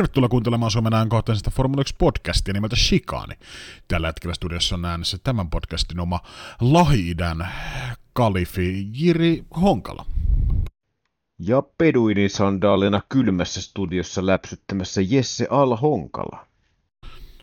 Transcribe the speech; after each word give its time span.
Tervetuloa 0.00 0.28
kuuntelemaan 0.28 0.70
Suomen 0.70 0.94
ajankohtaisesta 0.94 1.50
Formula 1.50 1.82
1-podcastia 1.82 2.52
nimeltä 2.52 2.76
Shikani. 2.76 3.34
Tällä 3.88 4.06
hetkellä 4.06 4.34
studiossa 4.34 4.74
on 4.74 4.84
äänessä 4.84 5.18
tämän 5.24 5.50
podcastin 5.50 6.00
oma 6.00 6.20
Lahi-idän 6.60 7.48
kalifi 8.12 8.88
Jiri 8.92 9.44
Honkala. 9.60 10.06
Ja 11.38 11.62
peduinin 11.78 12.30
sandaalina 12.30 13.00
kylmässä 13.08 13.62
studiossa 13.62 14.26
läpsyttämässä 14.26 15.00
Jesse 15.00 15.46
Al 15.50 15.76
Honkala. 15.76 16.46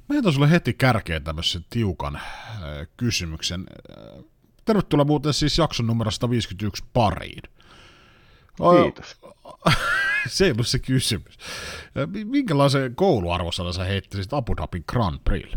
Mä 0.10 0.16
jätän 0.16 0.34
sulle 0.34 0.52
heti 0.52 0.74
kärkeen 0.74 1.24
tämmöisen 1.24 1.66
tiukan 1.70 2.16
äh, 2.16 2.24
kysymyksen. 2.98 3.66
Äh, 3.98 4.24
tervetuloa 4.66 5.06
muuten 5.06 5.34
siis 5.34 5.58
jakson 5.58 5.88
numero 5.88 6.12
151 6.12 6.84
pariin. 6.94 7.42
Kiitos. 8.84 9.18
se 10.36 10.46
ei 10.46 10.52
ollut 10.52 10.68
se 10.68 10.80
kysymys. 10.80 11.38
Minkälaisen 12.26 12.96
kouluarvosanan 12.96 13.74
sä 13.74 13.84
heittäisit 13.84 14.34
Abu 14.34 14.58
Dhabin 14.58 14.84
Grand 14.88 15.20
Prix? 15.24 15.54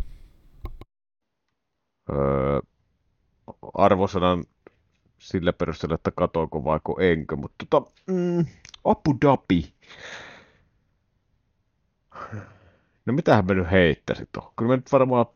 Öö, 2.10 2.60
arvosanan 3.74 4.44
sillä 5.18 5.52
perusteella, 5.52 5.94
että 5.94 6.10
katoako 6.10 6.64
vaiko 6.64 7.00
enkö, 7.00 7.36
mutta 7.36 7.66
tota, 7.70 7.90
mm, 8.06 8.46
Abu 8.84 9.18
Dhabi. 9.20 9.72
No 13.06 13.12
mitähän 13.12 13.46
mä 13.46 13.54
nyt 13.54 13.70
heittäisin 13.70 14.28
tuohon? 14.32 14.52
Kyllä 14.56 14.68
mä 14.68 14.76
nyt 14.76 14.92
varmaan 14.92 15.26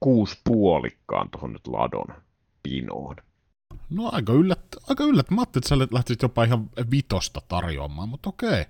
kuusi 0.00 0.40
puolikkaan 0.44 1.30
tuohon 1.30 1.52
nyt 1.52 1.66
ladon 1.66 2.22
pinoon. 2.62 3.16
No 3.90 4.10
aika 4.12 4.32
yllät, 4.32 4.60
aika 4.88 5.04
yllät. 5.04 5.30
Mä 5.30 5.40
ajattelin, 5.40 5.62
että 5.62 5.86
sä 5.86 5.94
lähtisit 5.94 6.22
jopa 6.22 6.44
ihan 6.44 6.70
vitosta 6.90 7.40
tarjoamaan, 7.48 8.08
mutta 8.08 8.28
okei. 8.28 8.64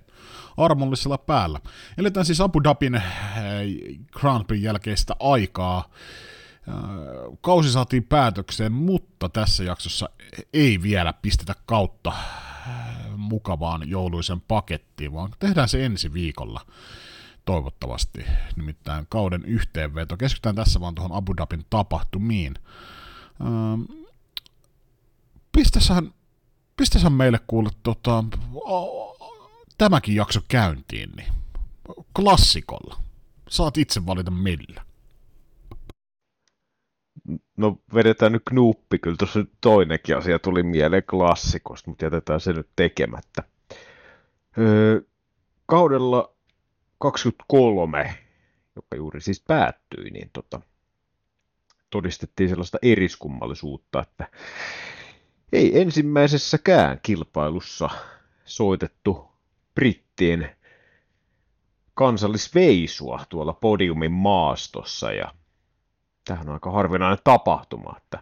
Armollisella 0.57 1.17
päällä. 1.17 1.59
Eletään 1.97 2.25
siis 2.25 2.41
Abu 2.41 2.63
Dhabin 2.63 2.95
äh, 2.95 3.03
Grand 4.11 4.45
Prix 4.45 4.61
jälkeistä 4.61 5.15
aikaa. 5.19 5.89
Kausi 7.41 7.71
saatiin 7.71 8.03
päätökseen, 8.03 8.71
mutta 8.71 9.29
tässä 9.29 9.63
jaksossa 9.63 10.09
ei 10.53 10.81
vielä 10.81 11.13
pistetä 11.13 11.55
kautta 11.65 12.09
äh, 12.09 13.17
mukavaan 13.17 13.89
jouluisen 13.89 14.41
pakettiin, 14.41 15.13
vaan 15.13 15.31
tehdään 15.39 15.69
se 15.69 15.85
ensi 15.85 16.13
viikolla 16.13 16.61
toivottavasti, 17.45 18.25
nimittäin 18.55 19.05
kauden 19.09 19.45
yhteenveto. 19.45 20.17
Keskitytään 20.17 20.55
tässä 20.55 20.79
vaan 20.79 20.95
tuohon 20.95 21.17
Abu 21.17 21.37
Dhabin 21.37 21.65
tapahtumiin. 21.69 22.53
Pistäsähän, 25.57 26.13
pistäsähän 26.77 27.13
meille 27.13 27.39
kuule 27.47 27.69
tota, 27.83 28.23
tämäkin 29.77 30.15
jakso 30.15 30.39
käyntiin, 30.47 31.09
niin 31.15 31.33
klassikolla. 32.15 32.99
Saat 33.49 33.77
itse 33.77 34.05
valita 34.05 34.31
millä. 34.31 34.81
No 37.57 37.77
vedetään 37.93 38.31
nyt 38.31 38.41
knuppi, 38.49 38.99
kyllä 38.99 39.17
tuossa 39.17 39.39
nyt 39.39 39.51
toinenkin 39.61 40.17
asia 40.17 40.39
tuli 40.39 40.63
mieleen 40.63 41.03
klassikosta, 41.09 41.91
mutta 41.91 42.05
jätetään 42.05 42.41
se 42.41 42.53
nyt 42.53 42.69
tekemättä. 42.75 43.43
Öö, 44.57 45.01
kaudella 45.65 46.33
23, 46.97 48.17
joka 48.75 48.95
juuri 48.95 49.21
siis 49.21 49.43
päättyi, 49.47 50.09
niin 50.09 50.29
tota, 50.33 50.61
todistettiin 51.89 52.49
sellaista 52.49 52.77
eriskummallisuutta, 52.81 54.01
että 54.01 54.27
ei 55.53 55.81
ensimmäisessäkään 55.81 56.99
kilpailussa 57.03 57.89
soitettu 58.45 59.27
brittien 59.75 60.55
kansallisveisua 61.93 63.25
tuolla 63.29 63.53
podiumin 63.53 64.11
maastossa 64.11 65.11
ja 65.11 65.33
tähän 66.25 66.47
on 66.47 66.53
aika 66.53 66.71
harvinainen 66.71 67.23
tapahtuma, 67.23 67.97
että 67.97 68.19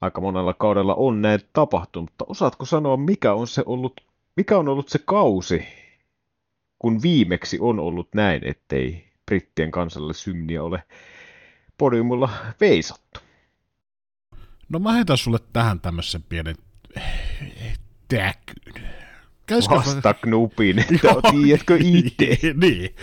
aika 0.00 0.20
monella 0.20 0.54
kaudella 0.54 0.94
on 0.94 1.22
näin 1.22 1.40
tapahtunut, 1.52 2.10
mutta 2.10 2.24
osaatko 2.28 2.64
sanoa, 2.64 2.96
mikä 2.96 3.34
on, 3.34 3.46
se 3.46 3.62
ollut, 3.66 4.00
mikä 4.36 4.58
on 4.58 4.68
ollut 4.68 4.88
se 4.88 4.98
kausi, 4.98 5.66
kun 6.78 7.02
viimeksi 7.02 7.58
on 7.60 7.80
ollut 7.80 8.08
näin, 8.14 8.48
ettei 8.48 9.08
brittien 9.26 9.70
kansallisymniä 9.70 10.62
ole 10.62 10.82
podiumilla 11.78 12.28
veisattu? 12.60 13.27
No 14.68 14.78
mä 14.78 14.92
heitän 14.92 15.18
sulle 15.18 15.38
tähän 15.52 15.80
tämmöisen 15.80 16.22
pienen 16.22 16.56
eh, 16.96 17.78
täkyn. 18.08 18.88
Käisikö 19.46 19.74
Vasta 19.74 20.14
knupin, 20.14 20.78
että 20.78 21.08
tiedätkö 21.30 21.78
itse? 21.80 22.38
niin, 22.62 22.96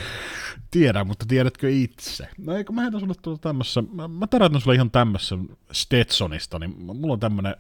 tiedän, 0.72 1.08
mutta 1.08 1.26
tiedätkö 1.26 1.70
itse? 1.70 2.28
No 2.38 2.56
eikö 2.56 2.74
mä 2.74 2.82
heitän 2.82 3.00
sulle 3.00 3.16
tuota 3.22 3.42
tämmössä, 3.42 3.84
mä, 3.94 4.08
mä 4.08 4.28
tärätän 4.28 4.62
sulle 4.62 4.76
ihan 4.76 4.92
tämmössä 4.92 5.36
Stetsonista, 5.72 6.60
niin 6.60 6.76
mulla 6.78 7.14
on 7.14 7.20
tämmönen 7.20 7.56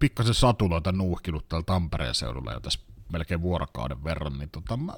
pikkasen 0.00 0.34
satuloita 0.34 0.92
nuuhkinut 0.92 1.48
täällä 1.48 1.64
Tampereen 1.64 2.14
seudulla 2.14 2.52
jo 2.52 2.60
tässä 2.60 2.80
melkein 3.12 3.42
vuorokauden 3.42 4.04
verran, 4.04 4.38
niin 4.38 4.50
tota, 4.50 4.76
mä, 4.76 4.92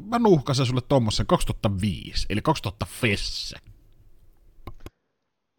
mä 0.00 0.18
nuuhkasen 0.18 0.66
sulle 0.66 0.80
tuommoisen 0.80 1.26
2005, 1.26 2.26
eli 2.30 2.42
2000 2.42 2.86
Fesse. 2.86 3.56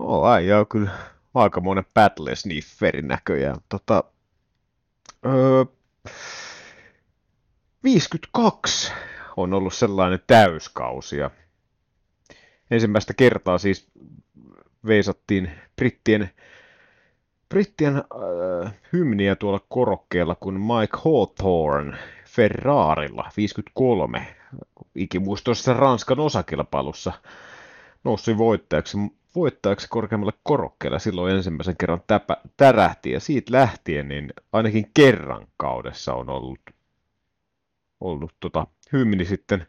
Oo, 0.05 0.23
ai 0.23 0.47
joo, 0.47 0.65
kyllä 0.65 0.91
aikamoinen 1.33 1.85
battle 1.93 2.35
snifferi 2.35 3.01
näköjään. 3.01 3.55
Tota, 3.69 4.03
öö, 5.25 5.65
52 7.83 8.91
on 9.37 9.53
ollut 9.53 9.73
sellainen 9.73 10.19
täyskausi 10.27 11.17
ja 11.17 11.31
ensimmäistä 12.71 13.13
kertaa 13.13 13.57
siis 13.57 13.87
veisattiin 14.85 15.51
brittien, 15.75 16.29
brittien 17.49 17.95
äh, 17.95 18.73
hymniä 18.93 19.35
tuolla 19.35 19.65
korokkeella, 19.69 20.35
kun 20.35 20.59
Mike 20.59 20.97
Hawthorne 21.05 21.97
Ferrarilla 22.25 23.31
53 23.37 24.35
ikimuistoisessa 24.95 25.73
Ranskan 25.73 26.19
osakilpailussa 26.19 27.13
nousi 28.03 28.37
voittajaksi 28.37 28.97
voittajaksi 29.35 29.87
korkeammalle 29.89 30.33
korokkeelle 30.43 30.99
silloin 30.99 31.35
ensimmäisen 31.35 31.77
kerran 31.77 32.01
täpä, 32.07 32.37
tärähti 32.57 33.11
ja 33.11 33.19
siitä 33.19 33.51
lähtien 33.51 34.07
niin 34.07 34.33
ainakin 34.51 34.91
kerran 34.93 35.47
kaudessa 35.57 36.13
on 36.13 36.29
ollut, 36.29 36.59
ollut 37.99 38.33
tota, 38.39 38.67
hymni 38.93 39.25
sitten 39.25 39.67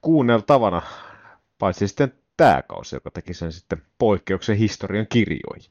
kuunneltavana, 0.00 0.82
paitsi 1.58 1.88
sitten 1.88 2.12
tämä 2.36 2.62
kausi, 2.62 2.96
joka 2.96 3.10
teki 3.10 3.34
sen 3.34 3.52
sitten 3.52 3.82
poikkeuksen 3.98 4.56
historian 4.56 5.06
kirjoihin. 5.06 5.68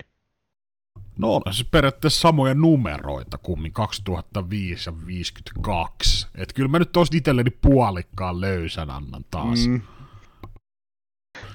No 1.18 1.36
on 1.36 1.54
siis 1.54 1.68
periaatteessa 1.72 2.20
samoja 2.20 2.54
numeroita 2.54 3.38
kuin 3.38 3.72
2005 3.74 4.90
ja 4.90 4.94
52. 5.08 6.28
Että 6.36 6.54
kyllä 6.54 6.70
mä 6.70 6.80
nyt 6.80 6.92
tosta 6.92 7.18
itselleni 7.18 7.50
puolikkaan 7.50 8.42
löysän 8.42 8.90
annan 8.90 9.26
taas. 9.32 9.68
Mm. 9.68 9.82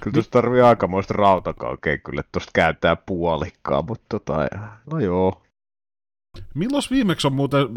Kyllä 0.00 0.14
tuosta 0.14 0.30
tarvii 0.30 0.60
aikamoista 0.60 1.14
rautakaukea 1.14 1.98
kyllä, 1.98 2.20
että 2.20 2.32
tuosta 2.32 2.50
kääntää 2.54 2.96
puolikkaa, 2.96 3.82
mutta 3.82 4.04
tota, 4.08 4.34
no 4.92 4.98
joo. 5.00 5.42
Milloin 6.54 6.82
viimeksi 6.90 7.26
on 7.26 7.32
muuten, 7.32 7.74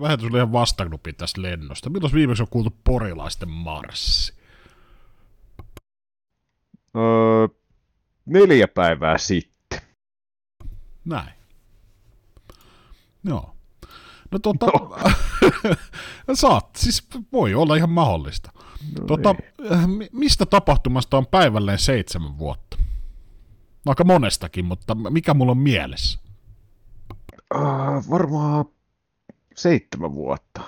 vähän 0.00 0.18
tuli 0.18 0.36
ihan 0.36 0.52
vastaknupi 0.52 1.12
tästä 1.12 1.42
lennosta, 1.42 1.90
milloin 1.90 2.14
viimeksi 2.14 2.42
on 2.42 2.48
kuultu 2.50 2.76
porilaisten 2.84 3.50
marssi? 3.50 4.38
Öö, 6.96 7.48
neljä 8.26 8.68
päivää 8.68 9.18
sitten. 9.18 9.80
Näin. 11.04 11.32
Joo. 13.24 13.54
No 14.30 14.38
tota, 14.38 14.66
no. 14.66 14.98
saat, 16.34 16.76
siis 16.76 17.08
voi 17.32 17.54
olla 17.54 17.76
ihan 17.76 17.90
mahdollista. 17.90 18.50
No 19.00 19.06
tota, 19.06 19.34
äh, 19.72 19.84
mistä 20.12 20.46
tapahtumasta 20.46 21.18
on 21.18 21.26
päivälleen 21.26 21.78
seitsemän 21.78 22.38
vuotta? 22.38 22.78
Aika 23.86 24.04
monestakin, 24.04 24.64
mutta 24.64 24.94
mikä 24.94 25.34
mulla 25.34 25.52
on 25.52 25.58
mielessä? 25.58 26.18
Uh, 27.54 28.10
varmaan 28.10 28.64
seitsemän 29.56 30.14
vuotta. 30.14 30.60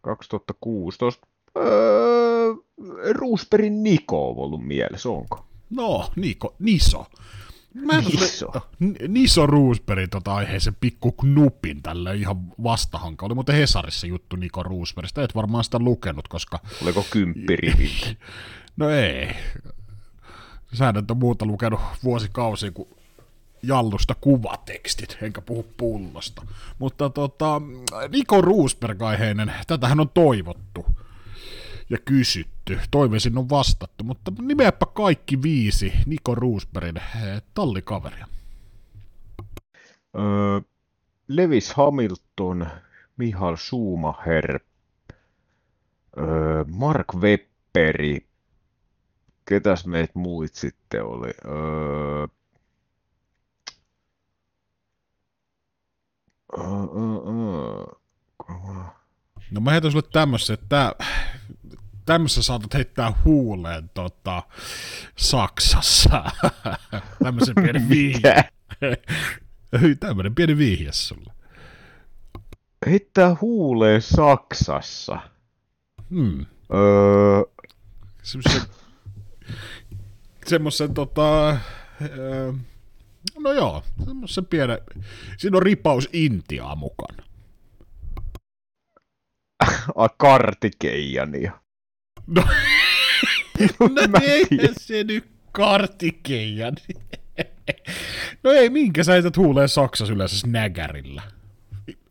2016. 0.00 1.26
Uh, 1.58 2.64
Ruusperin 3.12 3.82
Niko 3.82 4.30
on 4.30 4.38
ollut 4.38 4.66
mielessä, 4.66 5.08
onko? 5.08 5.44
No, 5.70 6.10
Niko, 6.16 6.54
Niso. 6.58 7.06
Mä 7.74 8.00
Niso. 8.00 8.52
Niso 9.08 9.46
Roosberg 9.46 10.10
tota 10.10 10.34
aiheeseen 10.34 10.76
pikku 10.80 11.12
knupin 11.12 11.82
tälle 11.82 12.16
ihan 12.16 12.36
vastahanka. 12.62 13.26
Oli 13.26 13.34
muuten 13.34 13.56
Hesarissa 13.56 14.06
juttu 14.06 14.36
Niko 14.36 14.62
Roosbergista. 14.62 15.22
Et 15.22 15.34
varmaan 15.34 15.64
sitä 15.64 15.78
lukenut, 15.78 16.28
koska... 16.28 16.58
Oliko 16.82 17.06
kymppirivit? 17.10 18.18
no 18.76 18.90
ei. 18.90 19.36
Sä 20.72 20.88
et 20.88 21.10
ole 21.10 21.18
muuta 21.18 21.46
lukenut 21.46 21.80
vuosikausia, 22.04 22.70
kun 22.70 22.88
jallusta 23.62 24.14
kuvatekstit, 24.20 25.18
enkä 25.22 25.40
puhu 25.40 25.66
pullosta. 25.76 26.46
Mutta 26.78 27.10
tota, 27.10 27.62
Niko 28.08 28.40
Roosberg 28.40 29.02
aiheinen, 29.02 29.52
tätähän 29.66 30.00
on 30.00 30.08
toivottu 30.08 30.86
kysytty. 32.04 32.78
Toiveisiin 32.90 33.38
on 33.38 33.50
vastattu, 33.50 34.04
mutta 34.04 34.32
nimeäpä 34.42 34.86
kaikki 34.86 35.42
viisi 35.42 35.92
Niko 36.06 36.34
Roosbergin 36.34 36.96
eh, 36.96 37.42
tallikaveria. 37.54 38.26
Öö, 40.18 40.60
Lewis 41.28 41.74
Hamilton, 41.74 42.66
Michael 43.16 43.56
Schumacher, 43.56 44.60
öö, 46.18 46.64
Mark 46.68 47.14
Webberi, 47.14 48.26
ketäs 49.48 49.86
meitä 49.86 50.12
muut 50.14 50.54
sitten 50.54 51.04
oli? 51.04 51.30
Öö, 51.44 52.26
No 59.50 59.60
mä 59.60 59.70
heitän 59.70 59.90
sulle 59.92 60.08
tämmössä, 60.12 60.54
että 60.54 60.92
tämmössä 62.04 62.42
saatat 62.42 62.74
heittää 62.74 63.12
huuleen 63.24 63.90
tota, 63.94 64.42
Saksassa. 65.16 66.24
Tämmöisen 67.24 67.54
pieni 67.54 67.88
vihje. 67.90 68.44
Tämmöinen 70.00 70.34
pieni 70.34 70.58
vihje 70.58 70.92
sulle. 70.92 71.32
Heittää 72.86 73.36
huuleen 73.40 74.02
Saksassa. 74.02 75.18
Hmm. 76.10 76.46
Öö... 76.74 77.42
Semmoisen, 78.22 78.62
semmoisen 80.46 80.94
tota... 80.94 81.48
Öö, 82.02 82.52
no 83.38 83.52
joo, 83.52 83.82
semmoisen 84.04 84.46
pienen... 84.46 84.78
Siinä 85.38 85.56
on 85.56 85.62
ripaus 85.62 86.08
Intiaa 86.12 86.76
mukana. 86.76 87.24
Kartikeijania. 90.16 91.63
No, 92.26 92.42
no 93.80 94.20
eihän 94.22 94.74
se 94.80 95.04
nyt 95.04 95.24
kartikeijan. 95.52 96.74
no 98.42 98.50
ei, 98.50 98.70
minkä 98.70 99.04
sä 99.04 99.12
heität 99.12 99.36
huuleen 99.36 99.68
Saksassa 99.68 100.14
yleensä 100.14 100.38
snägärillä? 100.38 101.22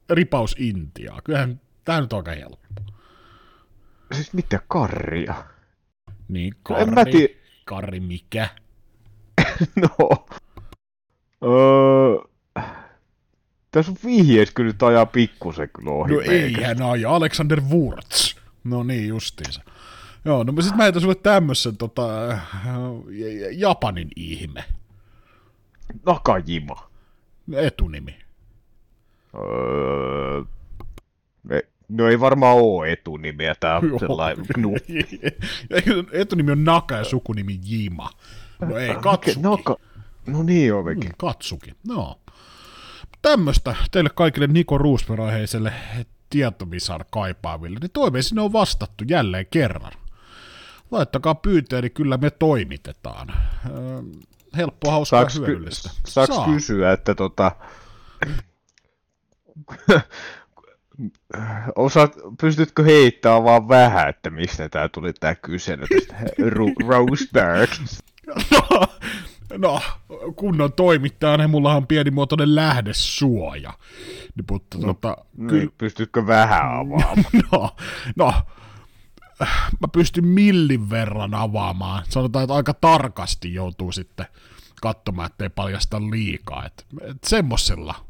Ripaus 0.09 0.55
Intiaa. 0.59 1.21
Kyllähän 1.23 1.61
tää 1.85 2.01
nyt 2.01 2.13
on 2.13 2.17
aika 2.17 2.31
helppo. 2.31 2.93
Siis 4.13 4.33
mitä 4.33 4.59
karria? 4.67 5.45
Niin, 6.27 6.53
karri. 6.63 6.83
En 6.83 6.93
mä 6.93 7.05
tii... 7.05 7.37
Karri 7.65 7.99
mikä? 7.99 8.49
no. 9.81 10.25
Öö... 11.43 12.33
Tässä 13.71 13.91
on 13.91 13.97
vihjeis 14.05 14.51
kyllä 14.51 14.67
nyt 14.67 14.83
ajaa 14.83 15.05
pikkusen 15.05 15.69
kyllä 15.69 15.91
ohi. 15.91 16.13
No 16.13 16.21
eihän 16.21 16.81
aja, 16.81 17.15
Alexander 17.15 17.61
Wurz. 17.61 18.35
No 18.63 18.83
niin, 18.83 19.07
justiinsa. 19.07 19.61
Joo, 20.25 20.43
no 20.43 20.61
sit 20.61 20.75
mä 20.75 20.83
heitän 20.83 21.01
sulle 21.01 21.15
tämmösen 21.15 21.77
tota, 21.77 22.37
Japanin 23.51 24.09
ihme. 24.15 24.63
Nakajima. 26.05 26.89
Etunimi. 27.55 28.15
Öö, 29.35 30.43
no 31.89 32.07
ei 32.07 32.19
varmaan 32.19 32.57
oo 32.57 32.85
etunimiä, 32.85 33.55
tää 33.59 33.77
on 33.77 33.99
sellainen 33.99 34.45
knuppi. 34.53 35.19
Etunimi 36.21 36.51
on 36.51 36.63
Naka 36.63 36.95
ja 36.95 37.03
sukunimi 37.03 37.59
Jima. 37.63 38.09
No 38.61 38.77
ei, 38.77 38.95
Katsuki. 38.95 39.39
Naka. 39.39 39.75
No 40.27 40.43
niin 40.43 40.73
ovekin. 40.73 41.09
Mm, 41.09 41.15
Katsuki, 41.17 41.71
no. 41.87 42.19
Tämmöstä 43.21 43.75
teille 43.91 44.09
kaikille 44.15 44.47
Niko 44.47 44.77
Roosberg-aiheiselle 44.77 45.73
tietovisar 46.29 47.05
kaipaaville, 47.09 47.79
niin 47.81 47.91
toiveisiin 47.91 48.39
on 48.39 48.53
vastattu 48.53 49.03
jälleen 49.07 49.45
kerran 49.51 49.91
laittakaa 50.93 51.35
pyyntöjä, 51.35 51.81
niin 51.81 51.91
kyllä 51.91 52.17
me 52.17 52.29
toimitetaan. 52.29 53.33
Helppoa, 54.57 54.91
hauskaa 54.91 55.19
saaks 55.19 55.39
hyödyllistä. 55.39 55.89
Ky- 55.89 56.11
saaks 56.11 56.35
Saa. 56.35 56.45
kysyä, 56.45 56.91
että 56.91 57.15
tota, 57.15 57.51
Osaat, 61.75 62.15
pystytkö 62.41 62.83
heittämään 62.83 63.43
vaan 63.43 63.67
vähän, 63.67 64.09
että 64.09 64.29
mistä 64.29 64.69
tämä 64.69 64.89
tuli 64.89 65.13
tämä 65.13 65.35
kysely 65.35 65.85
tästä 65.87 66.15
Ru- 66.41 66.87
Roseberg? 66.87 67.69
No, 68.51 68.87
no, 69.57 69.81
kunnon 70.35 70.73
toimittajana 70.73 71.47
mulla 71.47 71.75
on 71.75 71.87
pienimuotoinen 71.87 72.55
lähdesuoja. 72.55 73.73
Niin, 74.35 74.45
mutta, 74.51 74.77
no, 74.77 74.87
tota, 74.87 75.17
niin, 75.37 75.49
ky- 75.49 75.73
pystytkö 75.77 76.27
vähän 76.27 76.61
avaamaan? 76.65 77.17
no, 77.51 77.69
no, 78.15 78.33
mä 79.79 79.87
pystyn 79.91 80.27
millin 80.27 80.89
verran 80.89 81.33
avaamaan. 81.33 82.03
Sanotaan, 82.09 82.43
että 82.43 82.53
aika 82.53 82.73
tarkasti 82.73 83.53
joutuu 83.53 83.91
sitten 83.91 84.25
katsomaan, 84.81 85.25
ettei 85.31 85.49
paljasta 85.49 85.99
liikaa. 85.99 86.65
Et, 86.65 86.85
et 87.01 87.23
semmosella. 87.23 88.05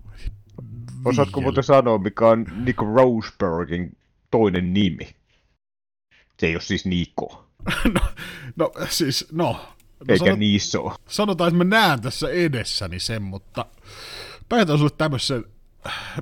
Osaatko 1.05 1.41
muuten 1.41 1.63
sanoa, 1.63 1.97
mikä 1.97 2.27
on 2.27 2.45
Nico 2.65 2.85
Rosebergin 2.85 3.97
toinen 4.31 4.73
nimi? 4.73 5.15
Se 6.39 6.47
ei 6.47 6.55
ole 6.55 6.61
siis 6.61 6.85
Niko. 6.85 7.45
no, 7.95 8.01
no, 8.55 8.71
siis, 8.89 9.27
no. 9.31 9.51
no 9.51 9.59
Eikä 10.09 10.25
sanot, 10.25 10.39
Niso. 10.39 10.95
Sanotaan, 11.07 11.47
että 11.47 11.57
mä 11.57 11.63
näen 11.63 12.01
tässä 12.01 12.29
edessäni 12.29 12.99
sen, 12.99 13.21
mutta 13.21 13.65
päihätän 14.49 14.77
sulle 14.77 14.91
tämmöisen 14.97 15.45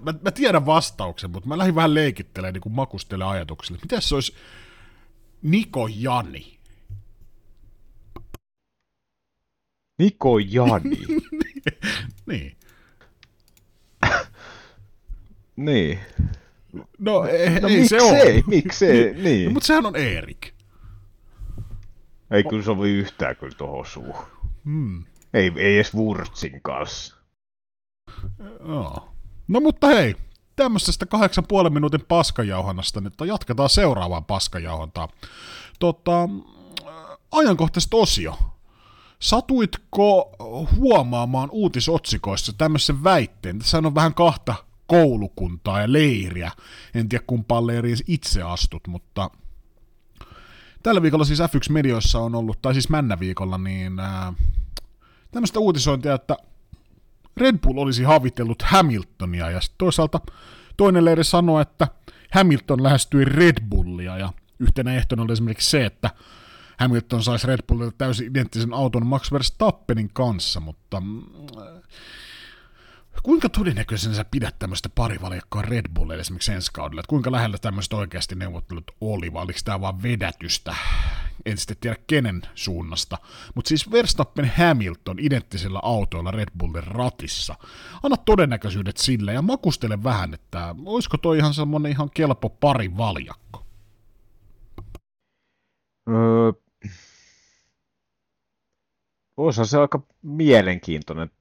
Mä, 0.04 0.14
mä 0.22 0.32
tiedän 0.32 0.66
vastauksen, 0.66 1.32
mutta 1.32 1.50
mä 1.50 1.58
lähdin 1.58 1.76
vähän 1.76 1.94
leikittelemään, 1.94 2.54
niin 2.54 2.74
makustelemaan 2.76 3.36
ajatuksille. 3.36 3.80
Miten 3.82 4.02
se 4.02 4.16
olisi 4.16 4.34
Niko 5.42 5.88
Jani. 5.88 6.60
Niko 9.98 10.40
Jani. 10.40 11.00
niin. 12.28 12.56
niin. 15.56 16.00
No, 17.00 17.26
ei, 17.26 17.60
no 17.60 17.68
ei 17.68 17.78
miksei, 17.80 18.00
se 18.00 18.06
ole. 18.06 18.44
Miksei, 18.48 18.94
niin. 18.94 19.24
niin. 19.24 19.46
No, 19.46 19.52
mutta 19.52 19.68
sehän 19.68 19.86
on 19.86 19.96
Erik. 19.96 20.48
Ei 22.32 22.44
kyllä 22.44 22.64
sovi 22.64 22.90
yhtään 22.90 23.36
kyllä 23.36 23.56
tuohon 23.58 23.86
suuhun. 23.86 24.26
Hmm. 24.66 25.04
Ei, 25.34 25.52
ei 25.56 25.76
edes 25.76 25.94
Wurtsin 25.94 26.62
kanssa. 26.62 27.16
Joo. 28.68 29.14
No 29.48 29.60
mutta 29.60 29.88
hei, 29.88 30.16
tämmöisestä 30.64 31.06
kahdeksan 31.06 31.46
puolen 31.48 31.74
minuutin 31.74 32.06
paskajauhannasta, 32.08 33.02
nyt 33.02 33.14
jatketaan 33.28 33.70
seuraavaan 33.70 34.26
paskajauhantaan. 34.26 35.10
Tota, 35.80 36.30
ajankohtaisesti 37.32 37.96
osio. 37.96 38.40
Satuitko 39.20 40.32
huomaamaan 40.76 41.50
uutisotsikoissa 41.52 42.54
tämmöisen 42.54 43.04
väitteen? 43.04 43.60
Tässä 43.60 43.78
on 43.78 43.96
vähän 43.96 44.14
kahta 44.14 44.56
koulukuntaa 44.88 45.82
ja 45.82 45.92
leiriä. 45.92 46.52
En 46.94 47.10
tiedä 47.10 47.24
kumpaan 47.28 47.68
leiriin 47.68 47.98
itse 48.08 48.42
astut, 48.42 48.88
mutta 48.88 49.30
tällä 50.84 51.02
viikolla 51.02 51.26
siis 51.26 51.40
F1-medioissa 51.40 52.20
on 52.20 52.36
ollut, 52.36 52.62
tai 52.62 52.74
siis 52.74 52.90
männä 52.90 53.20
viikolla, 53.20 53.58
niin 53.58 54.00
ää, 54.00 54.34
tämmöistä 55.32 55.60
uutisointia, 55.60 56.14
että 56.14 56.38
Red 57.38 57.58
Bull 57.58 57.78
olisi 57.78 58.04
havitellut 58.04 58.62
Hamiltonia 58.62 59.50
ja 59.50 59.60
toisaalta 59.78 60.20
toinen 60.78 61.06
leiri 61.06 61.24
sanoi, 61.24 61.62
että 61.62 61.88
Hamilton 62.32 62.84
lähestyi 62.84 63.26
Red 63.26 63.58
Bullia 63.70 64.18
ja 64.18 64.34
yhtenä 64.60 64.94
ehtona 64.94 65.24
oli 65.24 65.34
esimerkiksi 65.34 65.70
se, 65.70 65.86
että 65.86 66.10
Hamilton 66.80 67.24
saisi 67.24 67.48
Red 67.48 67.60
Bullilta 67.68 67.96
täysin 67.98 68.28
identtisen 68.28 68.74
auton 68.74 69.06
Max 69.06 69.32
Verstappenin 69.32 70.10
kanssa, 70.14 70.60
mutta 70.60 71.00
mm, 71.00 71.22
kuinka 73.24 73.50
todennäköisenä 73.50 74.16
sä 74.16 74.26
pidät 74.26 74.60
tämmöistä 74.60 74.90
parivaljakkoa 74.96 75.62
Red 75.62 75.86
Bullille 75.94 76.22
esimerkiksi 76.22 76.52
ensi 76.52 76.72
kaudella? 76.74 77.00
Että 77.00 77.10
kuinka 77.10 77.32
lähellä 77.32 77.58
tämmöistä 77.58 77.96
oikeasti 77.96 78.36
neuvottelut 78.36 78.92
oli, 79.02 79.34
vai 79.34 79.44
oliko 79.44 79.60
tämä 79.66 79.82
vaan 79.82 80.04
vedätystä? 80.04 80.76
En 81.46 81.58
sitten 81.58 81.78
tiedä 81.80 81.96
kenen 82.08 82.42
suunnasta. 82.56 83.18
Mutta 83.56 83.70
siis 83.70 83.92
Verstappen 83.92 84.52
Hamilton 84.58 85.20
identtisellä 85.20 85.80
autoilla 85.84 86.32
Red 86.32 86.50
Bullin 86.58 86.84
ratissa. 86.84 87.56
Anna 88.04 88.18
todennäköisyydet 88.18 88.98
sille 88.98 89.34
ja 89.34 89.42
makustele 89.42 90.04
vähän, 90.04 90.34
että 90.34 90.76
olisiko 90.86 91.18
toi 91.18 91.38
ihan 91.38 91.54
semmonen 91.54 91.92
ihan 91.92 92.10
kelpo 92.14 92.50
pari 92.50 92.98
valjakko? 92.98 93.66
Öö, 96.10 96.52
Olisi 99.38 99.66
se 99.66 99.78
aika 99.78 100.02
mielenkiintoinen. 100.22 101.32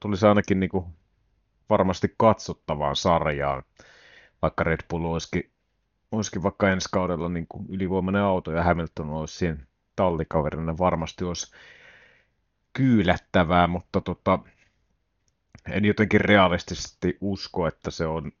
Tulisi 0.00 0.26
ainakin 0.26 0.60
niinku 0.60 0.86
varmasti 1.70 2.14
katsottavaan 2.16 2.96
sarjaan, 2.96 3.62
vaikka 4.42 4.64
Red 4.64 4.80
Bull 4.90 5.04
olisikin, 5.04 5.50
olisikin 6.12 6.42
vaikka 6.42 6.70
ensi 6.70 6.88
kaudella 6.92 7.28
niin 7.28 7.46
kuin 7.48 7.66
ylivoimainen 7.68 8.22
auto 8.22 8.52
ja 8.52 8.62
Hamilton 8.62 9.10
olisi 9.10 9.38
siinä 9.38 9.58
tallikaverina, 9.96 10.78
varmasti 10.78 11.24
olisi 11.24 11.52
kyylättävää, 12.72 13.66
mutta 13.66 14.00
tota, 14.00 14.38
en 15.70 15.84
jotenkin 15.84 16.20
realistisesti 16.20 17.18
usko, 17.20 17.66
että 17.66 17.90
se 17.90 18.06
on 18.06 18.32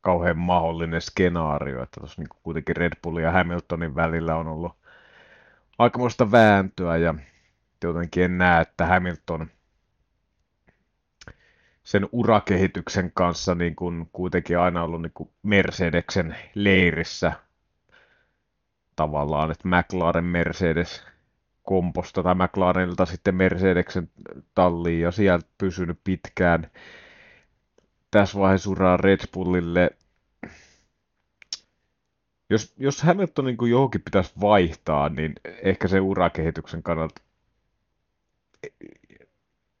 kauhean 0.00 0.38
mahdollinen 0.38 1.00
skenaario, 1.00 1.82
että 1.82 2.00
tuossa 2.00 2.22
niin 2.22 2.28
kuitenkin 2.42 2.76
Red 2.76 2.92
Bullin 3.02 3.24
ja 3.24 3.32
Hamiltonin 3.32 3.94
välillä 3.94 4.36
on 4.36 4.46
ollut 4.48 4.76
aikamoista 5.78 6.30
vääntöä 6.30 6.96
ja 6.96 7.14
jotenkin 7.84 8.24
en 8.24 8.38
näe, 8.38 8.60
että 8.62 8.86
Hamilton 8.86 9.50
sen 11.84 12.08
urakehityksen 12.12 13.12
kanssa 13.14 13.54
niin 13.54 13.76
kuin 13.76 14.08
kuitenkin 14.12 14.58
aina 14.58 14.82
ollut 14.82 15.02
niin 15.02 15.12
kuin 15.14 15.30
Mercedeksen 15.42 16.36
leirissä 16.54 17.32
tavallaan, 18.96 19.50
että 19.50 19.68
McLaren 19.68 20.24
Mercedes 20.24 21.02
komposta 21.62 22.22
tai 22.22 22.34
McLarenilta 22.34 23.06
sitten 23.06 23.34
Mercedeksen 23.34 24.10
talliin 24.54 25.00
ja 25.00 25.10
sieltä 25.10 25.46
pysynyt 25.58 25.98
pitkään. 26.04 26.70
Tässä 28.10 28.38
vaiheessa 28.38 28.70
uraa 28.70 28.96
Red 28.96 29.20
Bullille. 29.34 29.90
Jos, 32.50 32.74
jos 32.78 33.02
Hamilton 33.02 33.44
niin 33.44 33.70
johonkin 33.70 34.02
pitäisi 34.02 34.32
vaihtaa, 34.40 35.08
niin 35.08 35.32
ehkä 35.62 35.88
se 35.88 36.00
urakehityksen 36.00 36.82
kannalta 36.82 37.22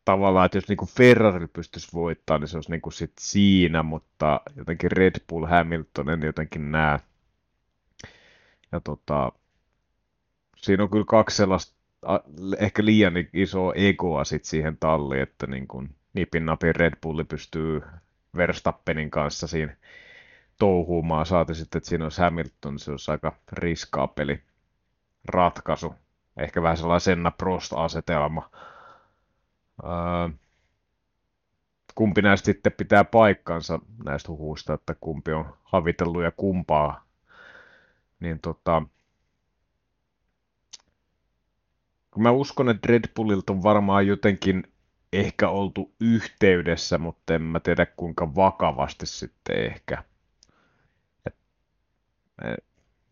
tavallaan, 0.04 0.46
että 0.46 0.58
jos 0.58 0.68
niin 0.68 0.88
Ferrari 0.96 1.46
pystyisi 1.46 1.88
voittamaan, 1.92 2.40
niin 2.40 2.48
se 2.48 2.56
olisi 2.56 2.70
niin 2.70 2.92
sit 2.92 3.12
siinä, 3.20 3.82
mutta 3.82 4.40
jotenkin 4.56 4.92
Red 4.92 5.14
Bull, 5.28 5.46
Hamilton, 5.46 6.10
en 6.10 6.22
jotenkin 6.22 6.72
näe. 6.72 6.98
Ja 8.72 8.80
tota, 8.80 9.32
siinä 10.56 10.82
on 10.82 10.90
kyllä 10.90 11.04
kaksi 11.04 11.36
sellaista 11.36 11.82
ehkä 12.58 12.84
liian 12.84 13.14
iso 13.32 13.72
egoa 13.76 14.24
sit 14.24 14.44
siihen 14.44 14.76
talliin, 14.76 15.22
että 15.22 15.46
niin 15.46 15.68
kuin 15.68 15.94
nipin 16.14 16.46
napin 16.46 16.76
Red 16.76 16.94
Bulli 17.02 17.24
pystyy 17.24 17.82
Verstappenin 18.36 19.10
kanssa 19.10 19.46
siinä 19.46 19.76
touhuumaan. 20.58 21.26
Saati 21.26 21.54
sitten, 21.54 21.78
että 21.78 21.88
siinä 21.88 22.04
olisi 22.04 22.20
Hamilton, 22.20 22.78
se 22.78 22.90
olisi 22.90 23.10
aika 23.10 23.36
riskaa 23.52 24.06
peli 24.08 24.42
ratkaisu. 25.24 25.94
Ehkä 26.36 26.62
vähän 26.62 26.76
sellainen 26.76 27.00
Senna 27.00 27.30
Prost-asetelma. 27.30 28.50
Kumpi 31.94 32.22
näistä 32.22 32.46
sitten 32.46 32.72
pitää 32.72 33.04
paikkansa 33.04 33.78
näistä 34.04 34.28
huhuista, 34.28 34.74
että 34.74 34.94
kumpi 35.00 35.32
on 35.32 35.56
havitellut 35.64 36.22
ja 36.22 36.30
kumpaa. 36.30 37.04
Niin 38.20 38.40
tota, 38.40 38.82
mä 42.16 42.30
uskon, 42.30 42.68
että 42.68 42.88
Red 42.88 43.04
Bullilta 43.16 43.52
on 43.52 43.62
varmaan 43.62 44.06
jotenkin 44.06 44.72
ehkä 45.12 45.48
oltu 45.48 45.94
yhteydessä, 46.00 46.98
mutta 46.98 47.34
en 47.34 47.42
mä 47.42 47.60
tiedä 47.60 47.86
kuinka 47.86 48.34
vakavasti 48.34 49.06
sitten 49.06 49.56
ehkä. 49.56 50.04
Et, 51.26 51.34
e, 52.44 52.54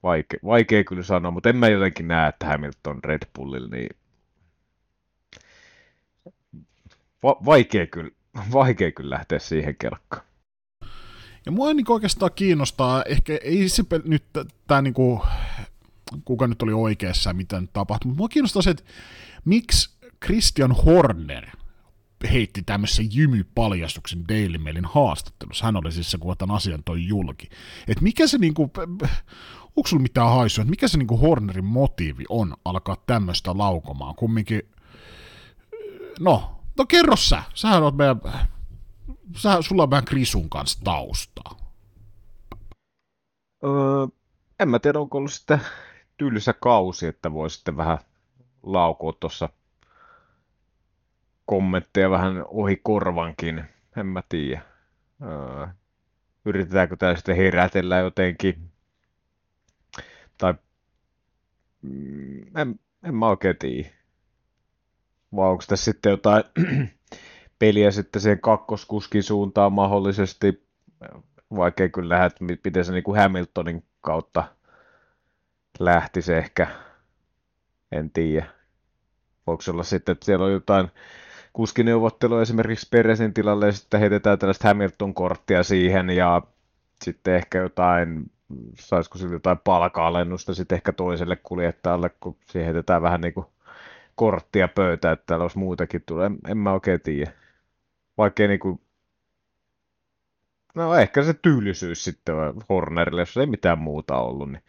vaike, 0.02 0.38
vaikea 0.44 0.84
kyllä 0.84 1.02
sanoa, 1.02 1.30
mutta 1.30 1.48
en 1.48 1.56
mä 1.56 1.68
jotenkin 1.68 2.08
näe, 2.08 2.28
että 2.28 2.46
Hamilton 2.46 3.04
Red 3.04 3.22
Bullilla, 3.36 3.68
niin 3.68 3.96
va, 7.22 7.36
vaikea, 7.44 7.86
kyllä, 7.86 8.10
vaikea 8.52 8.92
kyllä 8.92 9.14
lähteä 9.14 9.38
siihen 9.38 9.76
kelkkaan. 9.76 10.22
Ja 11.46 11.52
mua 11.52 11.74
niin 11.74 11.92
oikeastaan 11.92 12.32
kiinnostaa, 12.34 13.02
ehkä 13.02 13.38
ei 13.42 13.68
se 13.68 13.82
nyt 14.04 14.24
tämä 14.66 14.82
niinku 14.82 15.22
kuka 16.24 16.46
nyt 16.46 16.62
oli 16.62 16.72
oikeassa 16.72 17.30
ja 17.30 17.34
mitä 17.34 17.60
nyt 17.60 17.72
tapahtui. 17.72 18.08
Mutta 18.08 18.18
mua 18.18 18.28
kiinnostaa 18.28 18.62
se, 18.62 18.70
että 18.70 18.82
miksi 19.44 19.90
Christian 20.24 20.72
Horner 20.72 21.46
heitti 22.32 22.62
tämmöisen 22.62 23.08
jymypaljastuksen 23.12 24.28
Daily 24.28 24.58
Mailin 24.58 24.84
haastattelussa. 24.84 25.64
Hän 25.64 25.76
oli 25.76 25.92
siis 25.92 26.10
se, 26.10 26.18
kun 26.18 26.36
tämän 26.36 26.56
asian 26.56 26.84
toi 26.84 27.06
julki. 27.06 27.48
Että 27.88 28.04
mikä 28.04 28.26
se 28.26 28.38
niinku, 28.38 28.70
onko 29.76 29.86
sulla 29.86 30.02
mitään 30.02 30.30
haisua, 30.30 30.62
että 30.62 30.70
mikä 30.70 30.88
se 30.88 30.98
niinku 30.98 31.16
Hornerin 31.16 31.64
motiivi 31.64 32.24
on 32.28 32.54
alkaa 32.64 32.96
tämmöistä 33.06 33.58
laukomaan? 33.58 34.14
Kumminkin, 34.14 34.62
no, 36.20 36.59
no 36.78 36.86
kerro 36.88 37.16
sä, 37.16 37.42
sähän 37.54 37.82
oot 37.82 37.96
meidän, 37.96 38.20
sä, 39.36 39.62
sulla 39.62 39.82
on 39.82 39.90
vähän 39.90 40.04
Krisun 40.04 40.50
kanssa 40.50 40.80
taustaa. 40.84 41.56
Öö, 43.64 44.06
en 44.60 44.68
mä 44.68 44.78
tiedä, 44.78 45.00
onko 45.00 45.18
ollut 45.18 45.32
sitten 45.32 45.60
tylsä 46.16 46.52
kausi, 46.52 47.06
että 47.06 47.32
voi 47.32 47.50
sitten 47.50 47.76
vähän 47.76 47.98
laukua 48.62 49.12
tuossa 49.12 49.48
kommentteja 51.46 52.10
vähän 52.10 52.44
ohi 52.48 52.76
korvankin, 52.76 53.64
en 53.96 54.06
mä 54.06 54.22
tiedä. 54.28 54.62
Öö, 55.22 55.66
yritetäänkö 56.44 56.96
tämä 56.96 57.16
sitten 57.16 57.36
herätellä 57.36 57.98
jotenkin, 57.98 58.70
tai 60.38 60.54
mm, 61.82 62.56
en, 62.56 62.80
en 63.04 63.14
mä 63.14 63.28
oikein 63.28 63.56
tiedä. 63.58 63.99
Vai 65.36 65.48
onko 65.50 65.64
tässä 65.68 65.84
sitten 65.84 66.10
jotain 66.10 66.44
peliä 67.58 67.90
sitten 67.90 68.22
siihen 68.22 68.40
kakkoskuskin 68.40 69.22
suuntaan 69.22 69.72
mahdollisesti, 69.72 70.66
vaikea 71.56 71.88
kyllä 71.88 72.24
että 72.24 72.44
miten 72.44 72.84
se 72.84 72.92
niin 72.92 73.04
kuin 73.04 73.20
Hamiltonin 73.20 73.84
kautta 74.00 74.44
lähti 75.78 76.22
se 76.22 76.38
ehkä, 76.38 76.66
en 77.92 78.10
tiedä. 78.10 78.46
Voiko 79.46 79.62
olla 79.70 79.82
sitten, 79.82 80.12
että 80.12 80.26
siellä 80.26 80.46
on 80.46 80.52
jotain 80.52 80.88
kuskineuvottelua 81.52 82.42
esimerkiksi 82.42 82.88
Peresin 82.90 83.34
tilalle 83.34 83.66
ja 83.66 83.72
sitten 83.72 84.00
heitetään 84.00 84.38
tällaista 84.38 84.68
Hamilton-korttia 84.68 85.62
siihen 85.62 86.10
ja 86.10 86.42
sitten 87.04 87.34
ehkä 87.34 87.58
jotain, 87.58 88.30
saisiko 88.78 89.18
sillä 89.18 89.32
jotain 89.32 89.58
palka-alennusta 89.58 90.54
sitten 90.54 90.76
ehkä 90.76 90.92
toiselle 90.92 91.36
kuljettajalle, 91.36 92.10
kun 92.20 92.36
siihen 92.46 92.66
heitetään 92.66 93.02
vähän 93.02 93.20
niin 93.20 93.34
kuin 93.34 93.46
korttia 94.20 94.68
pöytään, 94.68 95.12
että 95.12 95.26
täällä 95.26 95.42
olisi 95.42 95.58
muutakin 95.58 96.02
tulee. 96.06 96.26
En, 96.26 96.38
en 96.48 96.58
mä 96.58 96.72
oikein 96.72 97.00
tiedä. 97.00 97.32
Vaikkei 98.18 98.48
niin 98.48 98.60
kuin 98.60 98.80
No 100.74 100.94
ehkä 100.94 101.22
se 101.22 101.34
tyylisyys 101.34 102.04
sitten 102.04 102.34
Hornerille, 102.68 103.20
jos 103.20 103.36
ei 103.36 103.46
mitään 103.46 103.78
muuta 103.78 104.16
ollut, 104.16 104.52
niin 104.52 104.62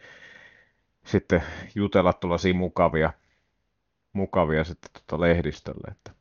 sitten 1.04 1.42
jutella 1.74 2.12
tuollaisia 2.12 2.54
mukavia, 2.54 3.12
mukavia 4.12 4.64
sitten 4.64 4.90
tuota 4.92 5.20
lehdistölle, 5.20 5.90
että 5.90 6.12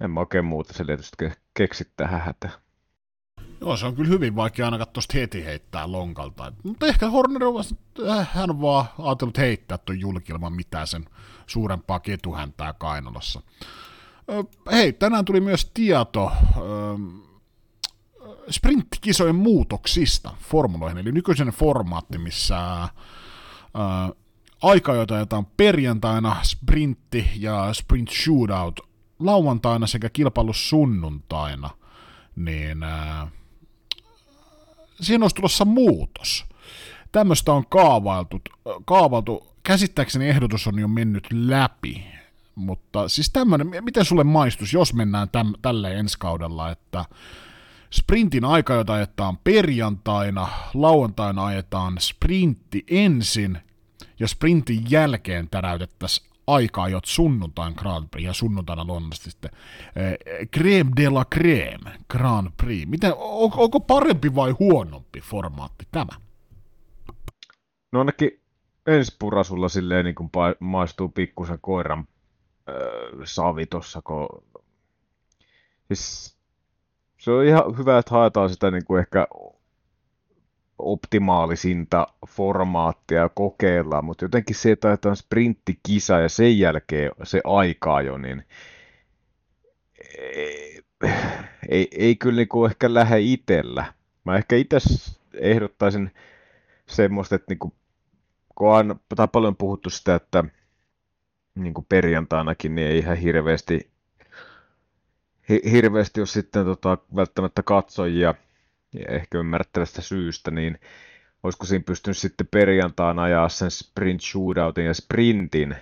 en 0.00 0.10
mä 0.10 0.20
oikein 0.20 0.44
muuta 0.44 0.72
selitystä 0.72 1.30
keksi 1.54 1.92
tähän 1.96 2.20
hätään. 2.20 2.54
Joo, 3.60 3.76
se 3.76 3.86
on 3.86 3.96
kyllä 3.96 4.08
hyvin 4.08 4.36
vaikea 4.36 4.64
ainakaan 4.64 4.92
tuosta 4.92 5.18
heti 5.18 5.44
heittää 5.44 5.92
lonkalta. 5.92 6.52
Mutta 6.62 6.86
ehkä 6.86 7.10
Horner 7.10 7.44
on, 7.44 7.64
äh, 8.08 8.28
hän 8.32 8.50
on 8.50 8.60
vaan 8.60 8.84
ajatellut 8.98 9.38
heittää 9.38 9.78
tuon 9.78 10.00
julkilman 10.00 10.52
mitään 10.52 10.86
sen 10.86 11.04
suurempaa 11.46 12.00
ketuhäntää 12.00 12.72
Kainalassa. 12.72 13.42
Hei, 14.72 14.92
tänään 14.92 15.24
tuli 15.24 15.40
myös 15.40 15.70
tieto 15.74 16.32
sprinttikisojen 18.50 19.34
muutoksista 19.34 20.34
formuloihin, 20.40 20.98
eli 20.98 21.12
nykyisen 21.12 21.48
formaatti, 21.48 22.18
missä 22.18 22.88
aika, 24.62 24.94
jota 24.94 25.36
on 25.36 25.46
perjantaina 25.46 26.36
sprintti 26.42 27.30
ja 27.36 27.74
sprint 27.74 28.10
shootout 28.10 28.80
lauantaina 29.18 29.86
sekä 29.86 30.10
kilpailu 30.10 30.52
sunnuntaina, 30.52 31.70
niin 32.36 32.78
siinä 35.00 35.24
olisi 35.24 35.36
tulossa 35.36 35.64
muutos. 35.64 36.44
Tämmöistä 37.12 37.52
on 37.52 37.66
kaavailtu, 37.68 38.40
kaavailtu, 38.84 39.46
käsittääkseni 39.62 40.28
ehdotus 40.28 40.66
on 40.66 40.78
jo 40.78 40.88
mennyt 40.88 41.26
läpi, 41.32 42.06
mutta 42.54 43.08
siis 43.08 43.30
tämmöinen, 43.30 43.70
miten 43.80 44.04
sulle 44.04 44.24
maistus, 44.24 44.72
jos 44.72 44.94
mennään 44.94 45.28
täm, 45.28 45.52
tälle 45.62 45.94
ensi 45.94 46.18
kaudella, 46.18 46.70
että 46.70 47.04
Sprintin 47.90 48.44
aika, 48.44 48.74
jota 48.74 48.92
ajetaan 48.92 49.36
perjantaina, 49.36 50.48
lauantaina 50.74 51.46
ajetaan 51.46 51.96
sprintti 52.00 52.84
ensin, 52.90 53.58
ja 54.20 54.28
sprintin 54.28 54.84
jälkeen 54.90 55.48
täräytettäisiin 55.50 56.30
aikaa 56.46 56.88
jot 56.88 57.04
sunnuntain 57.04 57.74
Grand 57.76 58.08
Prix 58.10 58.24
ja 58.24 58.32
sunnuntaina 58.32 58.84
luonnollisesti 58.84 59.30
sitten 59.30 59.50
eh, 59.96 60.48
crème 60.56 60.90
de 60.96 61.08
la 61.08 61.24
crème 61.34 61.90
Grand 62.08 62.48
Prix. 62.56 62.88
Miten, 62.88 63.12
on, 63.16 63.50
onko 63.56 63.80
parempi 63.80 64.34
vai 64.34 64.50
huonompi 64.50 65.20
formaatti 65.20 65.88
tämä? 65.92 66.25
No 67.96 68.00
ainakin 68.00 68.40
ensi 68.86 69.16
purasulla 69.18 69.68
silleen 69.68 70.04
niin 70.04 70.14
kuin 70.14 70.30
maistuu 70.60 71.08
pikkusen 71.08 71.58
koiran 71.60 72.08
öö, 72.68 73.10
savi 73.24 73.66
tossa, 73.66 74.02
kun 74.02 74.44
siis 75.88 76.36
se 77.18 77.30
on 77.30 77.44
ihan 77.44 77.78
hyvä, 77.78 77.98
että 77.98 78.10
haetaan 78.10 78.50
sitä 78.50 78.70
niin 78.70 78.84
kuin 78.84 79.00
ehkä 79.00 79.26
optimaalisinta 80.78 82.06
formaattia 82.28 83.28
kokeillaan, 83.28 84.04
mutta 84.04 84.24
jotenkin 84.24 84.56
se, 84.56 84.72
että 84.72 84.98
on 85.06 85.16
sprinttikisa 85.16 86.20
ja 86.20 86.28
sen 86.28 86.58
jälkeen 86.58 87.10
se 87.22 87.40
aikaa 87.44 88.02
jo, 88.02 88.18
niin 88.18 88.44
ei, 90.18 90.82
ei, 91.68 91.88
ei 91.92 92.16
kyllä 92.16 92.36
niinku 92.36 92.64
ehkä 92.64 92.94
lähde 92.94 93.20
itsellä. 93.20 93.92
Mä 94.24 94.36
ehkä 94.36 94.56
itse 94.56 94.78
ehdottaisin 95.34 96.10
semmoista, 96.86 97.34
että 97.34 97.46
niinku, 97.48 97.72
kun 98.56 98.74
on 98.74 99.00
tai 99.16 99.28
paljon 99.32 99.56
puhuttu 99.56 99.90
sitä, 99.90 100.14
että 100.14 100.44
niinku 101.54 101.86
perjantainakin 101.88 102.74
niin 102.74 102.88
ei 102.88 102.98
ihan 102.98 103.16
hirveästi, 103.16 103.90
hi, 105.48 105.60
hirveästi 105.70 106.20
ole 106.20 106.26
sitten 106.26 106.64
tota, 106.64 106.98
välttämättä 107.16 107.62
katsojia, 107.62 108.34
ja 108.92 109.04
ehkä 109.08 109.38
ymmärrettävästä 109.38 110.02
syystä, 110.02 110.50
niin 110.50 110.78
olisiko 111.42 111.66
siinä 111.66 111.84
pystynyt 111.86 112.16
sitten 112.16 112.48
perjantaina 112.50 113.22
ajaa 113.22 113.48
sen 113.48 113.70
sprint 113.70 114.20
shootoutin 114.20 114.84
ja 114.84 114.94
sprintin. 114.94 115.76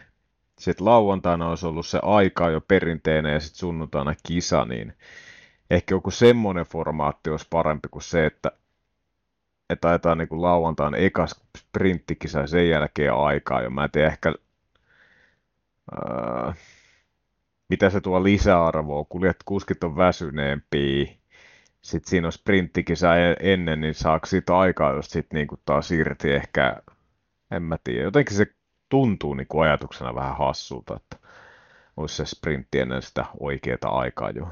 Sitten 0.58 0.84
lauantaina 0.86 1.48
olisi 1.48 1.66
ollut 1.66 1.86
se 1.86 1.98
aika 2.02 2.50
jo 2.50 2.60
perinteinen 2.60 3.32
ja 3.32 3.40
sitten 3.40 3.58
sunnuntaina 3.58 4.14
kisa, 4.26 4.64
niin 4.64 4.92
ehkä 5.70 5.94
joku 5.94 6.10
semmoinen 6.10 6.66
formaatti 6.66 7.30
olisi 7.30 7.46
parempi 7.50 7.88
kuin 7.88 8.02
se, 8.02 8.26
että, 8.26 8.52
että 9.70 9.88
ajetaan 9.88 10.18
niin 10.18 10.28
kuin 10.28 10.42
lauantaina 10.42 10.96
eka 10.96 11.26
sprinttikisa 11.58 12.40
ja 12.40 12.46
sen 12.46 12.68
jälkeen 12.68 13.14
aikaa 13.14 13.62
jo. 13.62 13.70
Mä 13.70 13.84
en 13.84 13.90
tiedä 13.90 14.08
ehkä, 14.08 14.34
ää, 15.92 16.54
mitä 17.68 17.90
se 17.90 18.00
tuo 18.00 18.24
lisäarvoa, 18.24 19.04
kuljet 19.04 19.36
kuskit 19.44 19.84
on 19.84 19.96
väsyneempiä, 19.96 21.06
sitten 21.82 22.10
siinä 22.10 22.28
on 22.28 22.32
sprinttikisa 22.32 23.16
e- 23.16 23.36
ennen, 23.40 23.80
niin 23.80 23.94
saako 23.94 24.26
siitä 24.26 24.58
aikaa 24.58 24.92
jos 24.92 25.10
sitten 25.10 25.36
niin 25.36 25.60
taas 25.64 25.90
irti 25.90 26.32
ehkä, 26.32 26.76
en 27.50 27.62
mä 27.62 27.76
tiedä. 27.84 28.02
Jotenkin 28.02 28.36
se 28.36 28.46
tuntuu 28.88 29.34
niin 29.34 29.46
ajatuksena 29.60 30.14
vähän 30.14 30.36
hassulta, 30.36 30.96
että 30.96 31.28
olisi 31.96 32.16
se 32.16 32.24
sprintti 32.24 32.80
ennen 32.80 33.02
sitä 33.02 33.24
oikeaa 33.40 33.98
aikaa 33.98 34.30
jo. 34.30 34.48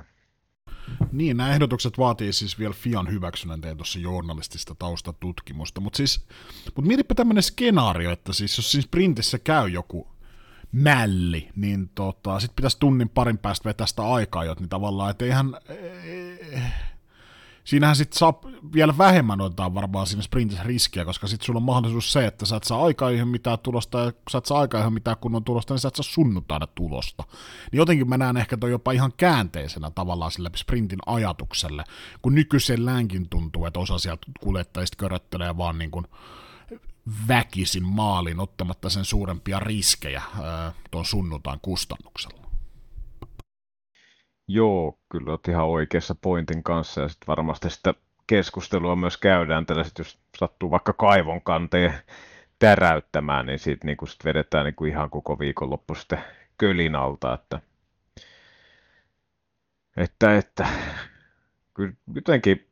Niin, 1.12 1.36
nämä 1.36 1.50
ehdotukset 1.50 1.98
vaatii 1.98 2.32
siis 2.32 2.58
vielä 2.58 2.74
Fian 2.74 3.10
hyväksynnän, 3.10 3.60
tein 3.60 3.76
tuossa 3.76 3.98
journalistista 3.98 4.74
taustatutkimusta, 4.74 5.80
mutta 5.80 5.96
siis, 5.96 6.26
mutta 6.64 6.88
mietipä 6.88 7.14
tämmöinen 7.14 7.42
skenaario, 7.42 8.10
että 8.10 8.32
siis 8.32 8.56
jos 8.56 8.72
siinä 8.72 8.82
sprintissä 8.82 9.38
käy 9.38 9.68
joku 9.68 10.08
mälli, 10.72 11.48
niin 11.56 11.90
tota, 11.94 12.40
sitten 12.40 12.56
pitäisi 12.56 12.78
tunnin 12.78 13.08
parin 13.08 13.38
päästä 13.38 13.68
vetää 13.68 13.86
sitä 13.86 14.02
aikaa, 14.02 14.44
niin 14.44 14.68
tavallaan, 14.68 15.10
että 15.10 15.24
eihän, 15.24 15.56
siinähän 17.64 17.96
sitten 17.96 18.18
saa 18.18 18.40
vielä 18.74 18.98
vähemmän 18.98 19.40
ottaa 19.40 19.74
varmaan 19.74 20.06
siinä 20.06 20.22
sprintissä 20.22 20.62
riskiä, 20.62 21.04
koska 21.04 21.26
sitten 21.26 21.46
sulla 21.46 21.58
on 21.58 21.62
mahdollisuus 21.62 22.12
se, 22.12 22.26
että 22.26 22.46
sä 22.46 22.56
et 22.56 22.64
saa 22.64 22.84
aikaa 22.84 23.10
ihan 23.10 23.28
mitään 23.28 23.58
tulosta, 23.58 24.00
ja 24.00 24.12
kun 24.12 24.22
sä 24.30 24.38
et 24.38 24.46
saa 24.46 24.60
aikaa 24.60 24.80
ihan 24.80 24.92
mitään 24.92 25.16
kunnon 25.20 25.44
tulosta, 25.44 25.74
niin 25.74 25.80
sä 25.80 25.88
et 25.88 25.94
saa 25.94 26.02
sunnuntaina 26.02 26.66
tulosta. 26.66 27.24
Niin 27.72 27.78
jotenkin 27.78 28.08
mä 28.08 28.18
näen 28.18 28.36
ehkä 28.36 28.56
toi 28.56 28.70
jopa 28.70 28.92
ihan 28.92 29.12
käänteisenä 29.16 29.90
tavallaan 29.90 30.30
sille 30.30 30.50
sprintin 30.56 30.98
ajatukselle, 31.06 31.84
kun 32.22 32.34
nykyisellänkin 32.34 33.28
tuntuu, 33.28 33.66
että 33.66 33.80
osa 33.80 33.98
sieltä 33.98 34.26
kuljettajista 34.40 34.96
köröttelee 34.96 35.56
vaan 35.56 35.78
niin 35.78 35.90
kuin 35.90 36.06
väkisin 37.28 37.84
maalin 37.84 38.40
ottamatta 38.40 38.90
sen 38.90 39.04
suurempia 39.04 39.60
riskejä 39.60 40.22
tuon 40.90 41.04
sunnuntain 41.04 41.58
kustannuksella. 41.62 42.41
Joo, 44.48 44.98
kyllä 45.08 45.30
olet 45.30 45.48
ihan 45.48 45.66
oikeassa 45.66 46.14
pointin 46.14 46.62
kanssa 46.62 47.00
ja 47.00 47.08
sitten 47.08 47.26
varmasti 47.26 47.70
sitä 47.70 47.94
keskustelua 48.26 48.96
myös 48.96 49.16
käydään 49.16 49.66
tällaiset, 49.66 49.98
jos 49.98 50.18
sattuu 50.38 50.70
vaikka 50.70 50.92
kaivon 50.92 51.42
kanteen 51.42 51.94
täräyttämään, 52.58 53.46
niin 53.46 53.58
siitä 53.58 53.86
niin 53.86 53.96
sit 54.06 54.24
vedetään 54.24 54.64
niin 54.64 54.88
ihan 54.88 55.10
koko 55.10 55.38
viikonloppu 55.38 55.94
sitten 55.94 56.24
kölin 56.58 56.96
alta, 56.96 57.34
että, 57.34 57.60
että, 59.96 60.36
että. 60.36 60.68
Kyllä 61.74 61.92
jotenkin 62.14 62.68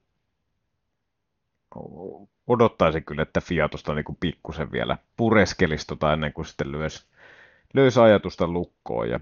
odottaisin 2.47 3.05
kyllä, 3.05 3.23
että 3.23 3.41
Fiatosta 3.41 3.95
niin 3.95 4.17
pikkusen 4.21 4.73
vielä 4.73 4.99
pureskelisi 5.17 5.87
tota 5.87 6.13
ennen 6.13 6.33
kuin 6.33 6.47
sitten 6.47 6.73
löysi, 6.73 7.07
löysi 7.75 8.01
ajatusta 8.01 8.49
lukkoon 8.49 9.11
ja, 9.11 9.21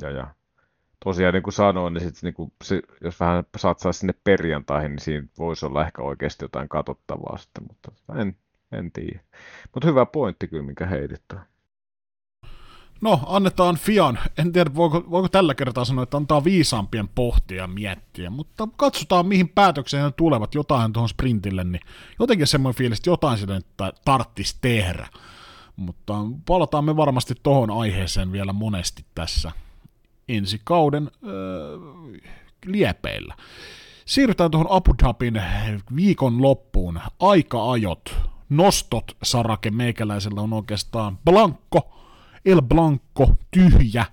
ja, 0.00 0.10
ja 0.10 0.34
tosiaan 1.04 1.34
niin 1.34 1.42
kuin 1.42 1.54
sanoin, 1.54 1.94
niin, 1.94 2.04
sit, 2.04 2.22
niin 2.22 2.34
kuin, 2.34 2.52
se, 2.64 2.82
jos 3.00 3.20
vähän 3.20 3.44
satsaa 3.56 3.92
sinne 3.92 4.14
perjantaihin, 4.24 4.90
niin 4.90 5.00
siinä 5.00 5.26
voisi 5.38 5.66
olla 5.66 5.86
ehkä 5.86 6.02
oikeasti 6.02 6.44
jotain 6.44 6.68
katsottavaa 6.68 7.38
sitten, 7.38 7.64
mutta 7.68 7.92
en, 8.20 8.36
en 8.72 8.92
tiedä. 8.92 9.20
Mutta 9.74 9.88
hyvä 9.88 10.06
pointti 10.06 10.48
kyllä, 10.48 10.62
minkä 10.62 10.86
heitittää. 10.86 11.46
No, 13.00 13.20
annetaan 13.26 13.76
Fian. 13.76 14.18
En 14.38 14.52
tiedä, 14.52 14.74
voiko, 14.74 15.04
voiko 15.10 15.28
tällä 15.28 15.54
kertaa 15.54 15.84
sanoa, 15.84 16.02
että 16.02 16.16
antaa 16.16 16.44
viisaampien 16.44 17.08
pohtia 17.08 17.56
ja 17.62 17.66
miettiä, 17.66 18.30
mutta 18.30 18.68
katsotaan, 18.76 19.26
mihin 19.26 19.48
päätökseen 19.48 20.04
ne 20.04 20.10
tulevat 20.10 20.54
jotain 20.54 20.92
tuohon 20.92 21.08
sprintille, 21.08 21.64
niin 21.64 21.80
jotenkin 22.18 22.46
semmoinen 22.46 22.78
fiilis, 22.78 22.98
että 22.98 23.10
jotain 23.10 23.38
sitä 23.38 23.56
että 23.56 23.92
tarttisi 24.04 24.56
tehdä. 24.60 25.08
Mutta 25.76 26.14
palataan 26.46 26.84
me 26.84 26.96
varmasti 26.96 27.34
tuohon 27.42 27.70
aiheeseen 27.70 28.32
vielä 28.32 28.52
monesti 28.52 29.04
tässä 29.14 29.52
ensi 30.28 30.60
kauden 30.64 31.10
öö, 31.26 31.78
liepeillä. 32.66 33.34
Siirrytään 34.04 34.50
tuohon 34.50 34.70
Abu 34.70 34.94
Dhabin 35.02 35.42
viikon 35.96 36.42
loppuun. 36.42 37.00
Aika-ajot, 37.20 38.16
nostot 38.48 39.16
sarake 39.22 39.70
meikäläisellä 39.70 40.40
on 40.40 40.52
oikeastaan 40.52 41.18
blanko, 41.24 41.96
el 42.44 42.62
blanco, 42.62 43.34
tyhjä, 43.50 44.04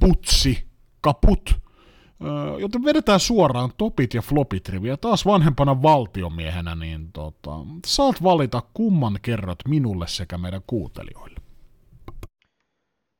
putsi, 0.00 0.66
kaput, 1.00 1.60
joten 2.60 2.84
vedetään 2.84 3.20
suoraan 3.20 3.70
topit 3.76 4.14
ja 4.14 4.22
flopit 4.22 4.68
riviä. 4.68 4.96
Taas 4.96 5.26
vanhempana 5.26 5.82
valtiomiehenä, 5.82 6.74
niin 6.74 7.12
tota, 7.12 7.50
saat 7.86 8.22
valita 8.22 8.62
kumman 8.74 9.18
kerrot 9.22 9.58
minulle 9.68 10.06
sekä 10.08 10.38
meidän 10.38 10.62
kuuntelijoille. 10.66 11.35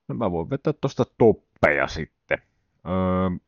No 0.08 0.14
mä 0.14 0.30
voin 0.30 0.50
vetää 0.50 0.72
tuosta 0.72 1.04
toppeja 1.18 1.88
sitten. 1.88 2.38
Öö, 2.86 3.38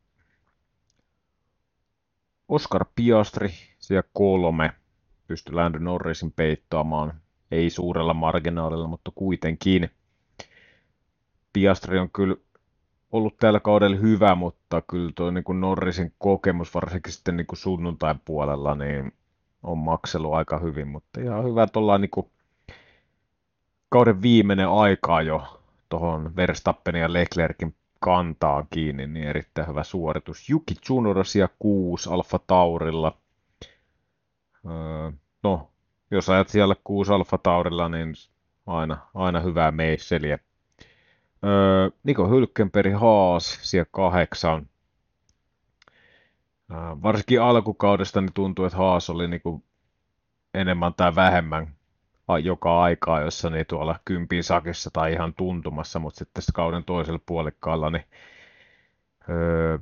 Oscar 2.48 2.84
Piastri, 2.94 3.50
siellä 3.78 4.08
kolme, 4.12 4.72
pystyi 5.26 5.54
Landon 5.54 5.84
Norrisin 5.84 6.32
peittaamaan. 6.32 7.20
Ei 7.50 7.70
suurella 7.70 8.14
marginaalilla, 8.14 8.88
mutta 8.88 9.12
kuitenkin. 9.14 9.90
Piastri 11.52 11.98
on 11.98 12.10
kyllä 12.10 12.36
ollut 13.12 13.36
tällä 13.36 13.60
kaudella 13.60 13.96
hyvä, 13.96 14.34
mutta 14.34 14.82
kyllä 14.82 15.12
tuo 15.14 15.30
niin 15.30 15.60
Norrisin 15.60 16.14
kokemus, 16.18 16.74
varsinkin 16.74 17.12
sitten 17.12 17.36
niin 17.36 17.46
kuin 17.46 17.58
sunnuntain 17.58 18.20
puolella, 18.24 18.74
niin 18.74 19.12
on 19.62 19.78
maksellut 19.78 20.34
aika 20.34 20.58
hyvin, 20.58 20.88
mutta 20.88 21.20
ihan 21.20 21.44
hyvä, 21.44 21.62
että 21.62 21.78
ollaan 21.78 22.00
niin 22.00 22.10
kuin 22.10 22.30
kauden 23.88 24.22
viimeinen 24.22 24.68
aika 24.68 25.22
jo 25.22 25.57
tuohon 25.88 26.36
Verstappenin 26.36 27.02
ja 27.02 27.12
Leclerkin 27.12 27.74
kantaa 28.00 28.66
kiinni, 28.70 29.06
niin 29.06 29.28
erittäin 29.28 29.68
hyvä 29.68 29.84
suoritus. 29.84 30.48
Juki 30.48 30.74
Tsunoda 30.74 31.22
6 31.58 32.10
Alfa 32.10 32.38
Taurilla. 32.46 33.18
Öö, 34.66 35.12
no, 35.42 35.70
jos 36.10 36.28
ajat 36.28 36.48
siellä 36.48 36.74
6 36.84 37.12
Alfa 37.12 37.38
Taurilla, 37.38 37.88
niin 37.88 38.14
aina, 38.66 38.98
aina 39.14 39.40
hyvää 39.40 39.70
meisseliä. 39.70 40.38
Öö, 41.44 41.90
Niko 42.02 42.28
Hylkenperi 42.28 42.92
Haas 42.92 43.58
siellä 43.62 43.88
kahdeksan. 43.90 44.68
Öö, 46.70 46.78
varsinkin 47.02 47.42
alkukaudesta 47.42 48.20
niin 48.20 48.32
tuntuu, 48.32 48.64
että 48.64 48.78
Haas 48.78 49.10
oli 49.10 49.28
niinku 49.28 49.64
enemmän 50.54 50.94
tai 50.94 51.14
vähemmän 51.14 51.77
joka 52.44 52.82
aikaa, 52.82 53.20
jossa 53.20 53.50
niin 53.50 53.66
tuolla 53.66 54.00
kympin 54.04 54.44
sakissa 54.44 54.90
tai 54.92 55.12
ihan 55.12 55.34
tuntumassa, 55.34 55.98
mutta 55.98 56.18
sitten 56.18 56.34
tässä 56.34 56.52
kauden 56.54 56.84
toisella 56.84 57.20
puolikkaalla, 57.26 57.90
niin 57.90 58.04
öö, 59.28 59.78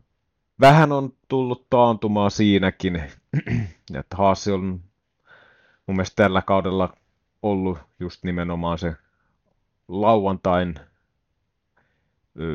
vähän 0.60 0.92
on 0.92 1.12
tullut 1.28 1.66
taantumaa 1.70 2.30
siinäkin, 2.30 2.96
että 3.98 4.16
Haasi 4.16 4.52
on 4.52 4.80
mun 5.86 5.96
mielestä 5.96 6.22
tällä 6.22 6.42
kaudella 6.42 6.96
ollut 7.42 7.78
just 8.00 8.24
nimenomaan 8.24 8.78
se 8.78 8.94
lauantain 9.88 10.74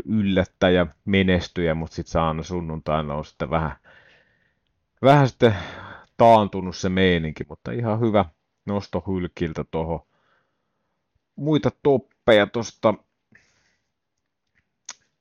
yllättäjä, 0.05 0.87
menestyjä, 1.05 1.75
mutta 1.75 1.95
sitten 1.95 2.11
saana 2.11 2.43
sunnuntaina 2.43 3.13
on 3.15 3.25
sitten 3.25 3.49
vähän, 3.49 3.75
vähän 5.01 5.27
sitten 5.29 5.55
taantunut 6.17 6.75
se 6.75 6.89
meininki, 6.89 7.43
mutta 7.49 7.71
ihan 7.71 7.99
hyvä, 7.99 8.25
nosto 8.65 9.03
hylkiltä 9.07 9.63
tuohon. 9.71 9.99
Muita 11.35 11.71
toppeja 11.83 12.47
tuosta. 12.47 12.93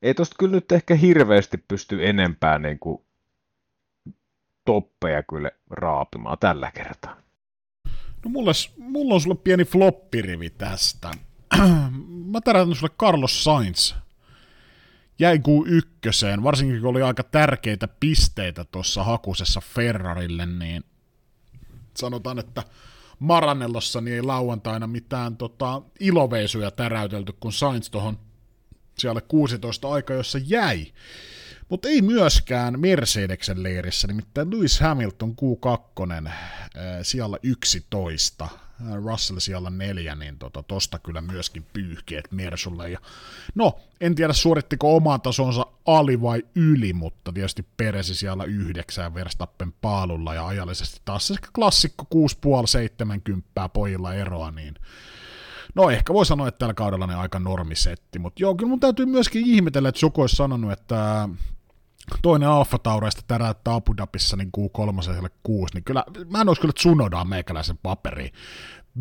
Ei 0.03 0.15
tosta 0.15 0.37
kyllä 0.39 0.55
nyt 0.55 0.73
ehkä 0.73 0.95
hirveästi 0.95 1.57
pysty 1.57 2.09
enempää 2.09 2.59
niin 2.59 2.79
kuin 2.79 3.05
toppeja 4.65 5.23
kyllä 5.23 5.51
raapimaan 5.71 6.39
tällä 6.39 6.71
kertaa. 6.71 7.17
No 8.25 8.31
mulla, 8.31 8.53
mulla 8.77 9.15
on 9.15 9.21
sulle 9.21 9.37
pieni 9.45 9.65
floppirivi 9.65 10.51
tästä. 10.51 11.11
Mä 12.31 12.41
tärätän 12.41 12.75
sulle 12.75 12.95
Carlos 12.99 13.45
Sainz. 13.45 13.95
jäi 15.19 15.37
Q1, 15.37 16.43
varsinkin 16.43 16.81
kun 16.81 16.91
oli 16.91 17.03
aika 17.03 17.23
tärkeitä 17.23 17.89
pisteitä 18.01 18.65
tuossa 18.65 19.05
hakusessa 19.05 19.61
Ferrarille, 19.61 20.47
niin 20.47 20.85
sanotaan, 21.97 22.39
että 22.39 22.63
Maranellossa 23.21 24.01
niin 24.01 24.15
ei 24.15 24.23
lauantaina 24.23 24.87
mitään 24.87 25.37
tota, 25.37 25.83
iloveisuja 26.01 26.71
täräytelty, 26.71 27.33
kun 27.41 27.53
Sainz 27.53 27.91
tuohon 27.91 28.19
siellä 28.99 29.21
16 29.21 29.89
aika, 29.89 30.15
jossa 30.15 30.39
jäi. 30.47 30.87
Mutta 31.69 31.89
ei 31.89 32.03
myöskään 32.03 32.81
Mercedeksen 32.81 33.63
leirissä, 33.63 34.09
nimittäin 34.09 34.51
Lewis 34.51 34.81
Hamilton 34.81 35.31
Q2 35.31 36.27
äh, 36.27 36.35
siellä 37.03 37.39
11, 37.43 38.49
Russell 39.05 39.39
siellä 39.39 39.71
neljä, 39.71 40.15
niin 40.15 40.39
tota, 40.39 40.63
tosta 40.63 40.99
kyllä 40.99 41.21
myöskin 41.21 41.67
pyyhkeet 41.73 42.33
Mersulle. 42.33 42.91
Ja, 42.91 42.99
no, 43.55 43.79
en 44.01 44.15
tiedä 44.15 44.33
suorittiko 44.33 44.97
oman 44.97 45.21
tasonsa 45.21 45.67
ali 45.87 46.23
vai 46.23 46.43
yli, 46.55 46.93
mutta 46.93 47.33
tietysti 47.33 47.67
Peresi 47.77 48.15
siellä 48.15 48.45
yhdeksän 48.45 49.15
Verstappen 49.15 49.73
paalulla 49.81 50.35
ja 50.35 50.47
ajallisesti 50.47 51.01
taas 51.05 51.27
se 51.27 51.35
klassikko 51.55 52.07
6,5-70 52.15 53.69
pojilla 53.73 54.15
eroa, 54.15 54.51
niin 54.51 54.75
No 55.75 55.91
ehkä 55.91 56.15
voi 56.15 56.27
sanoa, 56.27 56.49
että 56.49 56.59
tällä 56.59 56.75
kaudella 56.75 57.07
ne 57.07 57.15
aika 57.15 57.39
normisetti, 57.39 58.19
mutta 58.19 58.43
joo, 58.43 58.55
kyllä 58.55 58.69
mun 58.69 58.81
täytyy 58.81 59.07
myöskin 59.07 59.47
ihmetellä, 59.47 59.89
että 59.89 59.99
Suko 59.99 60.21
olisi 60.21 60.37
sanonut, 60.37 60.73
että 60.73 61.29
toinen 62.23 62.49
Alfa 62.49 62.79
Taureista 62.79 63.23
täräyttää 63.27 63.75
Abu 63.75 63.97
Dhabissa 63.97 64.37
niin 64.37 64.51
Q3 64.59 65.29
6, 65.43 65.75
niin 65.75 65.85
kyllä, 65.85 66.05
mä 66.31 66.41
en 66.41 66.49
olisi 66.49 66.61
kyllä 66.61 66.73
Tsunodaan 66.73 67.29
meikäläisen 67.29 67.79
paperi 67.83 68.33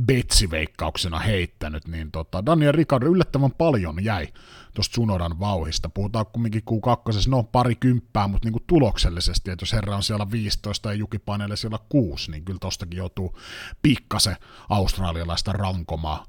betsiveikkauksena 0.05 1.19
heittänyt, 1.19 1.87
niin 1.87 2.11
tota, 2.11 2.45
Daniel 2.45 2.71
Ricciardo 2.71 3.07
yllättävän 3.07 3.51
paljon 3.51 4.03
jäi 4.03 4.27
tuosta 4.73 4.91
Tsunodan 4.91 5.39
vauhista. 5.39 5.89
Puhutaan 5.89 6.25
kumminkin 6.25 6.61
Q2, 6.61 7.29
no 7.29 7.43
pari 7.43 7.75
kymppää, 7.75 8.27
mutta 8.27 8.45
niin 8.45 8.53
kuin 8.53 8.63
tuloksellisesti, 8.67 9.51
että 9.51 9.63
jos 9.63 9.73
herra 9.73 9.95
on 9.95 10.03
siellä 10.03 10.31
15 10.31 10.89
ja 10.89 10.95
Juki 10.95 11.19
Paneelle 11.19 11.55
siellä 11.55 11.79
6, 11.89 12.31
niin 12.31 12.45
kyllä 12.45 12.59
tostakin 12.59 12.97
joutuu 12.97 13.39
pikkasen 13.81 14.35
australialaista 14.69 15.53
rankomaa 15.53 16.25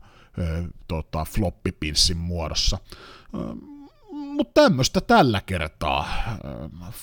tota, 0.88 1.24
floppipinssin 1.24 2.16
muodossa 2.16 2.78
mutta 4.40 4.60
tämmöistä 4.60 5.00
tällä 5.00 5.40
kertaa 5.46 6.00
äh, 6.00 6.94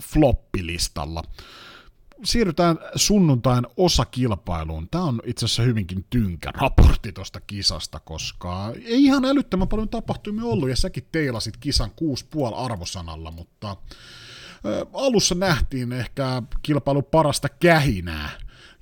floppilistalla. 0.00 1.22
Siirrytään 2.24 2.78
sunnuntain 2.94 3.66
osakilpailuun. 3.76 4.88
Tämä 4.90 5.04
on 5.04 5.20
itse 5.24 5.44
asiassa 5.44 5.62
hyvinkin 5.62 6.06
tynkä 6.10 6.50
raportti 6.50 7.12
tuosta 7.12 7.40
kisasta, 7.40 8.00
koska 8.00 8.72
ei 8.84 9.04
ihan 9.04 9.24
älyttömän 9.24 9.68
paljon 9.68 9.88
tapahtumia 9.88 10.44
ollut, 10.44 10.68
ja 10.68 10.76
säkin 10.76 11.08
teilasit 11.12 11.56
kisan 11.56 11.90
6,5 11.90 12.54
arvosanalla, 12.56 13.30
mutta 13.30 13.70
äh, 13.70 13.76
alussa 14.92 15.34
nähtiin 15.34 15.92
ehkä 15.92 16.42
kilpailu 16.62 17.02
parasta 17.02 17.48
kähinää 17.48 18.30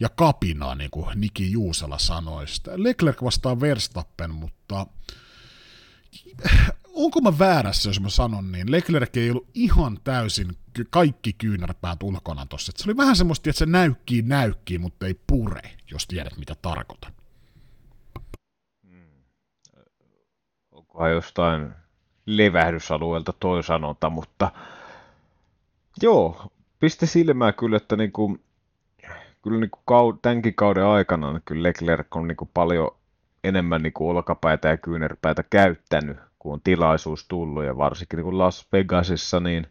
ja 0.00 0.08
kapinaa, 0.08 0.74
niin 0.74 0.90
kuin 0.90 1.20
Niki 1.20 1.52
Juusela 1.52 1.98
sanoi. 1.98 2.44
Leclerc 2.76 3.22
vastaa 3.22 3.60
Verstappen, 3.60 4.30
mutta 4.30 4.86
onko 6.94 7.20
mä 7.20 7.38
väärässä, 7.38 7.88
jos 7.88 8.00
mä 8.00 8.08
sanon 8.08 8.52
niin, 8.52 8.72
Leclerc 8.72 9.16
ei 9.16 9.30
ollut 9.30 9.48
ihan 9.54 9.98
täysin 10.04 10.56
kaikki 10.90 11.32
kyynärpäät 11.32 12.02
ulkona 12.02 12.46
tossa. 12.46 12.72
se 12.76 12.90
oli 12.90 12.96
vähän 12.96 13.16
semmoista, 13.16 13.50
että 13.50 13.58
se 13.58 13.66
näykkii 13.66 14.22
näykkii, 14.22 14.78
mutta 14.78 15.06
ei 15.06 15.20
pure, 15.26 15.62
jos 15.90 16.06
tiedät 16.06 16.36
mitä 16.38 16.54
tarkoitan. 16.62 17.12
Hmm. 18.90 19.24
Onkohan 20.72 21.12
jostain 21.12 21.74
levähdysalueelta 22.26 23.32
toi 23.40 23.62
sanonta, 23.62 24.10
mutta 24.10 24.50
joo, 26.02 26.52
piste 26.80 27.06
silmää 27.06 27.52
kyllä, 27.52 27.76
että 27.76 27.96
niinku, 27.96 28.38
kyllä 29.42 29.60
niinku 29.60 29.78
kau- 29.90 30.18
tämänkin 30.22 30.54
kauden 30.54 30.86
aikana 30.86 31.32
niin 31.32 31.42
kyllä 31.44 31.62
Leclerc 31.62 32.16
on 32.16 32.28
niinku 32.28 32.50
paljon 32.54 32.90
enemmän 33.44 33.82
niinku 33.82 34.08
olkapäitä 34.08 34.68
ja 34.68 34.76
kyynärpäitä 34.76 35.42
käyttänyt 35.42 36.16
kun 36.44 36.52
on 36.52 36.60
tilaisuus 36.64 37.28
tullut 37.28 37.64
ja 37.64 37.76
varsinkin 37.76 38.16
niin 38.16 38.24
kuin 38.24 38.38
Las 38.38 38.68
Vegasissa, 38.72 39.40
niin 39.40 39.66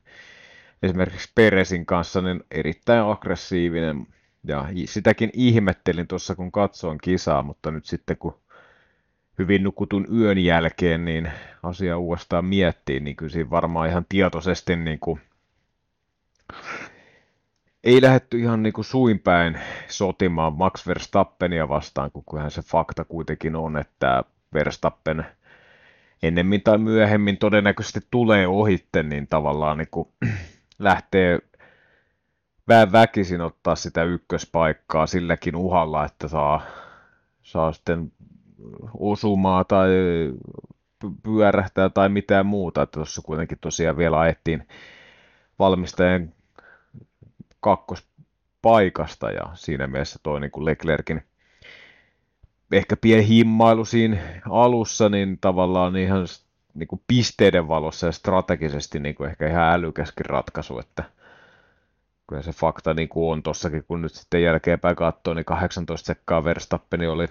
esimerkiksi 0.83 1.31
Peresin 1.35 1.85
kanssa 1.85 2.21
niin 2.21 2.43
erittäin 2.51 3.03
aggressiivinen. 3.03 4.07
Ja 4.43 4.67
sitäkin 4.85 5.29
ihmettelin 5.33 6.07
tuossa 6.07 6.35
kun 6.35 6.51
katsoin 6.51 6.97
kisaa, 7.03 7.41
mutta 7.41 7.71
nyt 7.71 7.85
sitten 7.85 8.17
kun 8.17 8.39
hyvin 9.39 9.63
nukutun 9.63 10.07
yön 10.19 10.37
jälkeen 10.37 11.05
niin 11.05 11.31
asia 11.63 11.97
uudestaan 11.97 12.45
miettii, 12.45 12.99
niin 12.99 13.15
kyllä 13.15 13.31
siinä 13.31 13.49
varmaan 13.49 13.89
ihan 13.89 14.05
tietoisesti 14.09 14.75
niin 14.75 14.99
kuin 14.99 15.21
ei 17.83 18.01
lähetty 18.01 18.39
ihan 18.39 18.63
niin 18.63 18.73
kuin 18.73 18.85
suinpäin 18.85 19.59
sotimaan 19.87 20.53
Max 20.53 20.87
Verstappenia 20.87 21.69
vastaan, 21.69 22.11
kun 22.11 22.23
kyllähän 22.29 22.51
se 22.51 22.61
fakta 22.61 23.05
kuitenkin 23.05 23.55
on, 23.55 23.77
että 23.77 24.23
Verstappen– 24.53 25.25
ennemmin 26.23 26.61
tai 26.61 26.77
myöhemmin 26.77 27.37
todennäköisesti 27.37 27.99
tulee 28.11 28.47
ohitte, 28.47 29.03
niin 29.03 29.27
tavallaan 29.27 29.77
niin 29.77 29.87
kuin 29.91 30.07
lähtee 30.79 31.39
vähän 32.67 32.91
väkisin 32.91 33.41
ottaa 33.41 33.75
sitä 33.75 34.03
ykköspaikkaa 34.03 35.07
silläkin 35.07 35.55
uhalla, 35.55 36.05
että 36.05 36.27
saa, 36.27 36.61
saa 37.41 37.73
sitten 37.73 38.11
osumaa 38.99 39.63
tai 39.63 39.89
pyörähtää 41.23 41.89
tai 41.89 42.09
mitään 42.09 42.45
muuta. 42.45 42.81
Että 42.81 42.93
tuossa 42.93 43.21
kuitenkin 43.21 43.57
tosiaan 43.61 43.97
vielä 43.97 44.19
ajettiin 44.19 44.67
valmistajan 45.59 46.33
kakkospaikasta 47.59 49.31
ja 49.31 49.43
siinä 49.53 49.87
mielessä 49.87 50.19
toi 50.23 50.39
niin 50.39 50.51
kuin 50.51 50.65
Leclerkin 50.65 51.23
ehkä 52.77 52.97
pieni 52.97 53.27
himmailu 53.27 53.85
siinä 53.85 54.17
alussa, 54.49 55.09
niin 55.09 55.37
tavallaan 55.41 55.95
ihan 55.95 56.27
niin 56.73 56.87
kuin 56.87 57.01
pisteiden 57.07 57.67
valossa 57.67 58.05
ja 58.05 58.11
strategisesti 58.11 58.99
niin 58.99 59.15
kuin 59.15 59.29
ehkä 59.29 59.47
ihan 59.47 59.73
älykäskin 59.73 60.25
ratkaisu, 60.25 60.79
että 60.79 61.03
kyllä 62.27 62.41
se 62.41 62.51
fakta 62.51 62.93
niin 62.93 63.09
kuin 63.09 63.31
on 63.31 63.43
tossakin, 63.43 63.83
kun 63.87 64.01
nyt 64.01 64.13
sitten 64.13 64.43
jälkeenpäin 64.43 64.95
katsoo, 64.95 65.33
niin 65.33 65.45
18 65.45 66.05
sekkaa 66.05 66.43
Verstappeni 66.43 67.07
oli 67.07 67.27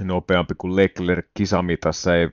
nopeampi 0.00 0.54
kuin 0.58 0.76
Leclerc 0.76 1.26
kisamitassa, 1.34 2.16
ei 2.16 2.28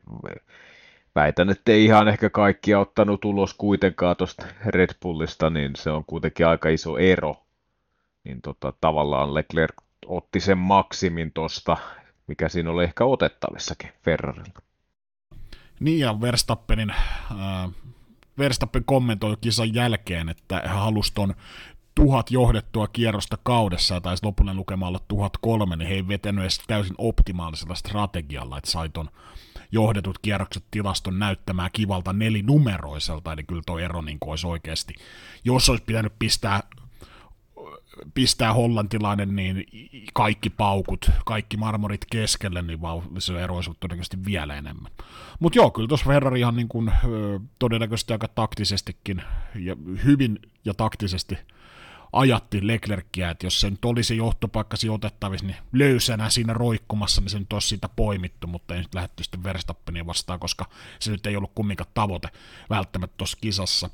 väitän, 1.16 1.50
että 1.50 1.72
ei 1.72 1.86
ihan 1.86 2.08
ehkä 2.08 2.30
kaikkia 2.30 2.80
ottanut 2.80 3.26
ulos 3.26 3.54
kuitenkaan 3.54 4.16
tuosta 4.16 4.46
Red 4.66 4.90
Bullista, 5.02 5.50
niin 5.50 5.76
se 5.76 5.92
on 5.92 6.06
kuitenkin 6.06 6.48
aika 6.48 6.70
iso 6.70 6.98
ero. 6.98 7.36
Niin 8.24 8.42
tota, 8.42 8.74
tavallaan 8.82 9.34
Leclerc 9.34 9.76
otti 10.06 10.40
sen 10.40 10.58
maksimin 10.58 11.32
tosta, 11.32 11.78
mikä 12.28 12.50
siinä 12.50 12.72
oli 12.72 12.84
ehkä 12.84 13.06
otettavissakin 13.06 13.92
Ferrarilta. 14.04 14.62
Niin 15.80 16.00
ja 16.00 16.22
Verstappenin, 16.22 16.90
äh, 16.90 17.72
Verstappen 18.38 18.86
kommentoi 18.86 19.38
kisan 19.42 19.74
jälkeen, 19.74 20.30
että 20.30 20.62
hän 20.66 20.80
halusi 20.80 21.14
ton 21.14 21.36
tuhat 21.96 22.32
johdettua 22.32 22.88
kierrosta 22.88 23.38
kaudessa 23.44 23.94
ja 23.94 24.02
taisi 24.02 24.26
lopullinen 24.26 24.58
lukema 24.58 24.88
olla 24.88 25.00
tuhat 25.08 25.34
kolme, 25.42 25.76
niin 25.76 25.88
he 25.88 25.94
ei 25.94 26.08
vetänyt 26.08 26.42
edes 26.42 26.62
täysin 26.68 26.96
optimaalisella 26.98 27.76
strategialla, 27.76 28.58
että 28.58 28.72
sai 28.72 28.90
ton 28.90 29.10
johdetut 29.72 30.20
kierrokset 30.20 30.64
tilaston 30.72 31.20
näyttämään 31.20 31.70
kivalta 31.74 32.14
nelinumeroiselta, 32.14 33.34
eli 33.34 33.44
kyllä 33.44 33.62
tuo 33.66 33.80
ero 33.80 34.02
niin 34.02 34.18
olisi 34.26 34.48
oikeasti, 34.48 34.94
jos 35.44 35.70
olisi 35.70 35.84
pitänyt 35.84 36.14
pistää 36.20 36.64
pistää 38.14 38.54
hollantilainen 38.54 39.36
niin 39.36 39.66
kaikki 40.14 40.50
paukut, 40.50 41.12
kaikki 41.26 41.58
marmorit 41.58 42.06
keskelle, 42.12 42.62
niin 42.62 42.82
vau, 42.82 43.02
se 43.20 43.44
ero 43.44 43.56
olisi 43.56 43.72
todennäköisesti 43.80 44.26
vielä 44.26 44.56
enemmän. 44.56 44.92
Mutta 45.40 45.60
joo, 45.60 45.72
kyllä 45.72 45.88
tuossa 45.88 46.06
Ferrari 46.06 46.40
ihan 46.40 46.56
niin 46.56 46.68
kuin, 46.68 46.92
todennäköisesti 47.60 48.14
aika 48.14 48.28
taktisestikin 48.28 49.22
ja 49.56 49.76
hyvin 50.06 50.40
ja 50.66 50.74
taktisesti 50.74 51.38
ajatti 52.14 52.68
Leclercia, 52.68 53.30
että 53.30 53.46
jos 53.46 53.62
se 53.62 53.70
nyt 53.70 53.86
olisi 53.86 54.18
johtopaikka 54.18 54.78
otettavissa, 54.92 55.48
niin 55.48 55.58
löysänä 55.72 56.30
siinä 56.30 56.54
roikkumassa, 56.54 57.22
niin 57.22 57.30
se 57.30 57.40
nyt 57.40 57.54
olisi 57.54 57.68
siitä 57.68 57.90
poimittu, 57.90 58.48
mutta 58.48 58.76
ei 58.76 58.82
nyt 58.82 58.96
lähdetty 58.96 59.24
sitten 59.24 59.44
Verstappenia 59.44 60.06
vastaan, 60.06 60.40
koska 60.40 60.66
se 61.00 61.12
nyt 61.12 61.26
ei 61.26 61.36
ollut 61.36 61.52
kumminkaan 61.56 61.92
tavoite 61.94 62.30
välttämättä 62.70 63.18
tuossa 63.18 63.38
kisassa. 63.42 63.90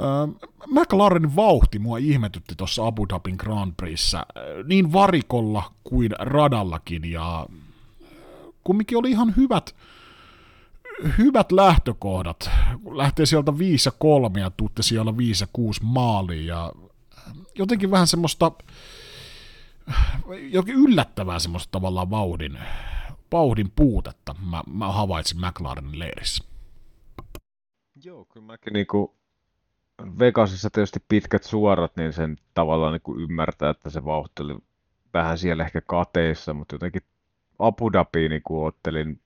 Öö, 0.00 0.48
McLarenin 0.66 1.36
vauhti 1.36 1.78
mua 1.78 1.98
ihmetytti 1.98 2.54
tuossa 2.54 2.86
Abu 2.86 3.08
Dhabin 3.08 3.36
Grand 3.38 3.72
Prixssä, 3.76 4.26
niin 4.64 4.92
varikolla 4.92 5.72
kuin 5.84 6.12
radallakin, 6.18 7.10
ja 7.10 7.46
kumminkin 8.64 8.98
oli 8.98 9.10
ihan 9.10 9.34
hyvät, 9.36 9.74
hyvät 11.18 11.52
lähtökohdat. 11.52 12.50
Lähtee 12.90 13.26
sieltä 13.26 13.58
5 13.58 13.88
ja 13.88 13.92
3 13.98 14.40
ja 14.40 14.50
tuutte 14.50 14.82
siellä 14.82 15.16
5 15.16 15.44
ja 15.44 15.48
6 15.52 15.80
maaliin 15.84 16.46
ja 16.46 16.72
jotenkin 17.54 17.90
vähän 17.90 18.06
semmoista, 18.06 18.52
jokin 20.50 20.74
yllättävää 20.74 21.38
semmoista 21.38 21.70
tavallaan 21.70 22.10
vauhdin, 22.10 22.58
vauhdin 23.32 23.72
puutetta 23.76 24.34
mä, 24.50 24.62
mä 24.72 24.92
havaitsin 24.92 25.40
McLarenin 25.40 25.98
leirissä. 25.98 26.44
Joo, 28.04 28.24
kyllä 28.24 28.46
mäkin 28.46 28.72
niinku 28.72 29.16
Vegasissa 30.18 30.70
tietysti 30.70 31.04
pitkät 31.08 31.42
suorat, 31.44 31.96
niin 31.96 32.12
sen 32.12 32.36
tavallaan 32.54 32.92
niin 32.92 33.02
kuin 33.02 33.20
ymmärtää, 33.20 33.70
että 33.70 33.90
se 33.90 34.04
vauhti 34.04 34.42
oli 34.42 34.58
vähän 35.14 35.38
siellä 35.38 35.64
ehkä 35.64 35.80
kateissa, 35.80 36.54
mutta 36.54 36.74
jotenkin 36.74 37.02
Abu 37.58 37.92
Dhabiin 37.92 38.30
niin 38.30 38.42
ottelin 38.48 39.20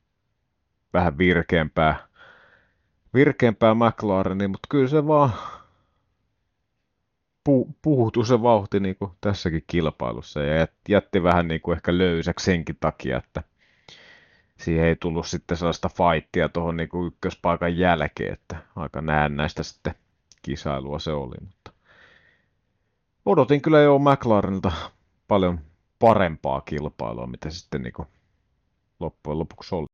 vähän 0.93 1.19
virkeämpää, 1.19 2.07
virkeämpää 3.15 3.75
McLarenia, 3.75 4.49
mutta 4.49 4.67
kyllä 4.71 4.89
se 4.89 5.07
vaan 5.07 5.33
pu, 7.47 7.69
puhuttu 7.83 8.25
se 8.25 8.43
vauhti 8.43 8.81
niin 8.81 8.97
kuin 8.97 9.11
tässäkin 9.21 9.65
kilpailussa 9.67 10.43
ja 10.43 10.67
jätti 10.89 11.23
vähän 11.23 11.49
niin 11.49 11.61
kuin 11.61 11.77
ehkä 11.77 11.99
löysäksi 11.99 12.45
senkin 12.45 12.77
takia, 12.81 13.17
että 13.17 13.43
siihen 14.57 14.87
ei 14.87 14.97
tullut 14.97 15.27
sitten 15.27 15.57
sellaista 15.57 15.89
fightia 15.89 16.49
tuohon 16.49 16.77
niin 16.77 16.89
kuin 16.89 17.07
ykköspaikan 17.07 17.79
jälkeen, 17.79 18.33
että 18.33 18.57
aika 18.77 19.01
näennäistä 19.01 19.63
sitten 19.63 19.95
kisailua 20.43 20.99
se 20.99 21.13
oli, 21.13 21.37
mutta 21.41 21.73
odotin 23.27 23.63
kyllä 23.63 23.81
jo 23.81 23.99
McLarenilta 23.99 24.73
paljon 25.29 25.61
parempaa 25.99 26.61
kilpailua, 26.61 27.27
mitä 27.27 27.51
sitten 27.51 27.83
niin 27.83 27.93
kuin 27.93 28.09
loppujen 29.01 29.39
lopuksi 29.39 29.75
oli. 29.75 29.87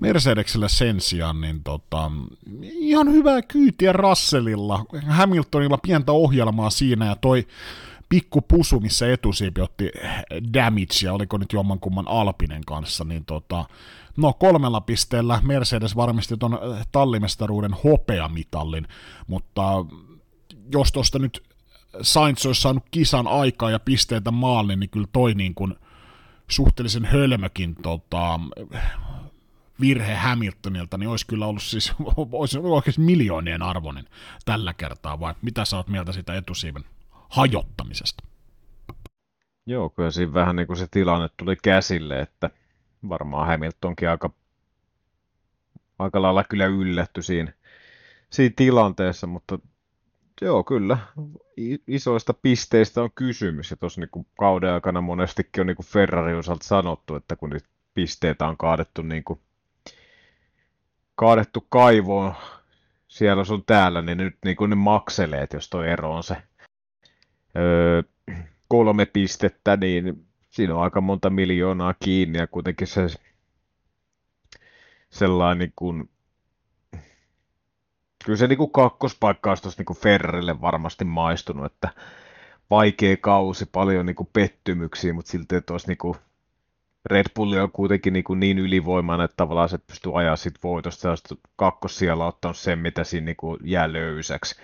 Mercedeksellä 0.00 0.68
sen 0.68 1.00
sijaan, 1.00 1.40
niin 1.40 1.62
tota, 1.64 2.10
ihan 2.62 3.12
hyvää 3.12 3.42
kyytiä 3.42 3.92
Russellilla. 3.92 4.84
Hamiltonilla 5.08 5.78
pientä 5.78 6.12
ohjelmaa 6.12 6.70
siinä 6.70 7.06
ja 7.06 7.16
toi 7.16 7.46
pikku 8.08 8.40
pusu, 8.40 8.80
missä 8.80 9.12
etusiipi 9.12 9.60
otti 9.60 9.90
damagea, 10.54 11.12
oliko 11.12 11.38
nyt 11.38 11.52
jommankumman 11.52 12.08
Alpinen 12.08 12.64
kanssa, 12.66 13.04
niin 13.04 13.24
tota, 13.24 13.64
no 14.16 14.32
kolmella 14.32 14.80
pisteellä 14.80 15.40
Mercedes 15.42 15.96
varmisti 15.96 16.36
ton 16.36 16.58
tallimestaruuden 16.92 17.72
hopeamitallin, 17.84 18.88
mutta 19.26 19.62
jos 20.72 20.92
tuosta 20.92 21.18
nyt 21.18 21.42
Sainz 22.02 22.46
olisi 22.46 22.60
saanut 22.60 22.84
kisan 22.90 23.26
aikaa 23.26 23.70
ja 23.70 23.80
pisteitä 23.80 24.30
maalle, 24.30 24.76
niin 24.76 24.90
kyllä 24.90 25.08
toi 25.12 25.34
niin 25.34 25.54
kuin 25.54 25.74
suhteellisen 26.48 27.04
hölmökin 27.04 27.74
tota, 27.82 28.40
virhe 29.80 30.14
Hamiltonilta, 30.14 30.98
niin 30.98 31.08
olisi 31.08 31.26
kyllä 31.26 31.46
ollut 31.46 31.62
siis 31.62 31.92
olisi 32.32 32.58
oikeasti 32.58 33.00
miljoonien 33.00 33.62
arvoinen 33.62 34.04
tällä 34.44 34.74
kertaa, 34.74 35.20
vai 35.20 35.34
mitä 35.42 35.64
sä 35.64 35.76
oot 35.76 35.88
mieltä 35.88 36.12
siitä 36.12 36.34
etusiiven 36.34 36.84
hajottamisesta? 37.10 38.24
Joo, 39.66 39.90
kyllä 39.90 40.10
siinä 40.10 40.34
vähän 40.34 40.56
niin 40.56 40.66
kuin 40.66 40.76
se 40.76 40.86
tilanne 40.90 41.28
tuli 41.36 41.56
käsille, 41.56 42.20
että 42.20 42.50
varmaan 43.08 43.46
Hamiltonkin 43.46 44.08
aika, 44.08 44.30
aika 45.98 46.22
lailla 46.22 46.44
kyllä 46.44 46.66
yllätty 46.66 47.22
siinä, 47.22 47.52
siinä 48.30 48.52
tilanteessa, 48.56 49.26
mutta 49.26 49.58
joo, 50.40 50.64
kyllä 50.64 50.98
isoista 51.86 52.34
pisteistä 52.34 53.02
on 53.02 53.10
kysymys, 53.14 53.70
ja 53.70 53.76
tuossa 53.76 54.00
niin 54.00 54.26
kauden 54.38 54.72
aikana 54.72 55.00
monestikin 55.00 55.60
on 55.60 55.66
niin 55.66 55.76
kuin 55.76 55.86
Ferrari 55.86 56.34
osalta 56.34 56.64
sanottu, 56.64 57.14
että 57.14 57.36
kun 57.36 57.50
niitä 57.50 57.68
pisteitä 57.94 58.46
on 58.46 58.56
kaadettu, 58.56 59.02
niin 59.02 59.24
kuin, 59.24 59.40
kaadettu 61.20 61.66
kaivoon 61.68 62.34
siellä 63.08 63.44
sun 63.44 63.64
täällä, 63.64 64.02
niin 64.02 64.18
nyt 64.18 64.36
niin 64.44 64.56
ne 64.68 64.74
makseleet, 64.74 65.52
jos 65.52 65.70
tuo 65.70 65.82
ero 65.82 66.14
on 66.14 66.22
se 66.22 66.36
öö, 67.56 68.02
kolme 68.68 69.06
pistettä, 69.06 69.76
niin 69.76 70.26
siinä 70.50 70.74
on 70.74 70.82
aika 70.82 71.00
monta 71.00 71.30
miljoonaa 71.30 71.94
kiinni 72.04 72.38
ja 72.38 72.46
kuitenkin 72.46 72.86
se 72.86 73.06
sellainen 75.10 75.58
niin 75.58 75.72
kuin, 75.76 76.10
kyllä 78.24 78.36
se 78.36 78.46
niin 78.46 78.58
kuin 78.58 78.72
kakkospaikka 78.72 79.50
olisi 79.50 79.78
niin 79.78 79.86
kuin 79.86 79.98
Ferrarille 79.98 80.60
varmasti 80.60 81.04
maistunut, 81.04 81.66
että 81.66 81.88
vaikea 82.70 83.16
kausi, 83.16 83.66
paljon 83.66 84.06
niin 84.06 84.16
kuin 84.16 84.30
pettymyksiä, 84.32 85.12
mutta 85.12 85.30
silti, 85.30 85.56
että 85.56 85.74
olisi 85.74 85.88
niin 85.88 85.98
kuin 85.98 86.16
Red 87.06 87.26
Bull 87.36 87.52
on 87.52 87.72
kuitenkin 87.72 88.12
niin, 88.12 88.24
kuin 88.24 88.40
niin 88.40 88.58
ylivoimainen, 88.58 89.24
että 89.24 89.36
tavallaan 89.36 89.68
se 89.68 89.78
pystyy 89.78 90.18
ajaa 90.18 90.36
sit 90.36 90.54
voitosta, 90.62 91.08
ja 91.08 91.14
kakkossijalla 91.56 92.26
ottanut 92.26 92.56
sen, 92.56 92.78
mitä 92.78 93.04
siinä 93.04 93.24
niin 93.24 93.36
kuin 93.36 93.60
jää 93.64 93.92
löysäksi. 93.92 94.56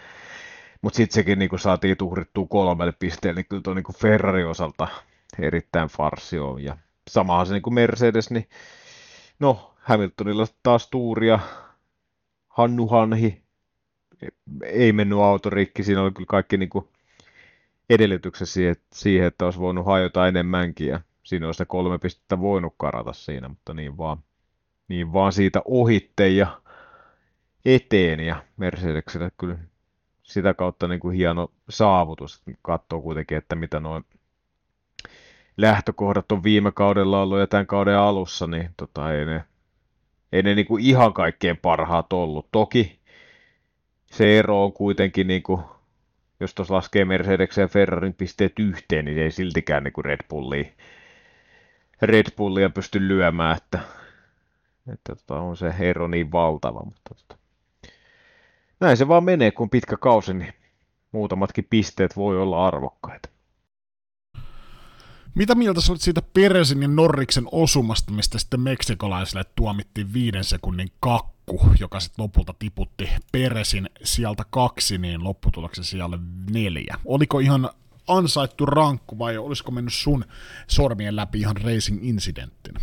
Mutta 0.82 0.96
sitten 0.96 1.14
sekin 1.14 1.38
niin 1.38 1.58
saatiin 1.58 1.96
tuhrittua 1.96 2.46
kolmelle 2.46 2.92
pisteelle, 2.98 3.40
niin 3.40 3.46
kyllä 3.48 3.62
tuo 3.62 3.74
niin 3.74 3.84
Ferrari 3.98 4.44
osalta 4.44 4.88
erittäin 5.38 5.88
farsi 5.88 6.38
on. 6.38 6.64
Ja 6.64 6.76
samahan 7.10 7.46
se 7.46 7.52
niin 7.52 7.62
kuin 7.62 7.74
Mercedes, 7.74 8.30
niin 8.30 8.48
no 9.38 9.74
Hamiltonilla 9.80 10.46
taas 10.62 10.88
tuuria, 10.90 11.38
Hannu 12.48 12.86
Hanhi, 12.88 13.42
ei 14.62 14.92
mennyt 14.92 15.18
auto 15.18 15.50
rikki, 15.50 15.84
siinä 15.84 16.02
oli 16.02 16.10
kyllä 16.10 16.26
kaikki 16.26 16.56
niin 16.56 16.68
kuin 16.68 16.88
edellytykset 17.90 18.48
siihen, 18.92 19.26
että 19.26 19.44
olisi 19.44 19.58
voinut 19.58 19.86
hajota 19.86 20.28
enemmänkin 20.28 20.88
ja 20.88 21.00
siinä 21.26 21.46
olisi 21.46 21.64
kolme 21.66 21.98
pistettä 21.98 22.40
voinut 22.40 22.74
karata 22.76 23.12
siinä, 23.12 23.48
mutta 23.48 23.74
niin 23.74 23.98
vaan, 23.98 24.18
niin 24.88 25.12
vaan 25.12 25.32
siitä 25.32 25.62
ohitte 25.64 26.28
ja 26.28 26.60
eteen 27.64 28.20
ja 28.20 28.44
Mercedekselle 28.56 29.30
kyllä 29.38 29.58
sitä 30.22 30.54
kautta 30.54 30.88
niin 30.88 31.00
kuin 31.00 31.16
hieno 31.16 31.50
saavutus. 31.68 32.42
Katsoo 32.62 33.00
kuitenkin, 33.00 33.38
että 33.38 33.54
mitä 33.54 33.80
noin 33.80 34.04
lähtökohdat 35.56 36.32
on 36.32 36.42
viime 36.42 36.72
kaudella 36.72 37.22
ollut 37.22 37.38
ja 37.38 37.46
tämän 37.46 37.66
kauden 37.66 37.98
alussa, 37.98 38.46
niin 38.46 38.70
tota, 38.76 39.12
ei 39.12 39.24
ne, 39.24 39.44
ei 40.32 40.42
ne 40.42 40.54
niin 40.54 40.66
kuin 40.66 40.84
ihan 40.84 41.12
kaikkein 41.12 41.56
parhaat 41.56 42.12
ollut. 42.12 42.48
Toki 42.52 42.98
se 44.06 44.38
ero 44.38 44.64
on 44.64 44.72
kuitenkin, 44.72 45.26
niin 45.26 45.42
kuin, 45.42 45.60
jos 46.40 46.54
tuossa 46.54 46.74
laskee 46.74 47.04
Mercedes 47.04 47.56
ja 47.56 47.68
Ferrarin 47.68 48.14
pisteet 48.14 48.58
yhteen, 48.58 49.04
niin 49.04 49.18
ei 49.18 49.30
siltikään 49.30 49.84
niin 49.84 49.92
kuin 49.92 50.04
Red 50.04 50.20
Bullia, 50.28 50.64
Red 52.02 52.26
pysty 52.74 53.08
lyömään, 53.08 53.56
että, 53.56 53.78
että 54.92 55.14
tota, 55.14 55.40
on 55.40 55.56
se 55.56 55.74
ero 55.78 56.08
niin 56.08 56.32
valtava. 56.32 56.84
Mutta 56.84 57.14
tota, 57.14 57.42
näin 58.80 58.96
se 58.96 59.08
vaan 59.08 59.24
menee, 59.24 59.50
kun 59.50 59.70
pitkä 59.70 59.96
kausi, 59.96 60.34
niin 60.34 60.54
muutamatkin 61.12 61.66
pisteet 61.70 62.16
voi 62.16 62.42
olla 62.42 62.66
arvokkaita. 62.66 63.28
Mitä 65.34 65.54
mieltä 65.54 65.80
sä 65.80 65.92
olit 65.92 66.02
siitä 66.02 66.22
Peresin 66.22 66.82
ja 66.82 66.88
Norriksen 66.88 67.44
osumasta, 67.52 68.12
mistä 68.12 68.38
sitten 68.38 68.60
meksikolaisille 68.60 69.44
tuomittiin 69.56 70.12
viiden 70.12 70.44
sekunnin 70.44 70.88
kakku, 71.00 71.60
joka 71.80 72.00
sitten 72.00 72.22
lopulta 72.22 72.54
tiputti 72.58 73.08
Peresin 73.32 73.90
sieltä 74.02 74.44
kaksi, 74.50 74.98
niin 74.98 75.24
lopputuloksen 75.24 75.84
sijalle 75.84 76.18
neljä. 76.50 76.96
Oliko 77.04 77.38
ihan 77.38 77.70
ansaittu 78.06 78.66
rankku 78.66 79.18
vai 79.18 79.38
olisiko 79.38 79.70
mennyt 79.70 79.94
sun 79.94 80.24
sormien 80.68 81.16
läpi 81.16 81.40
ihan 81.40 81.56
racing 81.56 82.04
incidenttinä? 82.04 82.80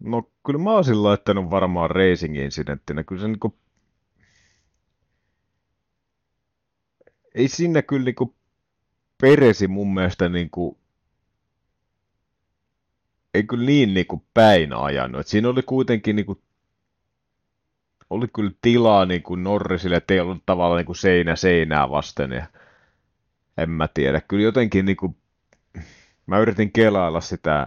No 0.00 0.30
kyllä 0.46 0.58
mä 0.58 0.70
olisin 0.70 1.02
laittanut 1.02 1.50
varmaan 1.50 1.90
racing-incidenttinä. 1.90 3.04
Kyllä 3.04 3.22
se 3.22 3.28
niinku... 3.28 3.58
Ei 7.34 7.48
sinne 7.48 7.82
kyllä 7.82 8.04
niinku 8.04 8.34
Peresi 9.20 9.68
mun 9.68 9.94
mielestä 9.94 10.28
niinku... 10.28 10.78
Ei 13.34 13.42
kyllä 13.44 13.66
niin 13.66 13.94
niinku 13.94 14.24
päin 14.34 14.72
ajanut. 14.72 15.20
Et 15.20 15.26
siinä 15.26 15.48
oli 15.48 15.62
kuitenkin 15.62 16.16
niinku... 16.16 16.42
Oli 18.10 18.28
kyllä 18.34 18.50
tilaa 18.62 19.06
niinku 19.06 19.34
Norrisille, 19.36 19.96
että 19.96 20.14
ei 20.14 20.20
ollut 20.20 20.42
tavallaan 20.46 20.78
niinku 20.78 20.94
seinä 20.94 21.36
seinää 21.36 21.90
vasten. 21.90 22.30
Ja 22.30 22.46
en 23.58 23.70
mä 23.70 23.88
tiedä. 23.88 24.20
Kyllä 24.20 24.42
jotenkin 24.42 24.84
niinku... 24.84 25.16
Mä 26.26 26.38
yritin 26.38 26.72
kelailla 26.72 27.20
sitä 27.20 27.66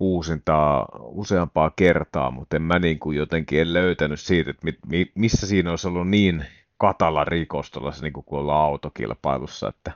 uusintaa 0.00 0.88
useampaa 1.00 1.70
kertaa, 1.76 2.30
mutta 2.30 2.56
en 2.56 2.62
mä 2.62 2.78
niin 2.78 2.98
kuin 2.98 3.16
jotenkin 3.16 3.60
en 3.60 3.72
löytänyt 3.72 4.20
siitä, 4.20 4.50
että 4.50 4.66
mi, 4.86 5.12
missä 5.14 5.46
siinä 5.46 5.70
olisi 5.70 5.88
ollut 5.88 6.08
niin 6.08 6.46
katala 6.78 7.24
rikos 7.24 7.70
tuollaisessa 7.70 8.04
niin 8.04 8.12
kuin 8.12 8.24
kun 8.24 8.38
ollaan 8.38 8.64
autokilpailussa, 8.64 9.68
että 9.68 9.92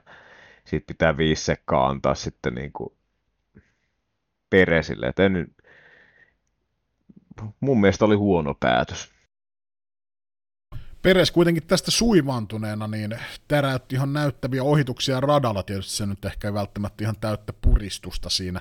siitä 0.65 0.87
pitää 0.87 1.17
viisi 1.17 1.45
sekkaa 1.45 1.89
antaa 1.89 2.15
sitten 2.15 2.55
niin 2.55 2.73
kuin 2.73 2.93
Peresille. 4.51 5.07
Että 5.07 5.25
en, 5.25 5.55
mun 7.61 7.81
mielestä 7.81 8.05
oli 8.05 8.15
huono 8.15 8.55
päätös. 8.55 9.18
Peres 11.03 11.31
kuitenkin 11.31 11.67
tästä 11.67 11.91
suivaantuneena 11.91 12.87
niin 12.87 13.19
täräytti 13.49 13.95
ihan 13.95 14.13
näyttäviä 14.13 14.63
ohituksia 14.63 15.21
radalla, 15.21 15.63
tietysti 15.63 15.93
se 15.93 16.07
nyt 16.07 16.25
ehkä 16.25 16.49
ei 16.49 16.55
välttämättä 16.55 17.05
ihan 17.05 17.17
täyttä 17.21 17.53
puristusta 17.53 18.31
siinä 18.31 18.61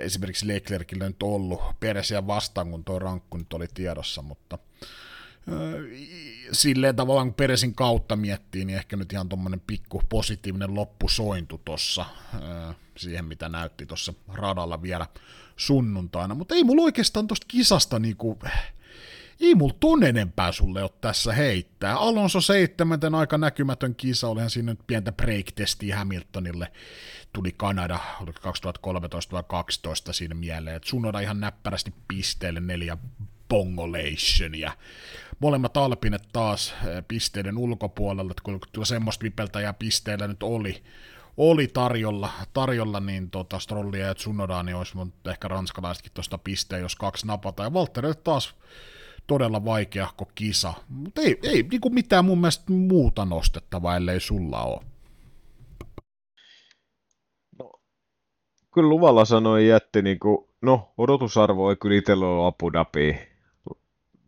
esimerkiksi 0.00 0.48
Leclercille 0.48 1.06
nyt 1.06 1.22
ollut. 1.22 1.60
Peresiä 1.80 2.26
vastaan, 2.26 2.70
kun 2.70 2.84
tuo 2.84 2.98
rankku 2.98 3.36
nyt 3.36 3.52
oli 3.52 3.66
tiedossa, 3.74 4.22
mutta 4.22 4.58
silleen 6.52 6.96
tavallaan 6.96 7.26
kun 7.26 7.34
Peresin 7.34 7.74
kautta 7.74 8.16
miettii, 8.16 8.64
niin 8.64 8.78
ehkä 8.78 8.96
nyt 8.96 9.12
ihan 9.12 9.28
tuommoinen 9.28 9.62
pikku 9.66 10.02
positiivinen 10.08 10.74
loppusointu 10.74 11.60
tuossa 11.64 12.04
siihen, 12.96 13.24
mitä 13.24 13.48
näytti 13.48 13.86
tuossa 13.86 14.14
radalla 14.28 14.82
vielä 14.82 15.06
sunnuntaina, 15.56 16.34
mutta 16.34 16.54
ei 16.54 16.64
mulla 16.64 16.82
oikeastaan 16.82 17.26
tuosta 17.26 17.46
kisasta 17.48 17.98
niinku, 17.98 18.38
ei 19.40 19.54
mulla 19.54 19.76
ton 19.80 20.04
enempää 20.04 20.52
sulle 20.52 20.82
ole 20.82 20.90
tässä 21.00 21.32
heittää. 21.32 21.96
Alonso 21.96 22.40
seitsemänten 22.40 23.14
aika 23.14 23.38
näkymätön 23.38 23.94
kisa, 23.94 24.28
olihan 24.28 24.50
siinä 24.50 24.72
nyt 24.72 24.86
pientä 24.86 25.12
break-testiä 25.12 25.96
Hamiltonille. 25.96 26.72
Tuli 27.32 27.52
Kanada 27.56 27.98
2013 28.42 29.32
vai 29.32 29.42
2012 29.42 30.12
siinä 30.12 30.34
mieleen, 30.34 30.76
että 30.76 30.88
Sunoda 30.88 31.20
ihan 31.20 31.40
näppärästi 31.40 31.94
pisteelle 32.08 32.60
neljä 32.60 32.96
ja 34.58 34.72
Molemmat 35.38 35.76
Alpinet 35.76 36.28
taas 36.32 36.74
eh, 36.86 37.04
pisteiden 37.08 37.58
ulkopuolella, 37.58 38.30
että 38.30 38.42
kun 38.42 38.86
semmoista 38.86 39.22
vipeltäjää 39.22 39.72
pisteillä 39.72 40.28
nyt 40.28 40.42
oli, 40.42 40.82
oli 41.36 41.68
tarjolla, 41.68 42.30
tarjolla 42.52 43.00
niin 43.00 43.30
tota, 43.30 43.58
Strollia 43.58 44.06
ja 44.06 44.14
Tsunodaa, 44.14 44.62
niin 44.62 44.76
olisi 44.76 44.98
ehkä 45.30 45.48
ranskalaisetkin 45.48 46.12
tuosta 46.14 46.38
pisteen, 46.38 46.82
jos 46.82 46.96
kaksi 46.96 47.26
napata. 47.26 47.62
Ja 47.62 47.72
Valtterille 47.72 48.14
taas 48.14 48.54
todella 49.28 49.64
vaikeahko 49.64 50.28
kisa, 50.34 50.74
mutta 50.88 51.20
ei, 51.20 51.38
ei 51.42 51.66
niin 51.70 51.80
kuin 51.80 51.94
mitään 51.94 52.24
mun 52.24 52.38
mielestä 52.38 52.72
muuta 52.72 53.24
nostettavaa, 53.24 53.96
ellei 53.96 54.20
sulla 54.20 54.62
ole. 54.62 54.80
No, 57.58 57.70
kyllä 58.74 58.88
luvalla 58.88 59.24
sanoi 59.24 59.68
jätti, 59.68 60.02
niin 60.02 60.18
kuin, 60.18 60.48
no 60.62 60.92
odotusarvo 60.98 61.70
ei 61.70 61.76
kyllä 61.76 61.96
itsellä 61.96 62.26
ole 62.26 62.46
Abu 62.46 62.72
Dhabi. 62.72 63.18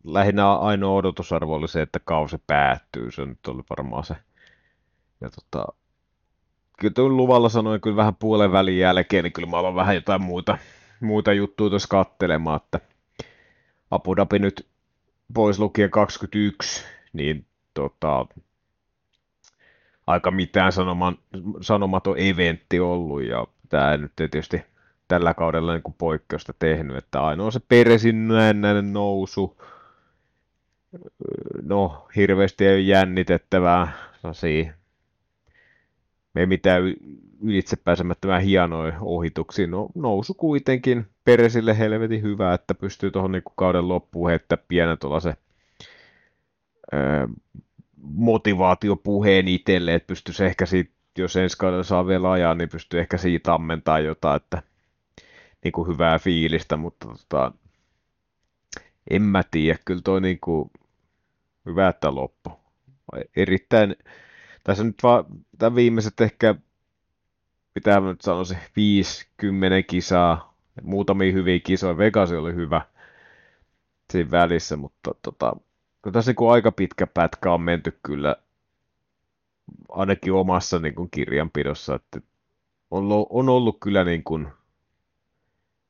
Lähinnä 0.03 0.53
ainoa 0.53 0.95
odotusarvo 0.95 1.55
oli 1.55 1.67
se, 1.67 1.81
että 1.81 1.99
kausi 1.99 2.37
päättyy, 2.47 3.11
se 3.11 3.25
nyt 3.25 3.47
oli 3.47 3.63
varmaan 3.69 4.03
se. 4.03 4.15
Ja 5.21 5.29
tota, 5.29 5.65
kyllä 6.79 7.09
luvalla 7.09 7.49
sanoin 7.49 7.81
kyllä 7.81 7.95
vähän 7.95 8.15
puolen 8.15 8.51
välin 8.51 8.77
jälkeen, 8.77 9.23
niin 9.23 9.33
kyllä 9.33 9.49
mä 9.49 9.57
aloin 9.57 9.75
vähän 9.75 9.95
jotain 9.95 10.21
muuta, 10.21 10.57
muuta 11.01 11.33
juttuja 11.33 11.69
tuossa 11.69 11.87
kattelemaan, 11.87 12.61
että 12.63 12.79
Abu 13.91 14.15
Dhabi 14.15 14.39
nyt 14.39 14.70
pois 15.33 15.59
lukien 15.59 15.91
21, 15.91 16.85
niin 17.13 17.45
tota, 17.73 18.25
aika 20.07 20.31
mitään 20.31 20.71
sanoman, 20.71 21.17
sanomaton 21.61 22.15
eventti 22.17 22.79
ollut, 22.79 23.23
ja 23.23 23.47
tämä 23.69 23.97
nyt 23.97 24.11
tietysti 24.15 24.61
tällä 25.07 25.33
kaudella 25.33 25.73
niin 25.73 25.83
kuin 25.83 25.95
poikkeusta 25.97 26.53
tehnyt, 26.59 26.97
että 26.97 27.23
ainoa 27.23 27.51
se 27.51 27.59
Peresin 27.59 28.27
näennäinen 28.27 28.93
nousu, 28.93 29.57
no 31.61 32.07
hirveästi 32.15 32.65
ei 32.65 32.75
ole 32.75 32.81
jännitettävää, 32.81 33.91
siinä 34.31 34.80
ei 36.35 36.45
mitään 36.45 36.83
ylitsepääsemättömän 37.41 38.41
hienoja 38.41 38.93
ohituksia. 39.01 39.67
No, 39.67 39.89
nousu 39.95 40.33
kuitenkin 40.33 41.05
Peresille 41.23 41.77
helvetin 41.77 42.21
hyvä, 42.21 42.53
että 42.53 42.73
pystyy 42.75 43.11
tuohon 43.11 43.31
niin 43.31 43.43
kauden 43.55 43.87
loppuun 43.87 44.29
heittää 44.29 44.57
pienen 44.67 44.97
tuollaisen 44.97 45.33
motivaatiopuheen 48.01 49.47
itselle, 49.47 49.93
että 49.93 50.07
pystyisi 50.07 50.45
ehkä 50.45 50.65
siitä, 50.65 50.91
jos 51.17 51.35
ensi 51.35 51.57
kaudella 51.57 51.83
saa 51.83 52.07
vielä 52.07 52.31
ajaa, 52.31 52.55
niin 52.55 52.69
pystyy 52.69 52.99
ehkä 52.99 53.17
siitä 53.17 53.53
ammentaa 53.53 53.99
jotain, 53.99 54.35
että 54.35 54.63
niin 55.63 55.71
kuin 55.71 55.87
hyvää 55.87 56.19
fiilistä, 56.19 56.77
mutta 56.77 57.07
tota, 57.07 57.51
en 59.09 59.21
mä 59.21 59.43
tiedä, 59.51 59.79
kyllä 59.85 60.01
toi 60.03 60.21
niin 60.21 60.39
kuin, 60.39 60.71
hyvä, 61.65 61.87
että 61.87 62.15
loppu. 62.15 62.51
Erittäin 63.35 63.95
tässä 64.63 64.83
nyt 64.83 65.03
vaan 65.03 65.25
tämän 65.57 65.75
viimeiset 65.75 66.21
ehkä, 66.21 66.55
mitä 67.75 68.01
mä 68.01 68.07
nyt 68.07 68.21
sanoisin, 68.21 68.57
50 68.75 69.87
kisaa, 69.87 70.53
muutamia 70.83 71.31
hyviä 71.31 71.59
kisoja, 71.59 71.97
Vegas 71.97 72.31
oli 72.31 72.55
hyvä 72.55 72.81
siinä 74.11 74.31
välissä, 74.31 74.77
mutta 74.77 75.11
tota, 75.21 75.55
kun 76.01 76.13
tässä 76.13 76.33
niin 76.39 76.51
aika 76.51 76.71
pitkä 76.71 77.07
pätkä 77.07 77.53
on 77.53 77.61
menty 77.61 77.99
kyllä 78.03 78.35
ainakin 79.89 80.33
omassa 80.33 80.79
niin 80.79 80.95
kuin 80.95 81.09
kirjanpidossa, 81.11 81.95
että 81.95 82.21
on, 82.91 83.03
on 83.29 83.49
ollut 83.49 83.77
kyllä 83.79 84.03
niin 84.03 84.23
kuin 84.23 84.47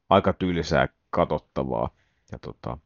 aika 0.10 0.34
tylsää 0.34 0.88
katsottavaa. 1.10 1.90
Ja 2.32 2.40
tota, 2.40 2.78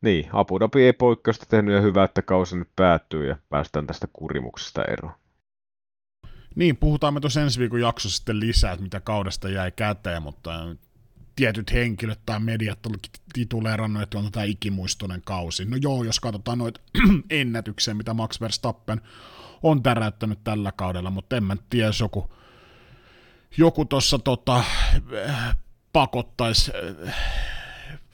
niin, 0.00 0.28
Abu 0.32 0.60
Dhabi 0.60 0.82
ei 0.82 0.92
poikkeusta 0.92 1.46
tehnyt 1.46 1.74
ja 1.74 1.80
hyvä, 1.80 2.04
että 2.04 2.22
kausi 2.22 2.56
nyt 2.56 2.68
päättyy 2.76 3.28
ja 3.28 3.36
päästään 3.48 3.86
tästä 3.86 4.08
kurimuksesta 4.12 4.84
eroon. 4.84 5.14
Niin, 6.54 6.76
puhutaan 6.76 7.14
me 7.14 7.20
tuossa 7.20 7.42
ensi 7.42 7.60
viikon 7.60 7.80
jaksossa 7.80 8.16
sitten 8.16 8.40
lisää, 8.40 8.72
että 8.72 8.82
mitä 8.82 9.00
kaudesta 9.00 9.48
jäi 9.48 9.72
käteen, 9.72 10.22
mutta 10.22 10.76
tietyt 11.36 11.72
henkilöt 11.72 12.20
tai 12.26 12.40
mediat 12.40 12.78
tituleerannut, 13.32 14.02
että 14.02 14.18
on 14.18 14.32
tämä 14.32 14.44
ikimuistoinen 14.44 15.22
kausi. 15.24 15.64
No 15.64 15.76
joo, 15.80 16.04
jos 16.04 16.20
katsotaan 16.20 16.58
noita 16.58 16.80
ennätyksiä, 17.30 17.94
mitä 17.94 18.14
Max 18.14 18.40
Verstappen 18.40 19.00
on 19.62 19.82
täräyttänyt 19.82 20.38
tällä 20.44 20.72
kaudella, 20.72 21.10
mutta 21.10 21.36
en 21.36 21.44
mä 21.44 21.56
tiedä, 21.70 21.86
jos 21.86 22.00
joku, 22.00 22.30
joku 23.56 23.84
tuossa 23.84 24.18
tota, 24.18 24.64
pakottaisi 25.92 26.72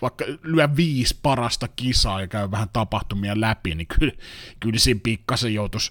vaikka 0.04 0.24
lyö 0.42 0.68
viisi 0.76 1.18
parasta 1.22 1.68
kisaa 1.68 2.20
ja 2.20 2.26
käy 2.26 2.50
vähän 2.50 2.68
tapahtumia 2.72 3.40
läpi, 3.40 3.74
niin 3.74 3.86
kyllä, 3.86 4.12
kyllä 4.60 4.78
siinä 4.78 5.00
pikkasen 5.02 5.54
joutuisi 5.54 5.90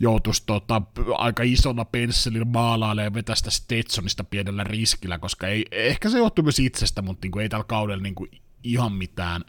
joutuis 0.00 0.40
tota, 0.40 0.82
aika 1.18 1.42
isolla 1.42 1.84
pensselillä 1.84 2.44
maalailemaan 2.44 3.04
ja 3.04 3.14
vetästä 3.14 3.50
Stetsonista 3.50 4.24
pienellä 4.24 4.64
riskillä, 4.64 5.18
koska 5.18 5.46
ei, 5.46 5.66
ehkä 5.70 6.10
se 6.10 6.18
johtuu 6.18 6.42
myös 6.42 6.58
itsestä, 6.58 7.02
mutta 7.02 7.24
niin 7.24 7.32
kuin 7.32 7.42
ei 7.42 7.48
tällä 7.48 7.64
kaudella 7.64 8.02
niin 8.02 8.14
kuin 8.14 8.30
ihan 8.62 8.92
mitään 8.92 9.42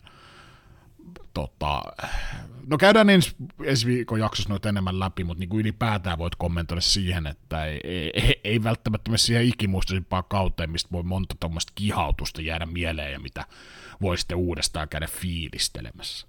tota, 1.35 1.81
no 2.67 2.77
käydään 2.77 3.09
ensi, 3.09 3.35
ensi 3.63 3.87
viikon 3.87 4.19
jaksossa 4.19 4.49
noita 4.49 4.69
enemmän 4.69 4.99
läpi, 4.99 5.23
mutta 5.23 5.39
niin 5.39 5.49
kuin 5.49 5.61
ylipäätään 5.61 6.17
voit 6.17 6.35
kommentoida 6.35 6.81
siihen, 6.81 7.27
että 7.27 7.65
ei, 7.65 7.79
ei, 7.83 8.41
ei 8.43 8.63
välttämättä 8.63 9.11
mene 9.11 9.17
siihen 9.17 9.45
ikimuistoisimpaan 9.45 10.23
kauteen, 10.29 10.69
mistä 10.69 10.89
voi 10.91 11.03
monta 11.03 11.35
tuommoista 11.39 11.71
kihautusta 11.75 12.41
jäädä 12.41 12.65
mieleen 12.65 13.11
ja 13.11 13.19
mitä 13.19 13.45
voi 14.01 14.17
sitten 14.17 14.37
uudestaan 14.37 14.89
käydä 14.89 15.07
fiilistelemässä. 15.07 16.27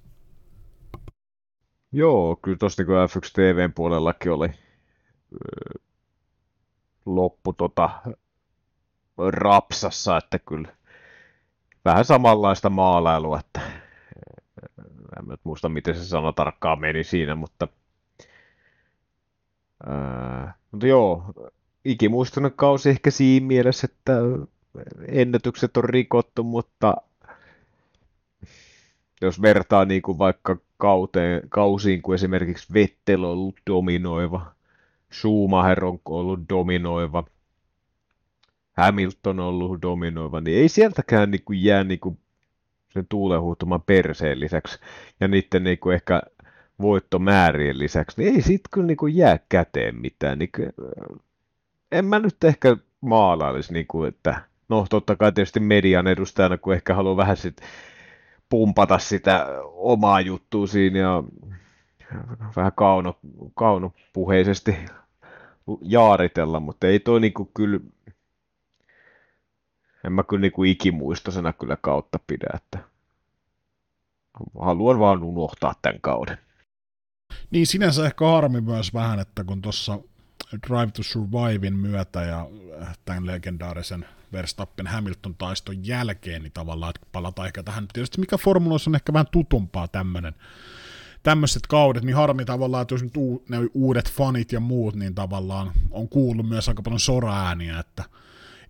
Joo, 1.93 2.37
kyllä 2.37 2.59
tuosta 2.59 2.83
niin 2.83 2.89
F1 3.09 3.31
TVn 3.33 3.73
puolellakin 3.73 4.33
oli 4.33 4.49
öö, 5.33 5.83
loppu 7.07 7.53
tota, 7.53 7.91
rapsassa, 9.19 10.17
että 10.17 10.39
kyllä 10.39 10.77
vähän 11.85 12.05
samanlaista 12.05 12.71
maalailua, 12.71 13.41
että 13.41 13.61
en 15.21 15.29
nyt 15.29 15.41
muista 15.45 15.69
miten 15.69 15.95
se 15.95 16.05
sana 16.05 16.33
tarkkaan 16.33 16.81
meni 16.81 17.05
siinä, 17.05 17.35
mutta, 17.35 17.69
ää, 19.87 20.55
mutta 20.73 20.87
joo, 20.87 21.25
ikimuistoinen 21.85 22.53
kausi 22.53 22.91
ehkä 22.91 23.11
siinä 23.11 23.47
mielessä, 23.47 23.89
että 23.91 24.13
ennätykset 25.09 25.77
on 25.77 25.85
rikottu, 25.85 26.43
mutta 26.43 26.97
jos 29.21 29.43
vertaa 29.43 29.85
niin 29.85 30.03
kuin 30.03 30.19
vaikka 30.19 30.57
kauteen, 30.77 31.43
kausiin, 31.49 32.03
kun 32.03 32.15
esimerkiksi 32.15 32.73
Vettel 32.75 33.25
on 33.25 33.31
ollut 33.31 33.57
dominoiva, 33.71 34.53
Schumacher 35.13 35.85
on 35.85 36.01
ollut 36.05 36.41
dominoiva, 36.49 37.25
Hamilton 38.77 39.41
on 39.41 39.47
ollut 39.47 39.83
dominoiva, 39.83 40.41
niin 40.41 40.59
ei 40.59 40.69
sieltäkään 40.69 41.31
niin 41.31 41.45
kuin 41.45 41.65
jää 41.65 41.85
niin 41.85 42.01
kuin 42.01 42.19
sen 42.97 43.07
tuulehuhtuman 43.09 43.83
perseen 43.83 44.41
lisäksi 44.41 44.79
ja 45.21 45.29
niiden 45.29 45.65
niin 45.65 45.79
kuin 45.79 45.95
ehkä 45.95 46.23
voittomäärien 46.81 47.79
lisäksi, 47.79 48.23
niin 48.23 48.35
ei 48.35 48.43
sitten 48.43 48.71
kyllä 48.71 48.87
niin 48.87 48.97
kuin 48.97 49.17
jää 49.17 49.39
käteen 49.49 50.01
mitään. 50.01 50.39
Niin 50.39 50.51
kuin, 50.57 50.73
en 51.93 52.05
mä 52.05 52.19
nyt 52.19 52.45
ehkä 52.45 52.77
maalailisi, 53.01 53.73
niin 53.73 53.87
kuin, 53.87 54.09
että 54.09 54.43
no 54.69 54.87
totta 54.91 55.17
kai 55.17 55.33
tietysti 55.33 55.61
median 55.61 56.07
edustajana, 56.07 56.59
kun 56.59 56.75
ehkä 56.75 56.95
haluaa 56.95 57.17
vähän 57.17 57.37
sit 57.37 57.57
pumpata 58.49 58.99
sitä 58.99 59.47
omaa 59.65 60.21
juttua 60.21 60.67
siinä 60.67 60.99
ja 60.99 61.25
vähän 62.57 62.73
kauno, 62.77 63.17
kaunopuheisesti 63.55 64.77
jaaritella, 65.83 66.61
mutta 66.61 66.87
ei 66.87 67.01
toi 67.01 67.21
niinku 67.21 67.51
kyllä, 67.55 67.81
en 70.07 70.13
mä 70.13 70.23
kyllä 70.23 70.41
niinku 70.41 70.65
ikimuistosena 70.65 71.53
kyllä 71.53 71.77
kautta 71.77 72.19
pidä, 72.27 72.47
että 72.55 72.79
haluan 74.61 74.99
vaan 74.99 75.23
unohtaa 75.23 75.75
tämän 75.83 76.01
kauden. 76.01 76.39
Niin 77.51 77.67
sinänsä 77.67 78.07
ehkä 78.07 78.25
harmi 78.25 78.61
myös 78.61 78.95
vähän, 78.95 79.19
että 79.19 79.45
kun 79.45 79.63
tuossa 79.63 79.99
Drive 80.69 80.91
to 80.91 81.03
Survivein 81.03 81.77
myötä 81.77 82.23
ja 82.23 82.49
tämän 83.05 83.27
legendaarisen 83.27 84.07
Verstappen 84.33 84.87
Hamilton 84.87 85.35
taiston 85.35 85.87
jälkeen, 85.87 86.43
niin 86.43 86.53
tavallaan 86.53 86.93
että 86.97 87.07
palataan 87.13 87.47
ehkä 87.47 87.63
tähän 87.63 87.89
tietysti, 87.93 88.21
mikä 88.21 88.37
formuloissa 88.39 88.91
on 88.91 88.95
ehkä 88.95 89.13
vähän 89.13 89.27
tutumpaa 89.33 89.89
tämmöinen 89.89 90.35
tämmöiset 91.23 91.67
kaudet, 91.67 92.03
niin 92.05 92.17
harmi 92.17 92.45
tavallaan, 92.45 92.83
että 92.83 92.95
jos 92.95 93.03
nyt 93.03 93.17
uu, 93.17 93.45
ne 93.49 93.57
uudet 93.75 94.13
fanit 94.13 94.53
ja 94.53 94.61
muut, 94.61 94.95
niin 94.95 95.15
tavallaan 95.15 95.73
on 95.91 96.09
kuullut 96.09 96.49
myös 96.49 96.69
aika 96.69 96.83
paljon 96.83 97.01
sora-ääniä, 97.01 97.79
että 97.79 98.05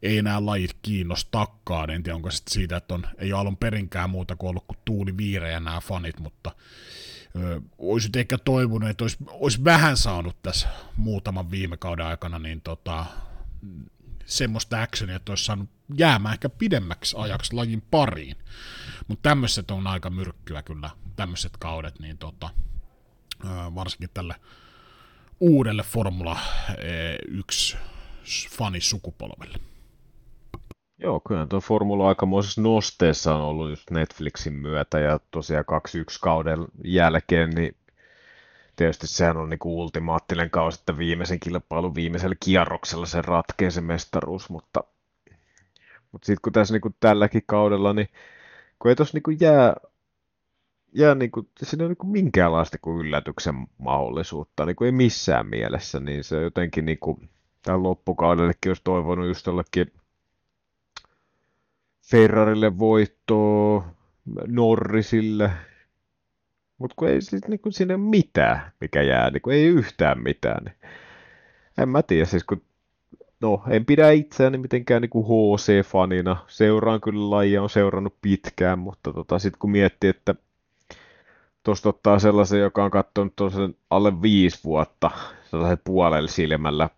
ei 0.02 0.18
enää 0.18 0.46
lajit 0.46 0.76
kiinnostakaan. 0.82 1.90
En 1.90 2.02
tiedä, 2.02 2.16
onko 2.16 2.30
sitten 2.30 2.52
siitä, 2.52 2.76
että 2.76 2.94
on, 2.94 3.06
ei 3.18 3.32
ole 3.32 3.40
alun 3.40 3.56
perinkään 3.56 4.10
muuta 4.10 4.36
kuin 4.36 4.50
ollut 4.50 4.64
kuin 4.66 4.78
Tuuli 4.84 5.16
Viire 5.16 5.50
ja 5.52 5.60
nämä 5.60 5.80
fanit, 5.80 6.20
mutta 6.20 6.52
ö, 7.36 7.60
olisit 7.78 8.16
ehkä 8.16 8.38
toivonut, 8.38 8.88
että 8.88 9.04
olisi, 9.04 9.16
olisi 9.28 9.64
vähän 9.64 9.96
saanut 9.96 10.42
tässä 10.42 10.68
muutaman 10.96 11.50
viime 11.50 11.76
kauden 11.76 12.06
aikana 12.06 12.38
niin 12.38 12.60
tota, 12.60 13.06
semmoista 14.26 14.82
actionia, 14.82 15.16
että 15.16 15.32
olisi 15.32 15.44
saanut 15.44 15.70
jäämään 15.98 16.32
ehkä 16.32 16.48
pidemmäksi 16.48 17.16
ajaksi 17.18 17.52
lajin 17.52 17.82
pariin. 17.90 18.36
Mutta 19.08 19.28
tämmöiset 19.28 19.70
on 19.70 19.86
aika 19.86 20.10
myrkkyä 20.10 20.62
kyllä, 20.62 20.90
tämmöiset 21.16 21.56
kaudet, 21.56 21.98
niin 21.98 22.18
tota, 22.18 22.50
varsinkin 23.74 24.10
tälle 24.14 24.34
uudelle 25.40 25.82
Formula 25.82 26.38
1 27.28 27.76
fanisukupolvelle. 28.50 29.58
Joo, 30.98 31.20
kyllä 31.20 31.46
tuo 31.46 31.60
Formula 31.60 32.08
aikamoisessa 32.08 32.60
nosteessa 32.60 33.34
on 33.34 33.42
ollut 33.42 33.70
just 33.70 33.90
Netflixin 33.90 34.52
myötä 34.52 34.98
ja 35.00 35.20
tosiaan 35.30 35.64
2-1 35.64 36.18
kauden 36.22 36.58
jälkeen, 36.84 37.50
niin 37.50 37.76
tietysti 38.76 39.06
sehän 39.06 39.36
on 39.36 39.48
niinku 39.48 39.80
ultimaattinen 39.80 40.50
kausi, 40.50 40.78
että 40.80 40.98
viimeisen 40.98 41.40
kilpailun 41.40 41.94
viimeisellä 41.94 42.36
kierroksella 42.44 43.06
se 43.06 43.22
ratkee 43.22 43.70
se 43.70 43.80
mestaruus, 43.80 44.50
mutta, 44.50 44.84
mutta 46.12 46.26
sitten 46.26 46.42
kun 46.42 46.52
tässä 46.52 46.74
niinku 46.74 46.94
tälläkin 47.00 47.42
kaudella, 47.46 47.92
niin 47.92 48.08
kun 48.78 48.88
ei 48.88 48.96
tuossa 48.96 49.16
niinku 49.16 49.30
jää, 49.30 49.76
jää 50.92 51.14
niinku, 51.14 51.48
siinä 51.62 51.84
on 51.84 51.90
niinku 51.90 52.06
minkäänlaista 52.06 52.78
kuin 52.78 53.06
yllätyksen 53.06 53.66
mahdollisuutta, 53.78 54.66
niinku 54.66 54.84
ei 54.84 54.92
missään 54.92 55.46
mielessä, 55.46 56.00
niin 56.00 56.24
se 56.24 56.42
jotenkin 56.42 56.84
niinku, 56.84 57.20
tämän 57.62 57.82
loppukaudellekin 57.82 58.70
olisi 58.70 58.82
toivonut 58.84 59.26
just 59.26 59.46
jollekin 59.46 59.92
Ferrarille 62.10 62.78
voittoa, 62.78 63.84
Norrisille, 64.46 65.50
mutta 66.78 66.94
kun 66.98 67.08
ei 67.08 67.22
siis 67.22 67.48
niin 67.48 67.60
kun 67.60 67.72
siinä 67.72 67.94
ole 67.94 68.02
mitään, 68.02 68.72
mikä 68.80 69.02
jää, 69.02 69.30
niin 69.30 69.42
kun 69.42 69.52
ei 69.52 69.64
yhtään 69.64 70.22
mitään. 70.22 70.64
Niin. 70.64 70.76
En 71.78 71.88
mä 71.88 72.02
tiedä, 72.02 72.24
siis 72.24 72.44
kun 72.44 72.62
no, 73.40 73.62
en 73.70 73.84
pidä 73.84 74.10
itseäni 74.10 74.58
mitenkään 74.58 75.02
niin 75.02 75.10
HC-fanina. 75.24 76.36
Seuraan 76.46 77.00
kyllä 77.00 77.30
lajia, 77.30 77.62
on 77.62 77.70
seurannut 77.70 78.16
pitkään, 78.22 78.78
mutta 78.78 79.12
tota, 79.12 79.38
sitten 79.38 79.58
kun 79.58 79.70
miettii, 79.70 80.10
että 80.10 80.34
tuosta 81.62 81.88
ottaa 81.88 82.18
sellaisen, 82.18 82.60
joka 82.60 82.84
on 82.84 82.90
katsonut 82.90 83.34
alle 83.90 84.22
viisi 84.22 84.64
vuotta 84.64 85.10
sellaisen 85.50 85.80
puolella 85.84 86.28
silmällä, 86.28 86.90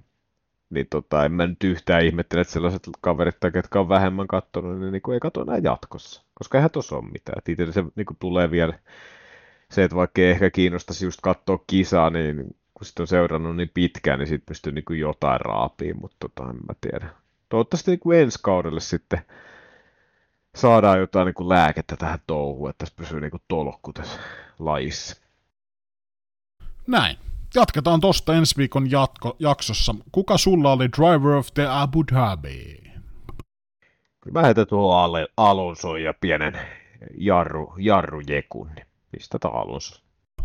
niin 0.71 0.87
tota, 0.91 1.25
en 1.25 1.33
mä 1.33 1.47
nyt 1.47 1.65
yhtään 1.65 2.05
ihmettele, 2.05 2.41
että 2.41 2.53
sellaiset 2.53 2.89
kaverit, 3.01 3.37
jotka 3.55 3.81
on 3.81 3.89
vähemmän 3.89 4.27
katsonut, 4.27 4.81
niin, 4.81 4.93
niin 4.93 5.13
ei 5.13 5.21
katso 5.21 5.43
enää 5.43 5.59
jatkossa. 5.59 6.23
Koska 6.35 6.59
eihän 6.59 6.71
tuossa 6.71 6.97
ole 6.97 7.11
mitään. 7.13 7.43
Itse 7.49 7.73
se 7.73 7.85
niin 7.95 8.07
tulee 8.19 8.51
vielä 8.51 8.79
se, 9.71 9.85
että 9.85 9.97
vaikka 9.97 10.21
ei 10.21 10.31
ehkä 10.31 10.51
kiinnostaisi 10.51 11.05
just 11.05 11.21
katsoa 11.23 11.65
kisaa, 11.67 12.11
niin 12.11 12.57
kun 12.75 12.87
sitten 12.87 13.03
on 13.03 13.07
seurannut 13.07 13.57
niin 13.57 13.71
pitkään, 13.75 14.19
niin 14.19 14.29
sitten 14.29 14.47
pystyy 14.47 14.73
niin 14.73 14.85
kuin 14.85 15.01
jotain 15.01 15.41
raapiin, 15.41 16.01
mutta 16.01 16.17
tota, 16.21 16.51
en 16.51 16.57
mä 16.57 16.75
tiedä. 16.81 17.09
Toivottavasti 17.49 17.91
niin 17.91 18.01
kuin 18.01 18.19
ensi 18.19 18.39
kaudelle 18.43 18.81
sitten 18.81 19.21
saadaan 20.55 20.99
jotain 20.99 21.27
niin 21.27 21.35
kuin 21.35 21.49
lääkettä 21.49 21.97
tähän 21.97 22.19
touhuun, 22.27 22.71
että 22.71 22.85
tässä 22.85 22.95
pysyy 22.99 23.21
niin 23.21 23.31
kuin 23.31 23.43
tolkku 23.49 23.93
tässä 23.93 24.21
lajissa. 24.59 25.17
Näin. 26.87 27.28
Jatketaan 27.55 28.01
tosta 28.01 28.35
ensi 28.35 28.57
viikon 28.57 28.91
jatko, 28.91 29.37
jaksossa. 29.39 29.95
Kuka 30.13 30.39
sulla 30.39 30.73
oli 30.73 30.89
Driver 30.89 31.31
of 31.31 31.49
the 31.55 31.67
Abu 31.67 32.05
Dhabi? 32.15 32.83
Kyllä 34.21 34.41
mä 34.41 34.43
heitän 34.43 34.67
tuohon 34.67 35.27
Alonso 35.37 35.97
ja 35.97 36.15
pienen 36.15 36.59
jarru, 37.19 37.75
jarru 37.79 38.21
jekun. 38.21 38.71
Niin 38.75 38.87
Mistä 39.13 39.39
Alonso? 39.45 40.01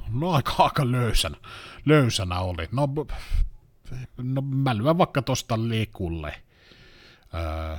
No 0.09 0.31
aika, 0.31 0.53
aika 0.57 0.91
löysänä, 0.91 1.37
löysänä 1.85 2.39
oli. 2.39 2.67
No, 2.71 2.87
no 4.17 4.41
mä 4.41 4.77
lyön 4.77 4.97
vaikka 4.97 5.21
tosta 5.21 5.69
lekulle 5.69 6.35
öö, 7.33 7.77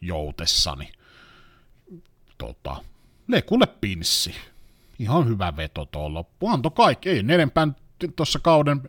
joutessani. 0.00 0.92
Tota, 2.38 2.76
lekulle 3.28 3.66
pinssi. 3.66 4.34
Ihan 4.98 5.28
hyvä 5.28 5.56
veto 5.56 5.84
tuo 5.84 6.14
loppu. 6.14 6.48
Anto 6.48 6.70
kaikki, 6.70 7.10
ei 7.10 7.18
enempää 7.18 7.68
tuossa 8.16 8.38
kauden 8.38 8.82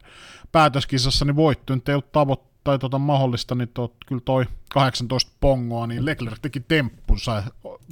päätöskisassa 0.51 1.25
niin 1.25 1.35
voittu, 1.35 1.75
nyt 1.75 1.89
ei 1.89 1.95
ollut 1.95 2.11
tavoitteena 2.11 2.53
tai 2.63 2.79
tota 2.79 2.99
mahdollista, 2.99 3.55
niin 3.55 3.69
tot, 3.69 3.95
kyllä 4.05 4.21
toi 4.25 4.45
18 4.73 5.31
pongoa, 5.39 5.87
niin 5.87 6.05
Leclerc 6.05 6.41
teki 6.41 6.59
temppunsa, 6.59 7.43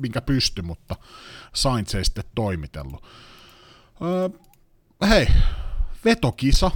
minkä 0.02 0.22
pysty, 0.22 0.62
mutta 0.62 0.96
Sainz 1.54 1.96
ei 1.96 2.06
sitten 2.06 2.24
toimitellut. 2.36 3.04
Öö, 4.02 4.30
hei, 5.10 5.28
vetokisa, 6.06 6.72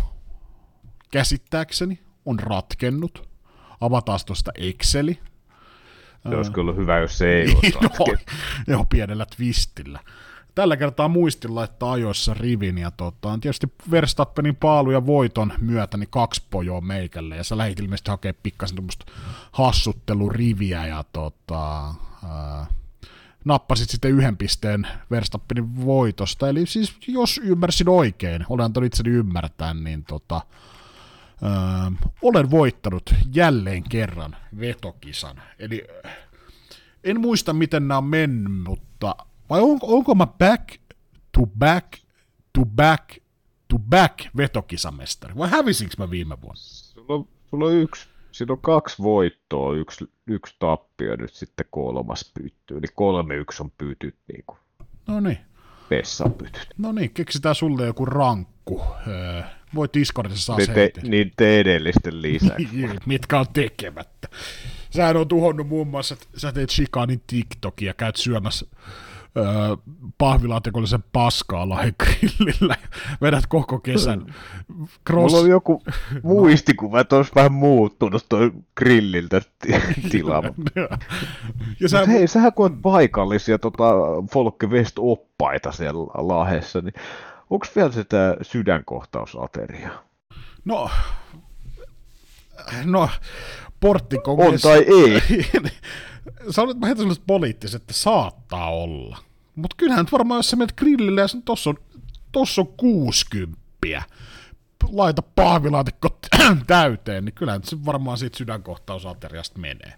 käsittääkseni, 1.12 2.00
on 2.26 2.40
ratkennut. 2.40 3.30
Avataan 3.82 4.20
tuosta 4.26 4.52
Exceli. 4.56 5.20
Se 6.30 6.36
olisi 6.36 6.52
kyllä 6.52 6.74
hyvä, 6.74 7.00
jos 7.00 7.18
se 7.18 7.34
ei 7.34 7.48
olisi 7.56 7.78
joo, 7.82 8.18
joo, 8.68 8.86
pienellä 8.90 9.26
twistillä 9.36 10.00
tällä 10.56 10.78
kertaa 10.78 11.08
muistin 11.08 11.56
laittaa 11.56 11.92
ajoissa 11.92 12.34
rivin, 12.34 12.78
ja 12.78 12.92
tota, 12.92 13.38
tietysti 13.42 13.74
Verstappenin 13.92 14.56
paalu 14.56 14.92
ja 14.92 15.06
voiton 15.06 15.54
myötä 15.62 15.98
niin 15.98 16.10
kaksi 16.10 16.44
pojoa 16.50 16.82
meikälle, 16.82 17.36
ja 17.36 17.44
sä 17.44 17.58
lähit 17.58 17.80
ilmeisesti 17.80 18.12
hakemaan 18.12 18.40
pikkasen 18.44 18.76
tuommoista 18.76 19.06
hassutteluriviä, 19.52 20.88
ja 20.88 21.04
tota, 21.14 21.86
ää, 22.30 22.66
nappasit 23.46 23.90
sitten 23.90 24.12
yhden 24.12 24.38
pisteen 24.38 24.88
Verstappenin 25.12 25.86
voitosta, 25.86 26.50
eli 26.50 26.66
siis 26.66 26.96
jos 27.08 27.42
ymmärsin 27.44 27.90
oikein, 27.90 28.46
olen 28.50 28.66
antanut 28.66 28.88
itseni 28.88 29.10
ymmärtää, 29.10 29.74
niin 29.74 30.04
tota, 30.04 30.42
ää, 31.42 31.92
olen 32.22 32.52
voittanut 32.52 33.14
jälleen 33.34 33.84
kerran 33.84 34.36
vetokisan, 34.60 35.42
eli 35.60 35.88
en 37.04 37.22
muista 37.22 37.54
miten 37.54 37.88
nämä 37.88 37.98
on 37.98 38.04
mennyt, 38.04 38.54
mutta 38.54 39.16
vai 39.50 39.62
onko, 39.62 39.96
onko 39.96 40.16
mä 40.16 40.28
back 40.28 40.70
to 41.32 41.46
back 41.58 41.88
to 42.54 42.66
back 42.66 43.10
to 43.68 43.80
back 43.80 44.20
vetokisamestari? 44.38 45.36
Vai 45.38 45.50
hävisinkö 45.50 45.96
mä 45.98 46.10
viime 46.10 46.42
vuonna? 46.42 46.56
Sulla 46.56 47.14
on, 47.16 47.28
sulla 47.50 47.66
on 47.66 47.74
yksi, 47.74 48.08
siinä 48.32 48.54
on 48.54 48.62
kaksi 48.62 49.04
voittoa, 49.04 49.74
yksi, 49.76 50.06
yksi 50.28 50.56
tappio 50.60 51.16
nyt 51.16 51.34
sitten 51.34 51.66
kolmas 51.70 52.32
pyytty. 52.34 52.78
Eli 52.78 52.88
kolme 52.96 53.36
yksi 53.36 53.64
on 53.64 53.72
pyytyt 53.72 54.16
niin 54.28 54.44
kuin. 54.48 54.60
No 55.08 55.20
niin. 55.20 55.38
Vessan 55.90 56.34
pyytyt. 56.34 56.68
No 56.78 56.92
niin, 56.92 57.14
keksitään 57.14 57.56
sulle 57.56 57.86
joku 57.86 58.06
rankku. 58.06 58.82
Öö, 59.08 59.42
voit 59.76 59.94
Discordissa 59.94 60.56
ne 60.56 60.66
te, 60.66 60.92
Niin 61.04 61.32
te 61.38 61.60
edellisten 61.60 62.22
lisäksi. 62.22 62.70
Mitkä 63.06 63.40
on 63.40 63.46
tekemättä. 63.54 64.28
Sähän 64.90 65.18
on 65.18 65.28
tuhonnut 65.28 65.68
muun 65.68 65.88
muassa, 65.88 66.14
että 66.14 66.28
sä 66.38 66.52
teet 66.52 66.70
Shikanin 66.70 67.22
TikTokia, 67.28 67.94
käyt 67.94 68.16
syömässä 68.16 68.66
öö, 69.38 69.46
pahvilaatikollisen 70.18 71.04
paskaa 71.12 71.70
lahigrillillä 71.70 72.76
vedät 73.22 73.48
koko 73.48 73.80
kesän. 73.80 74.36
Cross... 75.08 75.34
Mulla 75.34 75.44
on 75.44 75.50
joku 75.50 75.84
muistikuva, 76.24 77.00
että 77.00 77.16
olisi 77.16 77.32
vähän 77.36 77.54
muuttunut 77.54 78.26
toi 78.30 78.52
grilliltä 78.78 79.42
tilaama. 80.12 80.50
ja 81.80 81.90
sä... 81.90 82.06
hei, 82.06 82.28
sähän 82.28 82.54
kun 82.54 82.82
paikallisia 82.82 83.60
tota, 83.60 83.84
Folke 84.34 84.68
West-oppaita 84.68 85.72
siellä 85.72 86.04
lahessa, 86.28 86.82
niin 86.82 86.94
onko 87.50 87.66
vielä 87.76 87.92
sitä 87.92 88.38
sydänkohtausateriaa? 88.42 90.04
No, 90.66 90.90
no, 92.84 93.10
On 94.26 94.60
tai 94.62 94.78
ei. 94.80 95.22
Sä 96.50 96.62
olet 96.62 96.82
vähän 96.82 96.98
sellaiset 96.98 97.24
poliittiset, 97.28 97.82
että 97.82 97.94
saattaa 97.94 98.70
olla. 98.70 99.18
Mutta 99.56 99.76
kyllähän 99.78 100.06
nyt 100.06 100.12
varmaan, 100.12 100.38
jos 100.38 100.50
sä 100.50 100.56
menet 100.56 100.76
grillille 100.78 101.22
ja 101.22 101.28
tossa 101.46 101.70
on, 101.70 101.78
tossa 102.32 102.62
on 102.62 102.68
60, 102.78 103.58
laita 104.92 105.22
pahvilaatikko 105.22 106.20
täyteen, 106.68 107.26
niin 107.26 107.34
kyllähän 107.34 107.64
se 107.64 107.86
varmaan 107.86 108.18
siitä 108.18 108.38
sydänkohtausateriasta 108.38 109.60
menee. 109.60 109.94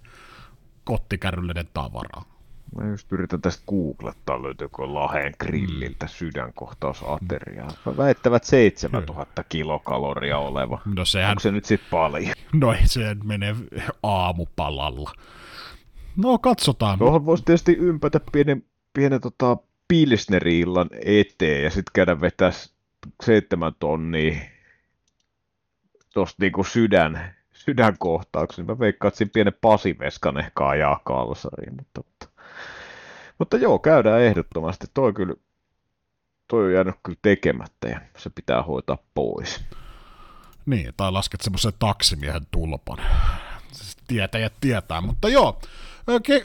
Kottikärryllinen 0.84 1.70
tavaraa. 1.74 2.38
Mä 2.76 2.90
just 2.90 3.12
yritän 3.12 3.42
tästä 3.42 3.64
googlettaa, 3.68 4.44
löytyykö 4.44 4.94
Laheen 4.94 5.34
grilliltä 5.40 6.06
mm. 6.06 6.10
sydänkohtausateriaa. 6.10 7.72
Väittävät 7.98 8.44
7000 8.44 9.44
kilokaloria 9.44 10.38
oleva. 10.38 10.82
No 10.96 11.06
sehän... 11.06 11.30
Onko 11.30 11.40
se 11.40 11.52
nyt 11.52 11.66
sitten 11.66 11.90
paljon? 11.92 12.34
No 12.54 12.76
se 12.86 13.16
menee 13.24 13.56
aamupalalla. 14.04 15.12
No 16.16 16.38
katsotaan. 16.38 17.00
Tuohon 17.00 17.26
voisi 17.26 17.44
tietysti 17.46 17.74
ympätä 17.74 18.20
pienen, 18.32 18.64
pienen 18.94 19.22
tota, 19.22 19.58
pilsneri-illan 19.88 20.90
eteen 21.06 21.64
ja 21.64 21.70
sitten 21.70 21.92
käydä 21.94 22.22
vetää 22.22 22.52
seitsemän 23.24 23.74
tonnia 23.80 24.40
tuosta 26.14 26.36
niinku 26.40 26.64
sydän, 26.64 27.36
sydänkohtauksen. 27.54 28.66
Mä 28.66 28.80
veikkaan, 28.80 29.08
että 29.08 29.18
siinä 29.18 29.32
pienen 29.34 29.54
pasiveskan 29.62 30.38
ehkä 30.38 30.68
ajaa 30.68 31.00
kalsariin, 31.04 31.76
mutta, 31.76 32.02
mutta, 32.06 32.42
mutta 33.40 33.58
joo, 33.58 33.80
käydään 33.80 34.22
ehdottomasti. 34.22 34.88
Toi 34.94 35.14
kyllä, 35.14 35.34
toi 36.48 36.66
on 36.66 36.74
jäänyt 36.74 36.96
kyllä 37.04 37.20
tekemättä 37.22 37.88
ja 37.88 38.02
se 38.18 38.30
pitää 38.30 38.64
hoitaa 38.64 38.98
pois. 39.14 39.64
Niin, 40.66 40.94
tai 40.98 41.12
lasket 41.12 41.42
semmoisen 41.42 41.74
taksimiehen 41.80 42.48
tulpan. 42.52 42.98
Tietäjät 44.08 44.54
tietää, 44.62 45.02
mutta 45.02 45.30
joo. 45.30 45.62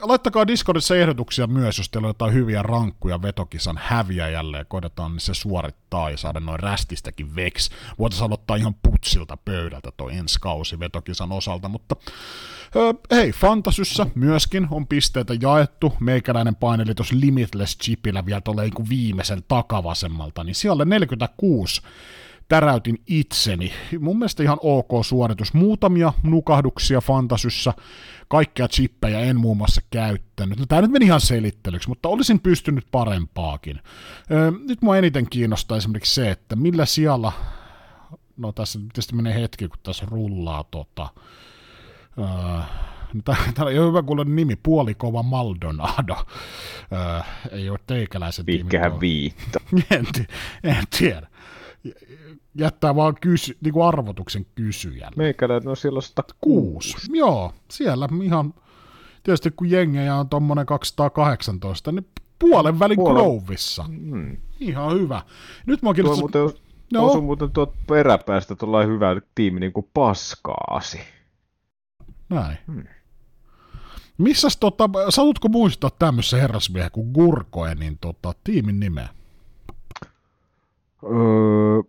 Laittakaa 0.00 0.46
Discordissa 0.46 0.96
ehdotuksia 0.96 1.46
myös, 1.46 1.78
jos 1.78 1.88
teillä 1.88 2.06
on 2.06 2.10
jotain 2.10 2.34
hyviä 2.34 2.62
rankkuja 2.62 3.22
vetokisan 3.22 3.80
häviäjälle 3.82 4.58
ja 4.58 4.64
koetetaan 4.64 5.12
niin 5.12 5.20
se 5.20 5.34
suorittaa 5.34 6.10
ja 6.10 6.16
saada 6.16 6.40
noin 6.40 6.60
rästistäkin 6.60 7.36
veksi. 7.36 7.70
Voitaisiin 7.98 8.26
aloittaa 8.26 8.56
ihan 8.56 8.74
putsilta 8.82 9.36
pöydältä 9.36 9.92
toi 9.96 10.16
ensi 10.16 10.38
kausi 10.40 10.78
vetokisan 10.80 11.32
osalta, 11.32 11.68
mutta 11.68 11.96
hei, 13.10 13.32
Fantasyssä 13.32 14.06
myöskin 14.14 14.68
on 14.70 14.86
pisteitä 14.86 15.34
jaettu. 15.40 15.92
Meikäläinen 16.00 16.56
paineli 16.56 16.94
tuossa 16.94 17.16
Limitless 17.20 17.78
chipillä 17.78 18.26
vielä 18.26 18.40
tuolle 18.40 18.62
niin 18.62 18.88
viimeisen 18.88 19.42
takavasemmalta, 19.48 20.44
niin 20.44 20.54
siellä 20.54 20.84
46 20.84 21.82
täräytin 22.53 22.98
itseni. 23.07 23.72
Mun 24.00 24.18
mielestä 24.18 24.42
ihan 24.42 24.59
ok 24.62 24.88
suoritus. 25.05 25.55
Muutamia 25.55 26.12
nukahduksia 26.22 27.00
fantasyssä, 27.00 27.74
kaikkia 28.28 28.68
chippejä 28.68 29.20
en 29.20 29.40
muun 29.40 29.57
muassa 29.57 29.80
käyttänyt. 29.90 30.59
No, 30.59 30.66
tämä 30.66 30.82
nyt 30.82 30.90
meni 30.90 31.05
ihan 31.05 31.20
selittelyksi, 31.20 31.88
mutta 31.88 32.09
olisin 32.09 32.40
pystynyt 32.40 32.86
parempaakin. 32.90 33.80
Öö, 34.30 34.50
nyt 34.50 34.82
mua 34.82 34.96
eniten 34.96 35.30
kiinnostaa 35.30 35.76
esimerkiksi 35.76 36.14
se, 36.14 36.30
että 36.30 36.57
millä 36.57 36.86
sijalla, 36.86 37.32
no 38.36 38.53
tässä 38.53 38.78
tietysti 38.78 39.14
menee 39.14 39.34
hetki, 39.34 39.68
kun 39.68 39.78
tässä 39.82 40.07
rullaa 40.11 40.64
tota, 40.70 41.09
öö, 42.18 42.26
Täällä 43.55 43.70
ei 43.70 43.78
ole 43.78 43.88
hyvä 43.88 44.03
kuulla 44.03 44.24
nimi, 44.24 44.57
puolikova 44.57 45.22
Maldonado. 45.22 46.16
Öö, 46.92 47.20
ei 47.50 47.70
ole 47.70 47.78
teikäläisen 47.86 48.46
Viikkehän 48.46 49.00
viitto. 49.00 49.59
en, 49.90 50.07
en 50.64 50.84
tiedä 50.98 51.32
jättää 52.55 52.97
vaan 52.97 53.14
kysy, 53.20 53.57
niin 53.61 53.74
kuin 53.74 53.87
arvotuksen 53.87 54.47
kysyjälle. 54.55 55.16
Meikäläinen 55.16 55.68
on 55.68 55.76
siellä 55.76 56.01
106. 56.01 56.97
Joo, 57.12 57.53
siellä 57.70 58.09
ihan, 58.24 58.55
tietysti 59.22 59.51
kun 59.51 59.70
jengejä 59.70 60.16
on 60.16 60.28
tuommoinen 60.28 60.66
218, 60.66 61.93
niin 61.93 62.07
puolen 62.39 62.78
välin 62.78 62.97
Puolen... 62.97 63.22
Grovissa. 63.22 63.83
Hmm. 63.83 64.37
Ihan 64.61 64.95
hyvä. 64.95 65.22
Nyt 65.66 65.83
mä 65.83 65.95
kiinnostaa... 65.95 66.20
Muuten, 66.20 66.62
no. 66.93 67.07
osui 67.07 67.22
muuten 67.22 67.51
tuot 67.51 67.74
peräpäästä 67.87 68.55
tuolla 68.55 68.83
hyvä 68.83 69.16
tiimi 69.35 69.61
niin 69.61 69.72
kuin 69.72 69.89
paskaasi. 69.95 71.01
Näin. 72.28 72.59
Hmm. 72.66 72.85
Missäs 74.18 74.57
tota, 74.57 74.91
saatutko 75.09 75.49
muistaa 75.49 75.91
tämmöisen 75.99 76.41
herrasmiehen 76.41 76.91
kuin 76.91 77.11
Gurkoenin 77.12 77.99
tota, 78.01 78.33
tiimin 78.45 78.80
nimeä? 78.80 79.09
Öö, 81.05 81.82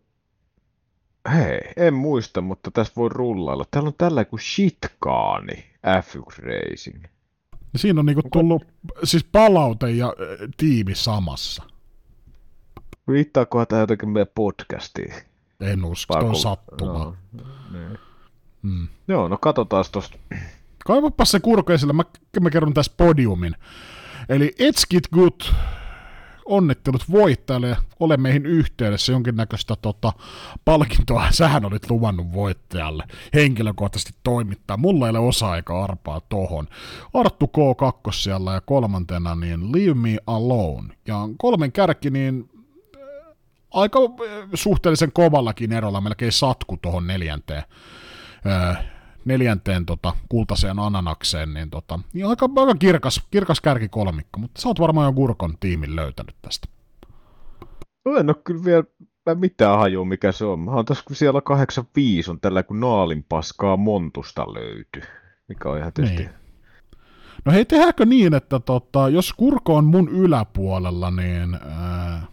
hei, 1.33 1.59
en 1.77 1.93
muista, 1.93 2.41
mutta 2.41 2.71
tässä 2.71 2.93
voi 2.95 3.09
rullailla. 3.09 3.65
Täällä 3.71 3.87
on 3.87 3.93
tällä 3.97 4.25
kuin 4.25 4.39
Shitkaani 4.39 5.65
F1 6.01 6.43
Racing. 6.43 7.03
Siinä 7.75 7.99
on 7.99 8.05
niinku 8.05 8.21
tullut 8.33 8.63
siis 9.03 9.23
palaute 9.23 9.91
ja 9.91 10.07
äh, 10.07 10.49
tiimi 10.57 10.95
samassa. 10.95 11.63
Viittaakohan 13.07 13.67
tämä 13.67 13.81
jotenkin 13.81 14.09
meidän 14.09 14.33
podcastiin? 14.35 15.13
En 15.59 15.85
usko, 15.85 16.19
se 16.19 16.25
on 16.25 16.35
sattuma. 16.35 16.93
No, 16.93 17.15
niin. 17.71 17.97
hmm. 18.63 18.87
Joo, 19.07 19.27
no 19.27 19.37
katsotaan 19.37 19.85
tuosta. 19.91 20.17
Kaivapa 20.85 21.25
se 21.25 21.39
kurko 21.39 21.73
esille, 21.73 21.93
mä, 21.93 22.03
mä 22.41 22.49
kerron 22.49 22.73
tässä 22.73 22.91
podiumin. 22.97 23.55
Eli 24.29 24.55
Etskit 24.59 25.07
Good 25.13 25.41
onnittelut 26.45 27.11
voittajalle 27.11 27.77
ole 27.99 28.17
meihin 28.17 28.45
yhteydessä 28.45 29.11
jonkinnäköistä 29.11 29.75
tota, 29.81 30.13
palkintoa. 30.65 31.31
Sähän 31.31 31.65
olit 31.65 31.89
luvannut 31.89 32.33
voittajalle 32.33 33.03
henkilökohtaisesti 33.33 34.13
toimittaa. 34.23 34.77
Mulla 34.77 35.07
ei 35.07 35.09
ole 35.09 35.19
osa-aika 35.19 35.83
arpaa 35.83 36.21
tohon. 36.29 36.67
Arttu 37.13 37.51
K2 37.57 38.13
siellä 38.13 38.53
ja 38.53 38.61
kolmantena 38.61 39.35
niin 39.35 39.71
Leave 39.71 39.93
Me 39.93 40.17
Alone. 40.27 40.93
Ja 41.07 41.29
kolmen 41.37 41.71
kärki 41.71 42.09
niin 42.09 42.49
äh, 42.95 43.01
aika 43.71 43.99
äh, 43.99 44.49
suhteellisen 44.53 45.11
kovallakin 45.11 45.73
erolla 45.73 46.01
melkein 46.01 46.31
satku 46.31 46.77
tuohon 46.77 47.07
neljänteen 47.07 47.63
äh, 48.47 48.92
neljänteen 49.25 49.85
tota, 49.85 50.15
kultaseen 50.29 50.79
ananakseen, 50.79 51.53
niin, 51.53 51.69
tota, 51.69 51.99
niin 52.13 52.25
aika, 52.25 52.49
aika 52.55 52.75
kirkas, 52.75 53.21
kirkas 53.31 53.61
kärki 53.61 53.89
kolmikko, 53.89 54.39
mutta 54.39 54.61
sä 54.61 54.67
oot 54.67 54.79
varmaan 54.79 55.07
jo 55.07 55.13
Gurkon 55.13 55.57
tiimin 55.59 55.95
löytänyt 55.95 56.35
tästä. 56.41 56.67
No 58.05 58.15
en 58.15 58.29
ole 58.29 58.35
kyllä 58.43 58.65
vielä 58.65 58.83
mitään 59.35 59.77
hajua, 59.77 60.05
mikä 60.05 60.31
se 60.31 60.45
on. 60.45 60.59
Mä 60.59 60.71
oon 60.71 60.85
tässä, 60.85 61.03
kun 61.07 61.15
siellä 61.15 61.41
85 61.41 62.31
on 62.31 62.39
tällä, 62.39 62.63
kun 62.63 62.79
naalin 62.79 63.25
paskaa 63.29 63.77
montusta 63.77 64.53
löytyy, 64.53 65.03
mikä 65.47 65.69
on 65.69 65.77
ihan 65.77 65.93
tietysti... 65.93 66.23
Niin. 66.23 66.43
No 67.45 67.51
hei, 67.51 67.65
tehdäänkö 67.65 68.05
niin, 68.05 68.33
että 68.33 68.59
tota, 68.59 69.09
jos 69.09 69.33
Kurko 69.33 69.75
on 69.75 69.85
mun 69.85 70.09
yläpuolella, 70.09 71.11
niin 71.11 71.59
ää, 71.69 72.25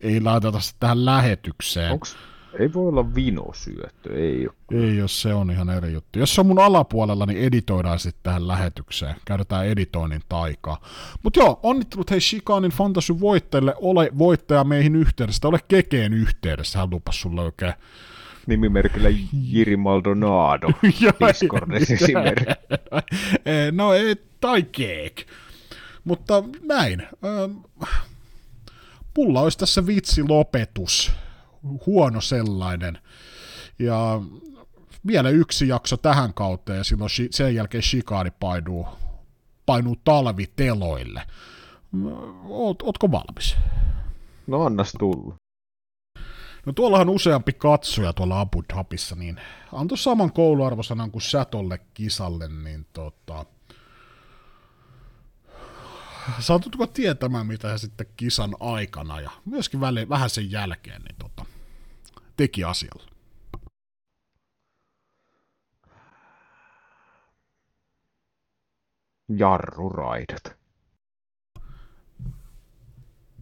ei 0.00 0.20
laiteta 0.20 0.60
sitä 0.60 0.76
tähän 0.80 1.04
lähetykseen. 1.04 1.92
Onks, 1.92 2.16
ei 2.58 2.72
voi 2.72 2.88
olla 2.88 3.14
vinosyöttö, 3.14 4.14
ei 4.14 4.48
ole. 4.48 4.84
Ei, 4.84 4.96
jos 4.96 5.22
se 5.22 5.34
on 5.34 5.50
ihan 5.50 5.70
eri 5.70 5.92
juttu. 5.92 6.18
Jos 6.18 6.34
se 6.34 6.40
on 6.40 6.46
mun 6.46 6.58
alapuolella, 6.58 7.26
niin 7.26 7.38
editoidaan 7.38 7.98
sitten 7.98 8.22
tähän 8.22 8.48
lähetykseen. 8.48 9.16
Käytetään 9.24 9.66
editoinnin 9.66 10.20
taikaa. 10.28 10.80
Mutta 11.22 11.40
joo, 11.40 11.60
onnittelut 11.62 12.10
hei 12.10 12.20
Shikanin 12.20 12.70
Fantasy 12.70 13.20
voittajille. 13.20 13.74
Ole 13.80 14.10
voittaja 14.18 14.64
meihin 14.64 14.96
yhteydessä. 14.96 15.48
Ole 15.48 15.58
Kekeen 15.68 16.12
yhteydessä. 16.12 16.78
Hän 16.78 16.90
lupas 16.90 17.20
sulle 17.20 17.40
oikein 17.40 17.72
nimimerkillä 18.46 19.08
Jiri 19.52 19.76
Maldonado 19.76 20.68
Discordissa 21.28 21.94
esimerkiksi. 22.04 22.54
no 23.72 23.92
ei, 23.92 24.16
tai 24.40 24.62
keek. 24.62 25.26
Mutta 26.04 26.44
näin. 26.62 27.02
Mulla 29.16 29.40
olisi 29.40 29.58
tässä 29.58 29.86
vitsi 29.86 30.22
lopetus 30.28 31.12
huono 31.86 32.20
sellainen. 32.20 32.98
Ja 33.78 34.20
vielä 35.06 35.30
yksi 35.30 35.68
jakso 35.68 35.96
tähän 35.96 36.34
kautta 36.34 36.74
ja 36.74 36.84
silloin 36.84 37.10
sen 37.30 37.54
jälkeen 37.54 37.82
Shikari 37.82 38.30
painuu, 38.30 38.88
painuu 39.66 39.96
talviteloille. 40.04 41.22
Oot, 42.48 42.82
ootko 42.82 43.10
valmis? 43.10 43.56
No 44.46 44.64
annas 44.64 44.92
tulla. 44.98 45.34
No 46.66 46.72
tuollahan 46.72 47.08
useampi 47.08 47.52
katsoja 47.52 48.12
tuolla 48.12 48.40
Abu 48.40 48.64
Dhabissa, 48.72 49.16
niin 49.16 49.40
antoi 49.72 49.98
saman 49.98 50.32
kouluarvosanan 50.32 51.10
kuin 51.10 51.22
Satolle 51.22 51.78
kisalle, 51.94 52.48
niin 52.48 52.86
tota, 52.92 53.46
saatutko 56.38 56.86
tietämään, 56.86 57.46
mitä 57.46 57.68
he 57.68 57.78
sitten 57.78 58.06
kisan 58.16 58.56
aikana 58.60 59.20
ja 59.20 59.30
myöskin 59.44 59.80
väli, 59.80 60.08
vähän 60.08 60.30
sen 60.30 60.50
jälkeen 60.50 61.02
niin 61.02 61.16
tota, 61.18 61.44
teki 62.36 62.64
asialla? 62.64 63.06
Jarruraidat. 69.28 70.56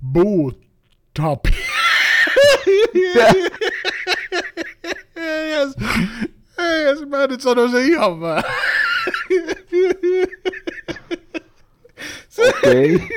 Boot 0.03 0.59
top. 1.15 1.41
yes. 2.95 3.37
Yes, 6.59 7.07
mä 7.09 7.27
nyt 7.27 7.41
sanoin 7.41 7.71
sen 7.71 7.87
ihan 7.87 8.21
väärin. 8.21 8.53
Okei. 12.39 12.95
Okay. 12.95 13.09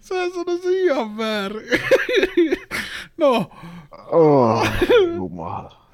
Sä 0.00 0.14
sanoisin 0.30 0.84
ihan 0.84 1.16
väärin. 1.16 1.68
no. 3.16 3.50
Oh, 4.12 4.68
jumala. 5.14 5.84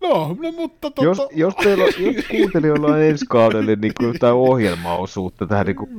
No, 0.00 0.36
no 0.40 0.52
mutta 0.52 0.90
tota... 0.90 1.04
Jos, 1.04 1.18
jos, 1.32 1.54
teillä 1.54 1.84
on, 1.84 1.90
jos 2.14 2.24
kuuntelijoilla 2.30 2.86
on 2.86 3.02
ensi 3.02 3.26
kaudelle 3.28 3.76
niin 3.76 3.92
jotain 4.00 4.34
ohjelmaosuutta 4.34 5.46
tähän 5.46 5.66
niin 5.66 5.76
kuin, 5.76 5.90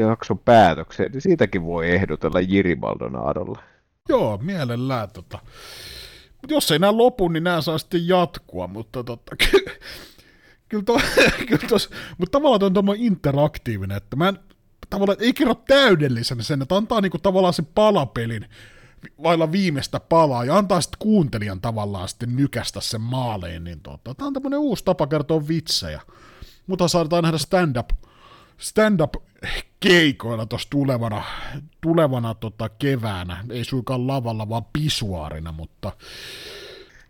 jakson 0.00 0.38
päätökseen, 0.38 1.12
niin 1.12 1.20
siitäkin 1.20 1.64
voi 1.64 1.90
ehdotella 1.90 2.40
Jiri 2.40 2.74
Maldonadolle. 2.74 3.58
Joo, 4.08 4.38
mielellään. 4.42 5.08
Tota. 5.12 5.38
Jos 6.48 6.70
ei 6.70 6.78
nämä 6.78 6.96
lopu, 6.96 7.28
niin 7.28 7.44
nämä 7.44 7.60
saa 7.60 7.78
sitten 7.78 8.08
jatkua, 8.08 8.66
mutta 8.66 9.04
tota, 9.04 9.36
kyllä, 10.72 10.84
to, 10.84 11.00
kyllä 11.48 11.68
tos, 11.68 11.90
mutta 12.18 12.38
tavallaan 12.38 12.78
on 12.88 12.96
interaktiivinen, 12.96 13.96
että 13.96 14.16
mä 14.16 14.28
en, 14.28 14.38
tavallaan 14.90 15.18
ei 15.20 15.32
kerro 15.32 15.54
täydellisen 15.54 16.44
sen, 16.44 16.62
että 16.62 16.76
antaa 16.76 17.00
niinku 17.00 17.18
tavallaan 17.18 17.54
sen 17.54 17.66
palapelin 17.66 18.48
vailla 19.22 19.52
viimeistä 19.52 20.00
palaa 20.00 20.44
ja 20.44 20.56
antaa 20.56 20.80
sitten 20.80 20.98
kuuntelijan 20.98 21.60
tavallaan 21.60 22.08
sitten 22.08 22.36
nykästä 22.36 22.80
sen 22.80 23.00
maaleen, 23.00 23.64
niin 23.64 23.80
tota, 23.80 24.14
tämä 24.14 24.26
on 24.26 24.32
tämmöinen 24.32 24.58
uusi 24.58 24.84
tapa 24.84 25.06
kertoa 25.06 25.48
vitsejä. 25.48 26.00
Mutta 26.66 26.88
saadaan 26.88 27.22
nähdä 27.24 27.38
stand-up, 27.38 27.90
stand-up 28.58 29.14
keikoilla 29.80 30.46
tuossa 30.46 30.70
tulevana, 30.70 31.24
tulevana 31.80 32.34
tota 32.34 32.68
keväänä, 32.68 33.44
ei 33.50 33.64
suinkaan 33.64 34.06
lavalla, 34.06 34.48
vaan 34.48 34.64
pisuaarina, 34.72 35.52
mutta 35.52 35.92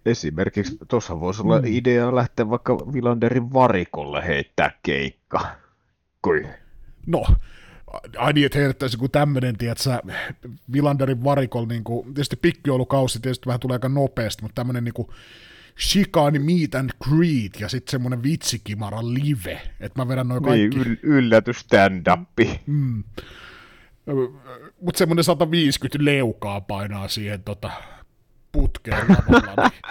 Esimerkiksi 0.07 0.77
tuossa 0.89 1.21
voisi 1.21 1.43
olla 1.43 1.59
mm. 1.59 1.67
idea 1.67 2.15
lähteä 2.15 2.51
vaikka 2.51 2.79
Vilanderin 2.79 3.53
varikolle 3.53 4.27
heittää 4.27 4.71
keikka. 4.83 5.41
Kui? 6.23 6.47
No, 7.07 7.25
ai 8.19 8.33
niin, 8.33 8.47
että 8.47 8.59
heitettäisiin 8.59 9.01
kuin 9.01 9.11
tämmöinen, 9.11 9.59
tiedätkö, 9.59 9.99
Vilanderin 10.73 11.25
varikolla, 11.25 11.69
niin 11.69 11.85
kuin, 11.85 12.05
tietysti 12.05 12.37
pikkijoulukausi 12.37 13.21
tietysti 13.21 13.47
vähän 13.47 13.61
tulee 13.61 13.75
aika 13.75 13.89
nopeasti, 13.89 14.43
mutta 14.43 14.55
tämmöinen 14.55 14.85
niin 14.85 14.95
kuin, 14.95 15.09
Shikani 15.81 16.39
Meet 16.39 16.75
and 16.75 16.91
Greet 17.09 17.61
ja 17.61 17.69
sitten 17.69 17.91
semmoinen 17.91 18.23
vitsikimara 18.23 18.99
live, 19.03 19.61
että 19.81 20.01
mä 20.01 20.09
vedän 20.09 20.29
noin 20.29 20.43
niin, 20.43 20.71
kaikki... 20.71 20.89
Niin, 20.89 20.97
yl- 20.97 21.01
yllätys 21.03 21.59
stand 21.59 22.07
Mm. 22.67 23.05
Mutta 24.81 24.99
semmoinen 24.99 25.25
150 25.25 26.05
leukaa 26.05 26.61
painaa 26.61 27.09
siihen 27.09 27.43
tota, 27.43 27.71
putkeen 28.53 29.07
lavalla. 29.09 29.69
Niin. 29.69 29.83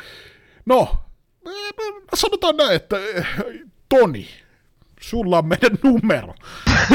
No, 0.65 0.97
sanotaan 2.13 2.57
näin, 2.57 2.75
että 2.75 2.95
Toni, 3.89 4.27
sulla 5.01 5.37
on 5.37 5.45
meidän 5.45 5.71
numero. 5.83 6.33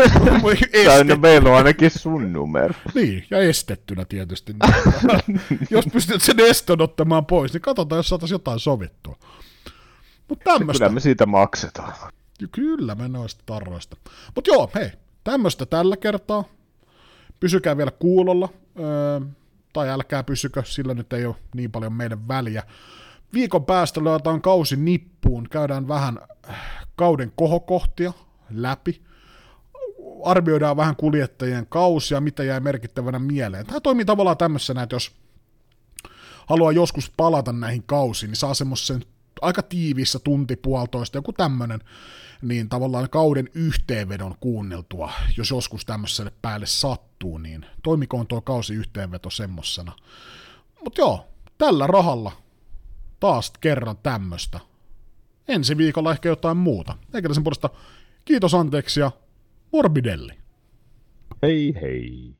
tai 0.86 1.04
no 1.04 1.16
meillä 1.16 1.50
on 1.50 1.56
ainakin 1.56 1.90
sun 1.90 2.32
numero. 2.32 2.74
niin, 2.94 3.26
ja 3.30 3.38
estettynä 3.38 4.04
tietysti. 4.04 4.56
jos 5.70 5.84
pystyt 5.92 6.22
sen 6.22 6.40
eston 6.40 6.80
ottamaan 6.80 7.26
pois, 7.26 7.52
niin 7.52 7.60
katsotaan, 7.60 7.98
jos 7.98 8.08
saataisiin 8.08 8.34
jotain 8.34 8.60
sovittua. 8.60 9.16
Mut 10.28 10.38
tämmöstä... 10.44 10.84
Kyllä 10.84 10.94
me 10.94 11.00
siitä 11.00 11.26
maksetaan. 11.26 11.92
Kyllä, 12.52 12.94
me 12.94 13.08
noista 13.08 13.42
tarroista. 13.46 13.96
Mutta 14.34 14.50
joo, 14.50 14.70
hei, 14.74 14.90
tämmöistä 15.24 15.66
tällä 15.66 15.96
kertaa. 15.96 16.44
Pysykää 17.40 17.76
vielä 17.76 17.90
kuulolla. 17.90 18.48
Öö, 18.80 19.20
tai 19.76 19.90
älkää 19.90 20.22
pysykö, 20.22 20.62
sillä 20.64 20.94
nyt 20.94 21.12
ei 21.12 21.26
ole 21.26 21.36
niin 21.54 21.72
paljon 21.72 21.92
meidän 21.92 22.28
väliä. 22.28 22.62
Viikon 23.32 23.64
päästä 23.64 24.04
löytään 24.04 24.40
kausi 24.40 24.76
nippuun, 24.76 25.48
käydään 25.48 25.88
vähän 25.88 26.18
kauden 26.96 27.32
kohokohtia 27.36 28.12
läpi, 28.50 29.02
arvioidaan 30.24 30.76
vähän 30.76 30.96
kuljettajien 30.96 31.66
kausia, 31.66 32.20
mitä 32.20 32.44
jäi 32.44 32.60
merkittävänä 32.60 33.18
mieleen. 33.18 33.66
Tämä 33.66 33.80
toimii 33.80 34.04
tavallaan 34.04 34.36
tämmöisenä, 34.36 34.82
että 34.82 34.96
jos 34.96 35.12
haluaa 36.46 36.72
joskus 36.72 37.12
palata 37.16 37.52
näihin 37.52 37.82
kausiin, 37.82 38.30
niin 38.30 38.36
saa 38.36 38.54
semmoisen 38.54 39.02
aika 39.40 39.62
tiiviissä 39.62 40.18
tunti 40.18 40.56
puolitoista, 40.56 41.18
joku 41.18 41.32
tämmöinen, 41.32 41.80
niin 42.42 42.68
tavallaan 42.68 43.10
kauden 43.10 43.48
yhteenvedon 43.54 44.34
kuunneltua, 44.40 45.12
jos 45.36 45.50
joskus 45.50 45.84
tämmöiselle 45.84 46.32
päälle 46.42 46.66
sattuu, 46.66 47.05
niin 47.42 47.66
toimikoon 47.82 48.26
tuo 48.26 48.40
kausi 48.40 48.74
yhteenveto 48.74 49.30
semmossena. 49.30 49.92
Mutta 50.84 51.00
joo, 51.00 51.26
tällä 51.58 51.86
rahalla 51.86 52.32
taas 53.20 53.52
kerran 53.60 53.96
tämmöstä. 54.02 54.60
Ensi 55.48 55.76
viikolla 55.76 56.12
ehkä 56.12 56.28
jotain 56.28 56.56
muuta. 56.56 56.98
Eikä 57.14 57.34
sen 57.34 57.44
puolesta 57.44 57.70
kiitos 58.24 58.54
anteeksi 58.54 59.00
ja 59.00 59.10
morbidelli. 59.72 60.32
Hei 61.42 61.74
hei. 61.82 62.36